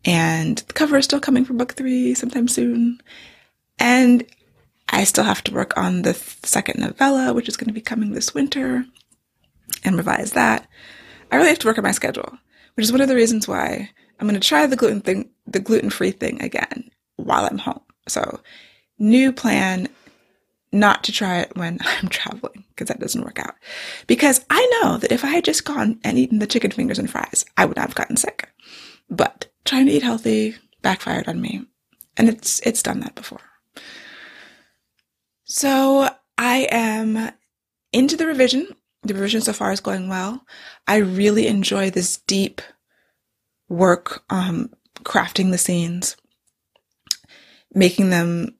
and 0.06 0.58
the 0.58 0.74
cover 0.74 0.98
is 0.98 1.06
still 1.06 1.20
coming 1.20 1.46
for 1.46 1.54
book 1.54 1.74
three 1.74 2.14
sometime 2.14 2.48
soon. 2.48 3.02
And 3.80 4.26
I 4.90 5.04
still 5.06 5.24
have 5.24 5.44
to 5.46 5.54
work 5.54 5.78
on 5.78 6.02
the 6.02 6.14
second 6.14 6.80
novella, 6.80 7.34
which 7.34 7.48
is 7.48 7.58
going 7.58 7.68
to 7.68 7.74
be 7.74 7.82
coming 7.82 8.12
this 8.12 8.34
winter 8.34 8.86
and 9.84 9.96
revise 9.96 10.32
that. 10.32 10.68
I 11.32 11.38
really 11.38 11.50
have 11.50 11.60
to 11.60 11.68
work 11.68 11.78
on 11.78 11.84
my 11.84 11.92
schedule, 11.92 12.38
which 12.76 12.84
is 12.84 12.92
one 12.92 13.02
of 13.02 13.08
the 13.08 13.16
reasons 13.16 13.48
why 13.48 13.90
I'm 14.20 14.28
going 14.28 14.40
to 14.40 14.48
try 14.48 14.66
the 14.68 14.76
gluten 14.76 15.02
thing, 15.02 15.30
the 15.48 15.60
gluten 15.60 15.90
free 15.90 16.12
thing 16.12 16.42
again 16.42 16.90
while 17.16 17.46
I'm 17.46 17.58
home. 17.58 17.82
So 18.08 18.42
new 19.00 19.32
plan, 19.32 19.88
not 20.74 21.04
to 21.06 21.12
try 21.12 21.40
it 21.40 21.56
when 21.56 21.80
I'm 21.86 22.10
traveling 22.10 22.66
because 22.70 22.88
that 22.88 23.00
doesn't 23.00 23.24
work 23.24 23.40
out. 23.40 23.56
Because 24.08 24.44
I 24.50 24.82
know 24.82 24.98
that 24.98 25.12
if 25.12 25.24
I 25.24 25.28
had 25.28 25.46
just 25.46 25.64
gone 25.64 26.00
and 26.04 26.18
eaten 26.18 26.40
the 26.40 26.48
chicken 26.48 26.72
fingers 26.72 27.00
and 27.00 27.10
fries, 27.10 27.46
I 27.56 27.66
would 27.66 27.78
not 27.78 27.88
have 27.88 27.96
gotten 27.96 28.18
sick. 28.18 28.50
But 29.10 29.48
trying 29.66 29.86
to 29.86 29.92
eat 29.92 30.04
healthy 30.04 30.56
backfired 30.82 31.28
on 31.28 31.40
me. 31.40 31.66
And 32.18 32.30
it's, 32.30 32.60
it's 32.62 32.84
done 32.84 33.00
that 33.02 33.16
before. 33.16 33.40
So 35.46 36.10
I 36.38 36.68
am 36.72 37.32
into 37.92 38.18
the 38.18 38.26
revision. 38.26 38.68
The 39.04 39.14
revision 39.14 39.42
so 39.42 39.54
far 39.54 39.72
is 39.72 39.80
going 39.80 40.10
well. 40.10 40.46
I 40.88 40.98
really 40.98 41.48
enjoy 41.48 41.90
this 41.90 42.18
deep 42.18 42.62
work 43.70 44.24
um, 44.30 44.72
crafting 45.04 45.52
the 45.52 45.58
scenes, 45.58 46.16
making 47.74 48.10
them. 48.10 48.58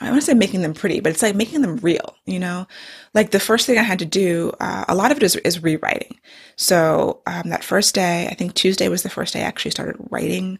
I 0.00 0.10
want 0.10 0.20
to 0.20 0.26
say 0.26 0.34
making 0.34 0.62
them 0.62 0.74
pretty, 0.74 1.00
but 1.00 1.12
it's 1.12 1.22
like 1.22 1.34
making 1.34 1.62
them 1.62 1.76
real, 1.76 2.16
you 2.26 2.38
know? 2.38 2.66
Like 3.14 3.30
the 3.30 3.40
first 3.40 3.66
thing 3.66 3.78
I 3.78 3.82
had 3.82 4.00
to 4.00 4.04
do, 4.04 4.52
uh, 4.60 4.84
a 4.88 4.94
lot 4.94 5.10
of 5.10 5.16
it 5.16 5.22
is, 5.22 5.36
is 5.36 5.62
rewriting. 5.62 6.20
So 6.56 7.22
um, 7.26 7.48
that 7.48 7.64
first 7.64 7.94
day, 7.94 8.28
I 8.30 8.34
think 8.34 8.54
Tuesday 8.54 8.88
was 8.88 9.02
the 9.02 9.10
first 9.10 9.32
day 9.32 9.40
I 9.40 9.46
actually 9.46 9.70
started 9.70 9.96
writing 10.10 10.58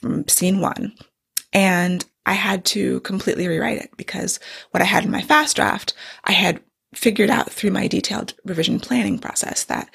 from 0.00 0.28
scene 0.28 0.60
one. 0.60 0.94
And 1.52 2.04
I 2.24 2.34
had 2.34 2.64
to 2.66 3.00
completely 3.00 3.48
rewrite 3.48 3.78
it 3.78 3.90
because 3.96 4.38
what 4.70 4.82
I 4.82 4.86
had 4.86 5.04
in 5.04 5.10
my 5.10 5.22
fast 5.22 5.56
draft, 5.56 5.94
I 6.24 6.32
had 6.32 6.60
figured 6.94 7.30
out 7.30 7.50
through 7.50 7.70
my 7.70 7.88
detailed 7.88 8.34
revision 8.44 8.80
planning 8.80 9.18
process 9.18 9.64
that 9.64 9.90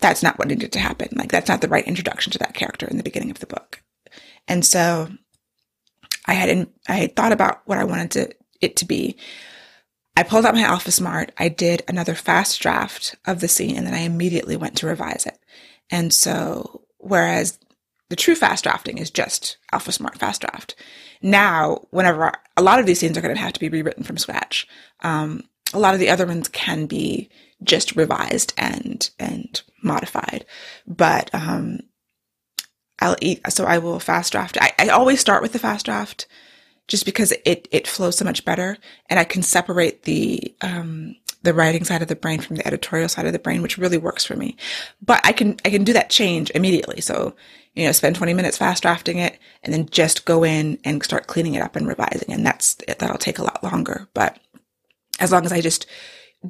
that's 0.00 0.22
not 0.22 0.38
what 0.38 0.48
needed 0.48 0.72
to 0.72 0.78
happen. 0.78 1.08
Like 1.12 1.30
that's 1.30 1.48
not 1.48 1.60
the 1.60 1.68
right 1.68 1.86
introduction 1.86 2.32
to 2.32 2.38
that 2.38 2.54
character 2.54 2.86
in 2.86 2.96
the 2.96 3.02
beginning 3.02 3.30
of 3.30 3.38
the 3.38 3.46
book. 3.46 3.82
And 4.48 4.64
so 4.64 5.08
I 6.26 6.34
had 6.34 6.48
in, 6.48 6.70
I 6.88 6.94
had 6.94 7.16
thought 7.16 7.32
about 7.32 7.62
what 7.64 7.78
I 7.78 7.84
wanted 7.84 8.10
to, 8.12 8.34
it 8.60 8.76
to 8.76 8.84
be. 8.84 9.16
I 10.16 10.22
pulled 10.22 10.44
out 10.44 10.54
my 10.54 10.62
Alpha 10.62 10.90
Smart. 10.90 11.32
I 11.38 11.48
did 11.48 11.82
another 11.88 12.14
fast 12.14 12.60
draft 12.60 13.16
of 13.26 13.40
the 13.40 13.48
scene 13.48 13.76
and 13.76 13.86
then 13.86 13.94
I 13.94 14.00
immediately 14.00 14.56
went 14.56 14.76
to 14.78 14.86
revise 14.86 15.24
it. 15.26 15.38
And 15.90 16.12
so 16.12 16.82
whereas 16.98 17.58
the 18.10 18.16
true 18.16 18.34
fast 18.34 18.64
drafting 18.64 18.98
is 18.98 19.10
just 19.10 19.56
Alpha 19.72 19.92
Smart 19.92 20.18
fast 20.18 20.42
draft. 20.42 20.74
Now, 21.22 21.86
whenever 21.90 22.32
a 22.56 22.62
lot 22.62 22.80
of 22.80 22.86
these 22.86 22.98
scenes 22.98 23.16
are 23.16 23.20
going 23.20 23.34
to 23.34 23.40
have 23.40 23.52
to 23.52 23.60
be 23.60 23.68
rewritten 23.68 24.04
from 24.04 24.18
scratch, 24.18 24.66
um, 25.00 25.44
a 25.72 25.78
lot 25.78 25.94
of 25.94 26.00
the 26.00 26.10
other 26.10 26.26
ones 26.26 26.48
can 26.48 26.86
be 26.86 27.30
just 27.62 27.94
revised 27.94 28.52
and 28.58 29.10
and 29.18 29.62
modified. 29.82 30.44
But 30.86 31.32
um, 31.34 31.80
I'll 33.00 33.16
eat. 33.20 33.40
So 33.50 33.64
I 33.64 33.78
will 33.78 34.00
fast 34.00 34.32
draft. 34.32 34.58
I, 34.60 34.72
I 34.78 34.88
always 34.88 35.20
start 35.20 35.42
with 35.42 35.52
the 35.52 35.58
fast 35.58 35.86
draft, 35.86 36.26
just 36.88 37.04
because 37.04 37.32
it 37.44 37.68
it 37.70 37.86
flows 37.86 38.16
so 38.16 38.24
much 38.24 38.44
better, 38.44 38.76
and 39.08 39.18
I 39.18 39.24
can 39.24 39.42
separate 39.42 40.04
the 40.04 40.54
um, 40.60 41.16
the 41.42 41.54
writing 41.54 41.84
side 41.84 42.02
of 42.02 42.08
the 42.08 42.16
brain 42.16 42.40
from 42.40 42.56
the 42.56 42.66
editorial 42.66 43.08
side 43.08 43.26
of 43.26 43.32
the 43.32 43.38
brain, 43.38 43.62
which 43.62 43.78
really 43.78 43.98
works 43.98 44.24
for 44.24 44.36
me. 44.36 44.56
But 45.00 45.20
I 45.24 45.32
can, 45.32 45.58
I 45.64 45.70
can 45.70 45.84
do 45.84 45.92
that 45.94 46.10
change 46.10 46.50
immediately. 46.54 47.00
So, 47.00 47.34
you 47.74 47.86
know, 47.86 47.92
spend 47.92 48.16
20 48.16 48.34
minutes 48.34 48.58
fast 48.58 48.82
drafting 48.82 49.18
it 49.18 49.38
and 49.62 49.72
then 49.72 49.88
just 49.88 50.24
go 50.24 50.44
in 50.44 50.78
and 50.84 51.02
start 51.02 51.28
cleaning 51.28 51.54
it 51.54 51.62
up 51.62 51.76
and 51.76 51.88
revising. 51.88 52.32
And 52.32 52.44
that's, 52.44 52.74
that'll 52.86 53.16
take 53.18 53.38
a 53.38 53.44
lot 53.44 53.62
longer. 53.62 54.08
But 54.12 54.38
as 55.18 55.32
long 55.32 55.46
as 55.46 55.52
I 55.52 55.60
just 55.60 55.86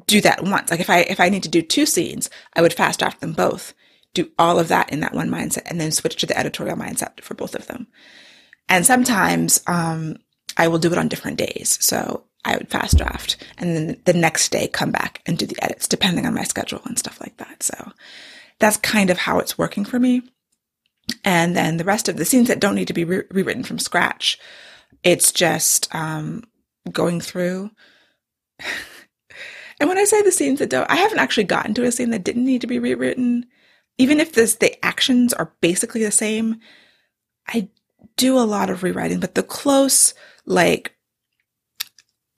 do 0.07 0.19
that 0.21 0.43
once, 0.43 0.71
like 0.71 0.79
if 0.79 0.89
I, 0.89 0.99
if 1.01 1.19
I 1.19 1.29
need 1.29 1.43
to 1.43 1.49
do 1.49 1.61
two 1.61 1.85
scenes, 1.85 2.29
I 2.53 2.61
would 2.61 2.73
fast 2.73 2.99
draft 2.99 3.21
them 3.21 3.33
both, 3.33 3.73
do 4.13 4.29
all 4.37 4.59
of 4.59 4.67
that 4.67 4.91
in 4.91 4.99
that 5.01 5.13
one 5.13 5.29
mindset 5.29 5.63
and 5.65 5.79
then 5.79 5.91
switch 5.91 6.17
to 6.17 6.25
the 6.25 6.37
editorial 6.37 6.77
mindset 6.77 7.21
for 7.21 7.33
both 7.33 7.55
of 7.55 7.67
them. 7.67 7.87
And 8.69 8.85
sometimes, 8.85 9.61
um, 9.67 10.17
I 10.57 10.67
will 10.67 10.79
do 10.79 10.91
it 10.91 10.97
on 10.97 11.07
different 11.07 11.37
days. 11.37 11.77
So 11.81 12.25
I 12.43 12.57
would 12.57 12.69
fast 12.69 12.97
draft 12.97 13.37
and 13.57 13.75
then 13.75 14.01
the 14.05 14.13
next 14.13 14.51
day 14.51 14.67
come 14.67 14.91
back 14.91 15.21
and 15.25 15.37
do 15.37 15.45
the 15.45 15.63
edits 15.63 15.87
depending 15.87 16.25
on 16.25 16.33
my 16.33 16.43
schedule 16.43 16.81
and 16.85 16.97
stuff 16.97 17.21
like 17.21 17.37
that. 17.37 17.63
So 17.63 17.91
that's 18.59 18.77
kind 18.77 19.09
of 19.09 19.17
how 19.17 19.39
it's 19.39 19.57
working 19.57 19.85
for 19.85 19.99
me. 19.99 20.23
And 21.23 21.55
then 21.55 21.77
the 21.77 21.83
rest 21.83 22.09
of 22.09 22.17
the 22.17 22.25
scenes 22.25 22.47
that 22.47 22.59
don't 22.59 22.75
need 22.75 22.87
to 22.87 22.93
be 22.93 23.03
re- 23.03 23.23
rewritten 23.29 23.63
from 23.63 23.79
scratch, 23.79 24.39
it's 25.03 25.31
just 25.31 25.93
um, 25.93 26.43
going 26.91 27.21
through. 27.21 27.71
and 29.79 29.89
when 29.89 29.97
I 29.97 30.03
say 30.05 30.21
the 30.21 30.31
scenes 30.31 30.59
that 30.59 30.69
don't, 30.69 30.89
I 30.89 30.95
haven't 30.95 31.19
actually 31.19 31.45
gotten 31.45 31.73
to 31.75 31.83
a 31.83 31.91
scene 31.91 32.11
that 32.11 32.23
didn't 32.23 32.45
need 32.45 32.61
to 32.61 32.67
be 32.67 32.79
rewritten. 32.79 33.45
Even 34.01 34.19
if 34.19 34.33
this, 34.33 34.55
the 34.55 34.83
actions 34.83 35.31
are 35.33 35.53
basically 35.61 36.03
the 36.03 36.11
same, 36.11 36.59
I 37.47 37.69
do 38.17 38.37
a 38.37 38.41
lot 38.41 38.69
of 38.69 38.83
rewriting, 38.83 39.19
but 39.19 39.35
the 39.35 39.43
close, 39.43 40.13
like 40.45 40.95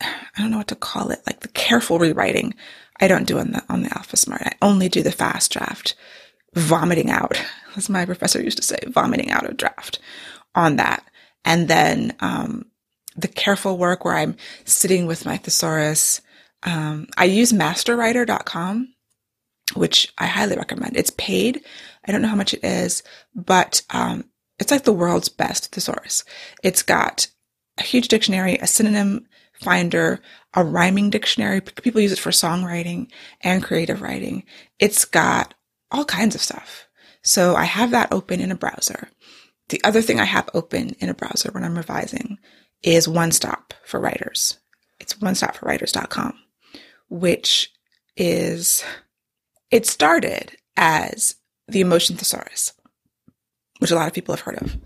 I 0.02 0.41
don't 0.41 0.52
know 0.52 0.58
what 0.58 0.67
to 0.67 0.76
call 0.76 1.12
it, 1.12 1.21
like 1.26 1.39
the 1.41 1.47
careful 1.49 1.99
rewriting. 1.99 2.54
I 2.99 3.08
don't 3.08 3.28
do 3.28 3.39
on 3.39 3.52
the 3.52 3.63
on 3.69 3.84
the 3.84 3.95
Alpha 3.95 4.17
Smart. 4.17 4.41
I 4.43 4.54
only 4.62 4.89
do 4.89 5.02
the 5.02 5.12
fast 5.12 5.52
draft, 5.52 5.95
vomiting 6.54 7.10
out, 7.10 7.41
as 7.76 7.89
my 7.89 8.06
professor 8.06 8.41
used 8.41 8.58
to 8.58 8.63
say, 8.63 8.78
vomiting 8.88 9.32
out 9.32 9.49
a 9.49 9.54
draft 9.54 9.99
on 10.56 10.76
that, 10.78 11.06
and 11.45 11.67
then 11.67 12.13
um, 12.19 12.65
the 13.15 13.28
careful 13.28 13.78
work 13.78 14.06
where 14.06 14.15
I'm 14.15 14.36
sitting 14.65 15.06
with 15.06 15.26
my 15.26 15.38
thesaurus. 15.38 16.21
Um, 16.65 17.08
I 17.17 17.26
use 17.26 17.52
masterwriter.com, 17.52 18.92
which 19.75 20.13
I 20.17 20.25
highly 20.25 20.55
recommend. 20.55 20.97
It's 20.97 21.12
paid. 21.12 21.63
I 22.05 22.12
don't 22.12 22.21
know 22.21 22.27
how 22.27 22.36
much 22.36 22.53
it 22.53 22.63
is, 22.63 23.03
but 23.36 23.81
um, 23.89 24.25
it's 24.59 24.71
like 24.71 24.83
the 24.83 24.93
world's 24.93 25.29
best 25.29 25.73
thesaurus. 25.73 26.23
It's 26.63 26.83
got 26.83 27.27
a 27.77 27.83
huge 27.83 28.07
dictionary, 28.07 28.55
a 28.57 28.67
synonym 28.67 29.27
Finder, 29.63 30.19
a 30.53 30.63
rhyming 30.63 31.09
dictionary. 31.09 31.62
People 31.62 32.01
use 32.01 32.12
it 32.12 32.19
for 32.19 32.31
songwriting 32.31 33.09
and 33.41 33.63
creative 33.63 34.01
writing. 34.01 34.43
It's 34.79 35.05
got 35.05 35.53
all 35.91 36.05
kinds 36.05 36.36
of 36.36 36.41
stuff. 36.41 36.88
So 37.21 37.55
I 37.55 37.63
have 37.63 37.91
that 37.91 38.12
open 38.12 38.41
in 38.41 38.51
a 38.51 38.55
browser. 38.55 39.09
The 39.69 39.81
other 39.83 40.01
thing 40.01 40.19
I 40.19 40.25
have 40.25 40.49
open 40.53 40.95
in 40.99 41.09
a 41.09 41.13
browser 41.13 41.49
when 41.51 41.63
I'm 41.63 41.77
revising 41.77 42.38
is 42.81 43.07
One 43.07 43.31
Stop 43.31 43.73
for 43.86 43.99
Writers. 43.99 44.57
It's 44.99 45.13
onestopforwriters.com, 45.13 46.33
which 47.09 47.71
is, 48.17 48.83
it 49.73 49.88
started 49.88 50.55
as 50.77 51.36
the 51.67 51.81
Emotion 51.81 52.15
Thesaurus, 52.15 52.73
which 53.79 53.89
a 53.89 53.95
lot 53.95 54.07
of 54.07 54.13
people 54.13 54.36
have 54.36 54.45
heard 54.45 54.62
of. 54.62 54.77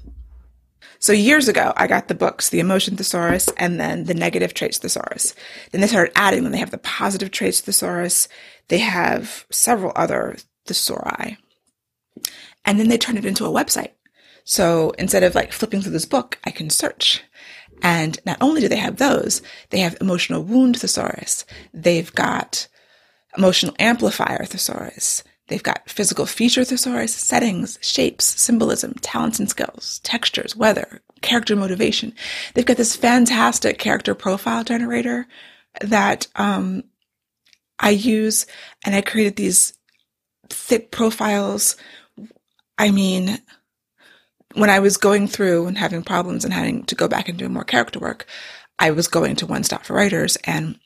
So 0.99 1.11
years 1.11 1.49
ago, 1.49 1.73
I 1.75 1.87
got 1.87 2.07
the 2.07 2.15
books, 2.15 2.49
the 2.49 2.61
emotion 2.61 2.95
thesaurus 2.95 3.49
and 3.57 3.79
then 3.79 4.05
the 4.05 4.15
negative 4.15 4.55
traits 4.55 4.79
thesaurus. 4.79 5.35
Then 5.71 5.81
they 5.81 5.87
started 5.87 6.17
adding 6.17 6.41
them. 6.41 6.51
They 6.51 6.57
have 6.57 6.71
the 6.71 6.79
positive 6.79 7.29
traits 7.29 7.61
thesaurus. 7.61 8.27
They 8.69 8.79
have 8.79 9.45
several 9.51 9.91
other 9.95 10.37
thesauri. 10.65 11.37
And 12.65 12.79
then 12.79 12.87
they 12.87 12.97
turned 12.97 13.19
it 13.19 13.25
into 13.25 13.45
a 13.45 13.51
website. 13.51 13.91
So 14.43 14.91
instead 14.97 15.21
of 15.21 15.35
like 15.35 15.51
flipping 15.51 15.81
through 15.81 15.91
this 15.91 16.05
book, 16.05 16.39
I 16.45 16.49
can 16.49 16.71
search. 16.71 17.23
And 17.83 18.17
not 18.25 18.37
only 18.41 18.61
do 18.61 18.69
they 18.69 18.77
have 18.77 18.97
those, 18.97 19.43
they 19.69 19.81
have 19.81 19.97
emotional 20.01 20.41
wound 20.41 20.79
thesaurus. 20.79 21.45
They've 21.73 22.11
got 22.15 22.67
emotional 23.37 23.75
amplifier 23.79 24.45
thesaurus. 24.45 25.23
They've 25.47 25.63
got 25.63 25.89
physical 25.89 26.25
feature 26.25 26.65
thesaurus, 26.65 27.15
settings, 27.15 27.79
shapes, 27.81 28.25
symbolism, 28.25 28.93
talents 29.01 29.39
and 29.39 29.49
skills, 29.49 29.99
textures, 30.03 30.55
weather, 30.55 31.01
character 31.21 31.55
motivation. 31.55 32.13
They've 32.53 32.65
got 32.65 32.77
this 32.77 32.95
fantastic 32.95 33.79
character 33.79 34.13
profile 34.13 34.63
generator 34.63 35.25
that 35.81 36.27
um, 36.35 36.83
I 37.79 37.91
use, 37.91 38.45
and 38.85 38.93
I 38.93 39.01
created 39.01 39.35
these 39.35 39.77
thick 40.49 40.91
profiles. 40.91 41.77
I 42.77 42.91
mean, 42.91 43.37
when 44.53 44.69
I 44.69 44.79
was 44.79 44.97
going 44.97 45.27
through 45.27 45.67
and 45.67 45.77
having 45.77 46.03
problems 46.03 46.43
and 46.43 46.53
having 46.53 46.83
to 46.85 46.95
go 46.95 47.07
back 47.07 47.29
and 47.29 47.37
do 47.37 47.47
more 47.47 47.63
character 47.63 47.99
work, 47.99 48.25
I 48.79 48.91
was 48.91 49.07
going 49.07 49.35
to 49.37 49.47
One 49.47 49.63
Stop 49.63 49.85
for 49.85 49.93
Writers 49.93 50.37
and 50.43 50.77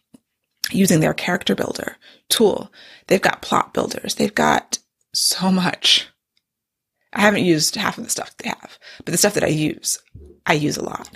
using 0.69 0.99
their 0.99 1.13
character 1.13 1.55
builder 1.55 1.97
tool. 2.29 2.71
They've 3.07 3.21
got 3.21 3.41
plot 3.41 3.73
builders. 3.73 4.15
They've 4.15 4.33
got 4.33 4.79
so 5.13 5.51
much. 5.51 6.07
I 7.13 7.21
haven't 7.21 7.43
used 7.43 7.75
half 7.75 7.97
of 7.97 8.03
the 8.03 8.09
stuff 8.09 8.35
they 8.37 8.49
have, 8.49 8.79
but 9.03 9.11
the 9.11 9.17
stuff 9.17 9.33
that 9.33 9.43
I 9.43 9.47
use, 9.47 9.99
I 10.45 10.53
use 10.53 10.77
a 10.77 10.83
lot. 10.83 11.09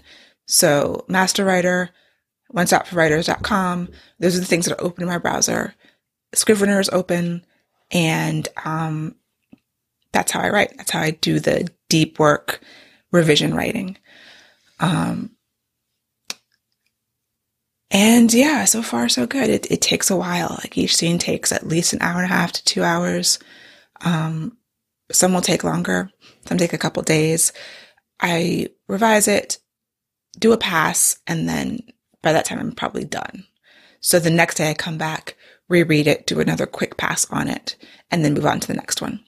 So 0.46 1.06
Master 1.08 1.46
Writer, 1.46 1.90
onestopforwriters.com. 2.54 3.90
Those 4.20 4.36
are 4.36 4.40
the 4.40 4.46
things 4.46 4.66
that 4.66 4.78
are 4.78 4.84
open 4.84 5.04
in 5.04 5.10
my 5.10 5.18
browser. 5.18 5.74
Scrivener 6.34 6.80
is 6.80 6.90
open 6.90 7.46
and, 7.92 8.48
um, 8.66 9.16
that's 10.12 10.32
how 10.32 10.40
I 10.40 10.50
write. 10.50 10.76
That's 10.78 10.92
how 10.92 11.02
I 11.02 11.12
do 11.12 11.40
the 11.40 11.70
deep 11.90 12.20
work 12.20 12.62
revision 13.12 13.54
writing. 13.54 13.98
Um, 14.80 15.35
and 17.96 18.34
yeah, 18.34 18.66
so 18.66 18.82
far 18.82 19.08
so 19.08 19.26
good. 19.26 19.50
It, 19.50 19.72
it 19.72 19.80
takes 19.80 20.12
a 20.12 20.18
while. 20.18 20.58
Like 20.62 20.78
each 20.78 20.98
scene 20.98 21.18
takes 21.18 21.54
at 21.54 21.66
least 21.66 21.94
an 21.94 22.02
hour 22.02 22.18
and 22.22 22.30
a 22.30 22.36
half 22.36 22.52
to 22.52 22.64
two 22.66 22.84
hours. 22.84 23.40
Um, 24.02 24.58
some 25.14 25.34
will 25.34 25.40
take 25.40 25.64
longer. 25.64 26.12
Some 26.46 26.58
take 26.58 26.74
a 26.74 26.78
couple 26.78 27.04
days. 27.04 27.54
I 28.20 28.68
revise 28.90 29.30
it, 29.30 29.60
do 30.38 30.52
a 30.52 30.58
pass, 30.58 31.20
and 31.26 31.48
then 31.48 31.80
by 32.22 32.34
that 32.34 32.44
time 32.44 32.60
I'm 32.60 32.74
probably 32.74 33.06
done. 33.06 33.46
So 34.02 34.20
the 34.20 34.30
next 34.30 34.56
day 34.56 34.70
I 34.70 34.74
come 34.74 34.98
back, 34.98 35.38
reread 35.70 36.08
it, 36.08 36.28
do 36.28 36.42
another 36.42 36.66
quick 36.66 36.98
pass 36.98 37.26
on 37.32 37.48
it, 37.48 37.78
and 38.12 38.26
then 38.26 38.34
move 38.34 38.46
on 38.46 38.60
to 38.60 38.68
the 38.68 38.74
next 38.74 39.02
one. 39.02 39.24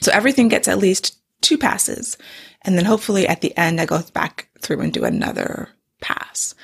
So 0.00 0.12
everything 0.12 0.46
gets 0.46 0.68
at 0.68 0.78
least 0.78 1.18
two 1.40 1.58
passes. 1.58 2.16
And 2.62 2.78
then 2.78 2.84
hopefully 2.84 3.26
at 3.26 3.40
the 3.40 3.56
end 3.58 3.80
I 3.80 3.86
go 3.86 4.00
back 4.14 4.50
through 4.60 4.82
and 4.82 4.92
do 4.92 5.04
another 5.04 5.70
pass. 6.00 6.54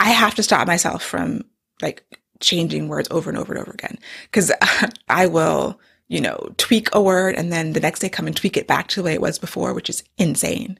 I 0.00 0.10
have 0.10 0.34
to 0.36 0.42
stop 0.42 0.66
myself 0.66 1.02
from 1.02 1.44
like 1.82 2.04
changing 2.40 2.88
words 2.88 3.08
over 3.10 3.30
and 3.30 3.38
over 3.38 3.52
and 3.52 3.60
over 3.60 3.72
again 3.72 3.98
because 4.24 4.52
I 5.08 5.26
will, 5.26 5.80
you 6.08 6.20
know, 6.20 6.52
tweak 6.56 6.88
a 6.94 7.02
word 7.02 7.34
and 7.34 7.52
then 7.52 7.72
the 7.72 7.80
next 7.80 8.00
day 8.00 8.08
come 8.08 8.26
and 8.26 8.36
tweak 8.36 8.56
it 8.56 8.66
back 8.66 8.88
to 8.88 8.96
the 9.00 9.04
way 9.04 9.14
it 9.14 9.20
was 9.20 9.38
before, 9.38 9.74
which 9.74 9.90
is 9.90 10.04
insane. 10.16 10.78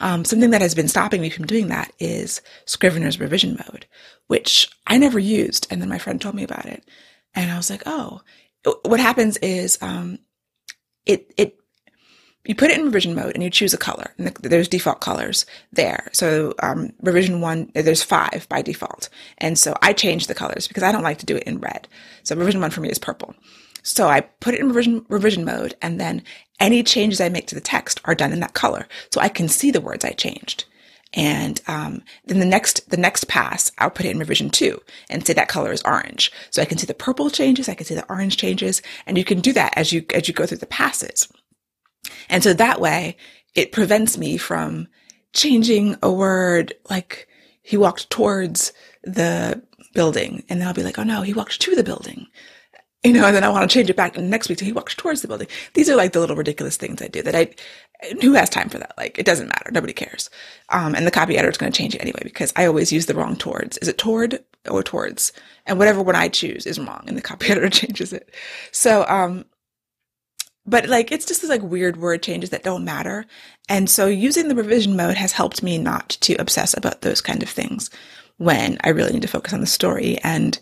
Um, 0.00 0.24
something 0.24 0.50
that 0.50 0.60
has 0.60 0.74
been 0.74 0.88
stopping 0.88 1.20
me 1.20 1.30
from 1.30 1.46
doing 1.46 1.68
that 1.68 1.92
is 1.98 2.40
Scrivener's 2.66 3.18
revision 3.18 3.56
mode, 3.66 3.86
which 4.28 4.70
I 4.86 4.98
never 4.98 5.18
used. 5.18 5.66
And 5.70 5.80
then 5.82 5.88
my 5.88 5.98
friend 5.98 6.20
told 6.20 6.34
me 6.34 6.44
about 6.44 6.66
it. 6.66 6.84
And 7.34 7.50
I 7.50 7.56
was 7.56 7.70
like, 7.70 7.82
oh, 7.86 8.20
what 8.84 9.00
happens 9.00 9.36
is, 9.38 9.78
um, 9.82 10.18
it, 11.04 11.32
it 11.36 11.57
you 12.44 12.54
put 12.54 12.70
it 12.70 12.78
in 12.78 12.86
revision 12.86 13.14
mode 13.14 13.32
and 13.34 13.42
you 13.42 13.50
choose 13.50 13.74
a 13.74 13.78
color. 13.78 14.12
And 14.16 14.28
there's 14.36 14.68
default 14.68 15.00
colors 15.00 15.44
there. 15.72 16.08
So 16.12 16.54
um, 16.62 16.92
revision 17.02 17.40
one, 17.40 17.70
there's 17.74 18.02
five 18.02 18.46
by 18.48 18.62
default. 18.62 19.08
And 19.38 19.58
so 19.58 19.74
I 19.82 19.92
change 19.92 20.26
the 20.26 20.34
colors 20.34 20.66
because 20.66 20.82
I 20.82 20.92
don't 20.92 21.02
like 21.02 21.18
to 21.18 21.26
do 21.26 21.36
it 21.36 21.42
in 21.42 21.60
red. 21.60 21.88
So 22.22 22.36
revision 22.36 22.60
one 22.60 22.70
for 22.70 22.80
me 22.80 22.88
is 22.88 22.98
purple. 22.98 23.34
So 23.82 24.08
I 24.08 24.20
put 24.20 24.54
it 24.54 24.60
in 24.60 24.68
revision, 24.68 25.04
revision 25.08 25.44
mode 25.44 25.74
and 25.82 26.00
then 26.00 26.22
any 26.60 26.82
changes 26.82 27.20
I 27.20 27.28
make 27.28 27.46
to 27.48 27.54
the 27.54 27.60
text 27.60 28.00
are 28.04 28.14
done 28.14 28.32
in 28.32 28.40
that 28.40 28.54
color. 28.54 28.88
So 29.12 29.20
I 29.20 29.28
can 29.28 29.48
see 29.48 29.70
the 29.70 29.80
words 29.80 30.04
I 30.04 30.10
changed. 30.10 30.64
And 31.14 31.60
um, 31.66 32.02
then 32.26 32.38
the 32.38 32.44
next 32.44 32.90
the 32.90 32.98
next 32.98 33.28
pass, 33.28 33.72
I'll 33.78 33.90
put 33.90 34.04
it 34.04 34.10
in 34.10 34.18
revision 34.18 34.50
two 34.50 34.82
and 35.08 35.26
say 35.26 35.32
that 35.32 35.48
color 35.48 35.72
is 35.72 35.82
orange. 35.82 36.30
So 36.50 36.60
I 36.60 36.66
can 36.66 36.76
see 36.76 36.86
the 36.86 36.92
purple 36.92 37.30
changes, 37.30 37.68
I 37.68 37.74
can 37.74 37.86
see 37.86 37.94
the 37.94 38.08
orange 38.10 38.36
changes, 38.36 38.82
and 39.06 39.16
you 39.16 39.24
can 39.24 39.40
do 39.40 39.54
that 39.54 39.72
as 39.76 39.90
you 39.90 40.04
as 40.12 40.28
you 40.28 40.34
go 40.34 40.44
through 40.44 40.58
the 40.58 40.66
passes. 40.66 41.26
And 42.28 42.42
so 42.42 42.52
that 42.54 42.80
way 42.80 43.16
it 43.54 43.72
prevents 43.72 44.18
me 44.18 44.36
from 44.38 44.88
changing 45.34 45.96
a 46.02 46.12
word 46.12 46.74
like 46.90 47.28
he 47.62 47.76
walked 47.76 48.10
towards 48.10 48.72
the 49.04 49.62
building 49.94 50.44
and 50.48 50.60
then 50.60 50.68
I'll 50.68 50.74
be 50.74 50.82
like, 50.84 50.98
oh 50.98 51.04
no, 51.04 51.22
he 51.22 51.34
walked 51.34 51.60
to 51.62 51.76
the 51.76 51.84
building. 51.84 52.26
you 53.04 53.14
know, 53.14 53.26
and 53.26 53.34
then 53.36 53.44
I 53.44 53.48
want 53.48 53.68
to 53.70 53.74
change 53.74 53.90
it 53.90 53.96
back 53.96 54.18
next 54.18 54.50
week. 54.50 54.58
So 54.58 54.66
he 54.66 54.72
walks 54.74 54.94
towards 54.94 55.22
the 55.22 55.28
building. 55.28 55.48
These 55.74 55.88
are 55.90 55.96
like 55.96 56.12
the 56.12 56.20
little 56.20 56.36
ridiculous 56.36 56.76
things 56.76 57.00
I 57.02 57.08
do 57.08 57.22
that 57.22 57.34
I, 57.34 57.54
who 58.22 58.34
has 58.34 58.50
time 58.50 58.68
for 58.68 58.78
that? 58.78 58.94
Like, 58.98 59.18
it 59.18 59.26
doesn't 59.26 59.48
matter. 59.48 59.70
Nobody 59.72 59.94
cares. 59.94 60.30
Um, 60.70 60.94
and 60.94 61.06
the 61.06 61.10
copy 61.12 61.36
editor 61.38 61.50
is 61.50 61.58
going 61.58 61.72
to 61.72 61.78
change 61.78 61.94
it 61.94 62.02
anyway 62.02 62.20
because 62.24 62.52
I 62.56 62.66
always 62.66 62.92
use 62.92 63.06
the 63.06 63.14
wrong 63.14 63.36
towards. 63.36 63.78
Is 63.78 63.88
it 63.88 63.98
toward 63.98 64.40
or 64.70 64.82
towards? 64.82 65.32
And 65.66 65.78
whatever 65.78 66.02
one 66.02 66.16
I 66.16 66.28
choose 66.28 66.66
is 66.66 66.78
wrong 66.78 67.04
and 67.06 67.16
the 67.16 67.22
copy 67.22 67.48
editor 67.50 67.70
changes 67.70 68.12
it. 68.12 68.34
So, 68.72 69.06
um, 69.08 69.46
but 70.68 70.86
like, 70.86 71.10
it's 71.10 71.24
just 71.24 71.40
this 71.40 71.50
like 71.50 71.62
weird 71.62 71.96
word 71.96 72.22
changes 72.22 72.50
that 72.50 72.62
don't 72.62 72.84
matter. 72.84 73.24
And 73.68 73.88
so 73.88 74.06
using 74.06 74.48
the 74.48 74.54
revision 74.54 74.96
mode 74.96 75.16
has 75.16 75.32
helped 75.32 75.62
me 75.62 75.78
not 75.78 76.10
to 76.20 76.34
obsess 76.34 76.76
about 76.76 77.00
those 77.00 77.20
kind 77.20 77.42
of 77.42 77.48
things 77.48 77.90
when 78.36 78.78
I 78.84 78.90
really 78.90 79.12
need 79.12 79.22
to 79.22 79.28
focus 79.28 79.54
on 79.54 79.60
the 79.60 79.66
story 79.66 80.18
and, 80.22 80.58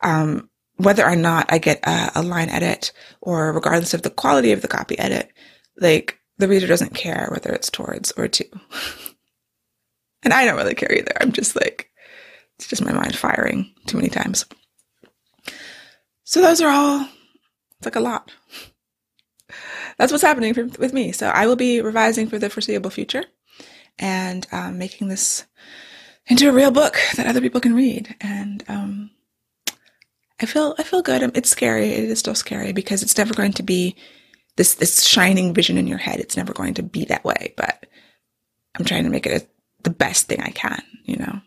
um, 0.00 0.48
whether 0.76 1.06
or 1.06 1.14
not 1.14 1.52
I 1.52 1.58
get 1.58 1.80
a, 1.86 2.12
a, 2.16 2.22
line 2.22 2.48
edit 2.48 2.92
or 3.20 3.52
regardless 3.52 3.94
of 3.94 4.02
the 4.02 4.10
quality 4.10 4.52
of 4.52 4.62
the 4.62 4.68
copy 4.68 4.98
edit, 4.98 5.30
like 5.78 6.18
the 6.38 6.48
reader 6.48 6.66
doesn't 6.66 6.94
care 6.94 7.28
whether 7.30 7.52
it's 7.52 7.70
towards 7.70 8.10
or 8.12 8.26
to. 8.26 8.44
and 10.22 10.32
I 10.32 10.44
don't 10.44 10.56
really 10.56 10.74
care 10.74 10.92
either. 10.92 11.12
I'm 11.20 11.30
just 11.30 11.54
like, 11.54 11.90
it's 12.58 12.68
just 12.68 12.84
my 12.84 12.92
mind 12.92 13.14
firing 13.14 13.72
too 13.86 13.98
many 13.98 14.08
times. 14.08 14.46
So 16.24 16.40
those 16.40 16.60
are 16.62 16.70
all, 16.70 17.06
it's 17.76 17.84
like 17.84 17.96
a 17.96 18.00
lot. 18.00 18.32
That's 19.98 20.12
what's 20.12 20.22
happening 20.22 20.54
for, 20.54 20.64
with 20.64 20.92
me. 20.92 21.12
So 21.12 21.28
I 21.28 21.46
will 21.46 21.56
be 21.56 21.80
revising 21.80 22.28
for 22.28 22.38
the 22.38 22.50
foreseeable 22.50 22.90
future 22.90 23.24
and 23.98 24.46
um, 24.52 24.78
making 24.78 25.08
this 25.08 25.44
into 26.26 26.48
a 26.48 26.52
real 26.52 26.70
book 26.70 26.96
that 27.16 27.26
other 27.26 27.40
people 27.40 27.60
can 27.60 27.74
read. 27.74 28.14
And 28.20 28.64
um, 28.68 29.10
I 30.40 30.46
feel 30.46 30.74
I 30.78 30.82
feel 30.82 31.02
good. 31.02 31.36
It's 31.36 31.50
scary. 31.50 31.88
It 31.88 32.04
is 32.04 32.18
still 32.18 32.34
scary 32.34 32.72
because 32.72 33.02
it's 33.02 33.16
never 33.16 33.34
going 33.34 33.52
to 33.54 33.62
be 33.62 33.96
this 34.56 34.74
this 34.74 35.04
shining 35.04 35.54
vision 35.54 35.78
in 35.78 35.86
your 35.86 35.98
head. 35.98 36.20
It's 36.20 36.36
never 36.36 36.52
going 36.52 36.74
to 36.74 36.82
be 36.82 37.04
that 37.06 37.24
way. 37.24 37.54
But 37.56 37.86
I'm 38.76 38.84
trying 38.84 39.04
to 39.04 39.10
make 39.10 39.26
it 39.26 39.42
a, 39.42 39.46
the 39.82 39.90
best 39.90 40.26
thing 40.26 40.40
I 40.40 40.50
can. 40.50 40.82
You 41.04 41.16
know. 41.16 41.40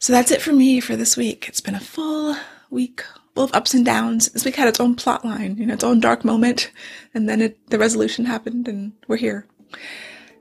So 0.00 0.12
that's 0.12 0.30
it 0.30 0.40
for 0.40 0.52
me 0.52 0.80
for 0.80 0.96
this 0.96 1.16
week. 1.16 1.48
It's 1.48 1.60
been 1.60 1.74
a 1.74 1.80
full 1.80 2.36
week 2.70 3.04
of 3.42 3.54
ups 3.54 3.74
and 3.74 3.84
downs. 3.84 4.28
This 4.30 4.44
week 4.44 4.56
had 4.56 4.68
its 4.68 4.80
own 4.80 4.94
plot 4.94 5.24
line, 5.24 5.56
you 5.56 5.66
know, 5.66 5.74
its 5.74 5.84
own 5.84 6.00
dark 6.00 6.24
moment, 6.24 6.70
and 7.14 7.28
then 7.28 7.40
it, 7.40 7.70
the 7.70 7.78
resolution 7.78 8.24
happened, 8.24 8.68
and 8.68 8.92
we're 9.06 9.16
here. 9.16 9.46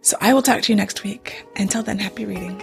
So 0.02 0.18
I 0.22 0.34
will 0.34 0.42
talk 0.42 0.62
to 0.64 0.72
you 0.72 0.76
next 0.76 1.04
week. 1.04 1.46
Until 1.56 1.84
then, 1.84 2.00
happy 2.00 2.26
reading. 2.26 2.62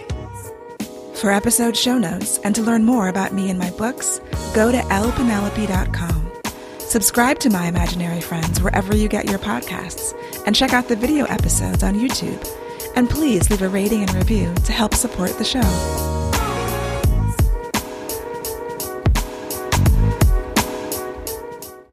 For 1.15 1.31
episode 1.31 1.77
show 1.77 1.97
notes 1.97 2.39
and 2.39 2.53
to 2.55 2.61
learn 2.61 2.83
more 2.83 3.07
about 3.07 3.33
me 3.33 3.49
and 3.49 3.57
my 3.57 3.69
books, 3.71 4.19
go 4.53 4.71
to 4.71 4.79
lpenelope.com. 4.79 6.31
Subscribe 6.79 7.39
to 7.39 7.49
My 7.49 7.67
Imaginary 7.67 8.21
Friends 8.21 8.61
wherever 8.61 8.95
you 8.95 9.07
get 9.07 9.29
your 9.29 9.39
podcasts, 9.39 10.13
and 10.45 10.55
check 10.55 10.73
out 10.73 10.87
the 10.87 10.95
video 10.95 11.25
episodes 11.25 11.83
on 11.83 11.95
YouTube. 11.95 12.47
And 12.95 13.09
please 13.09 13.49
leave 13.49 13.61
a 13.61 13.69
rating 13.69 14.01
and 14.01 14.13
review 14.13 14.53
to 14.53 14.71
help 14.71 14.93
support 14.93 15.37
the 15.37 15.43
show. 15.43 16.14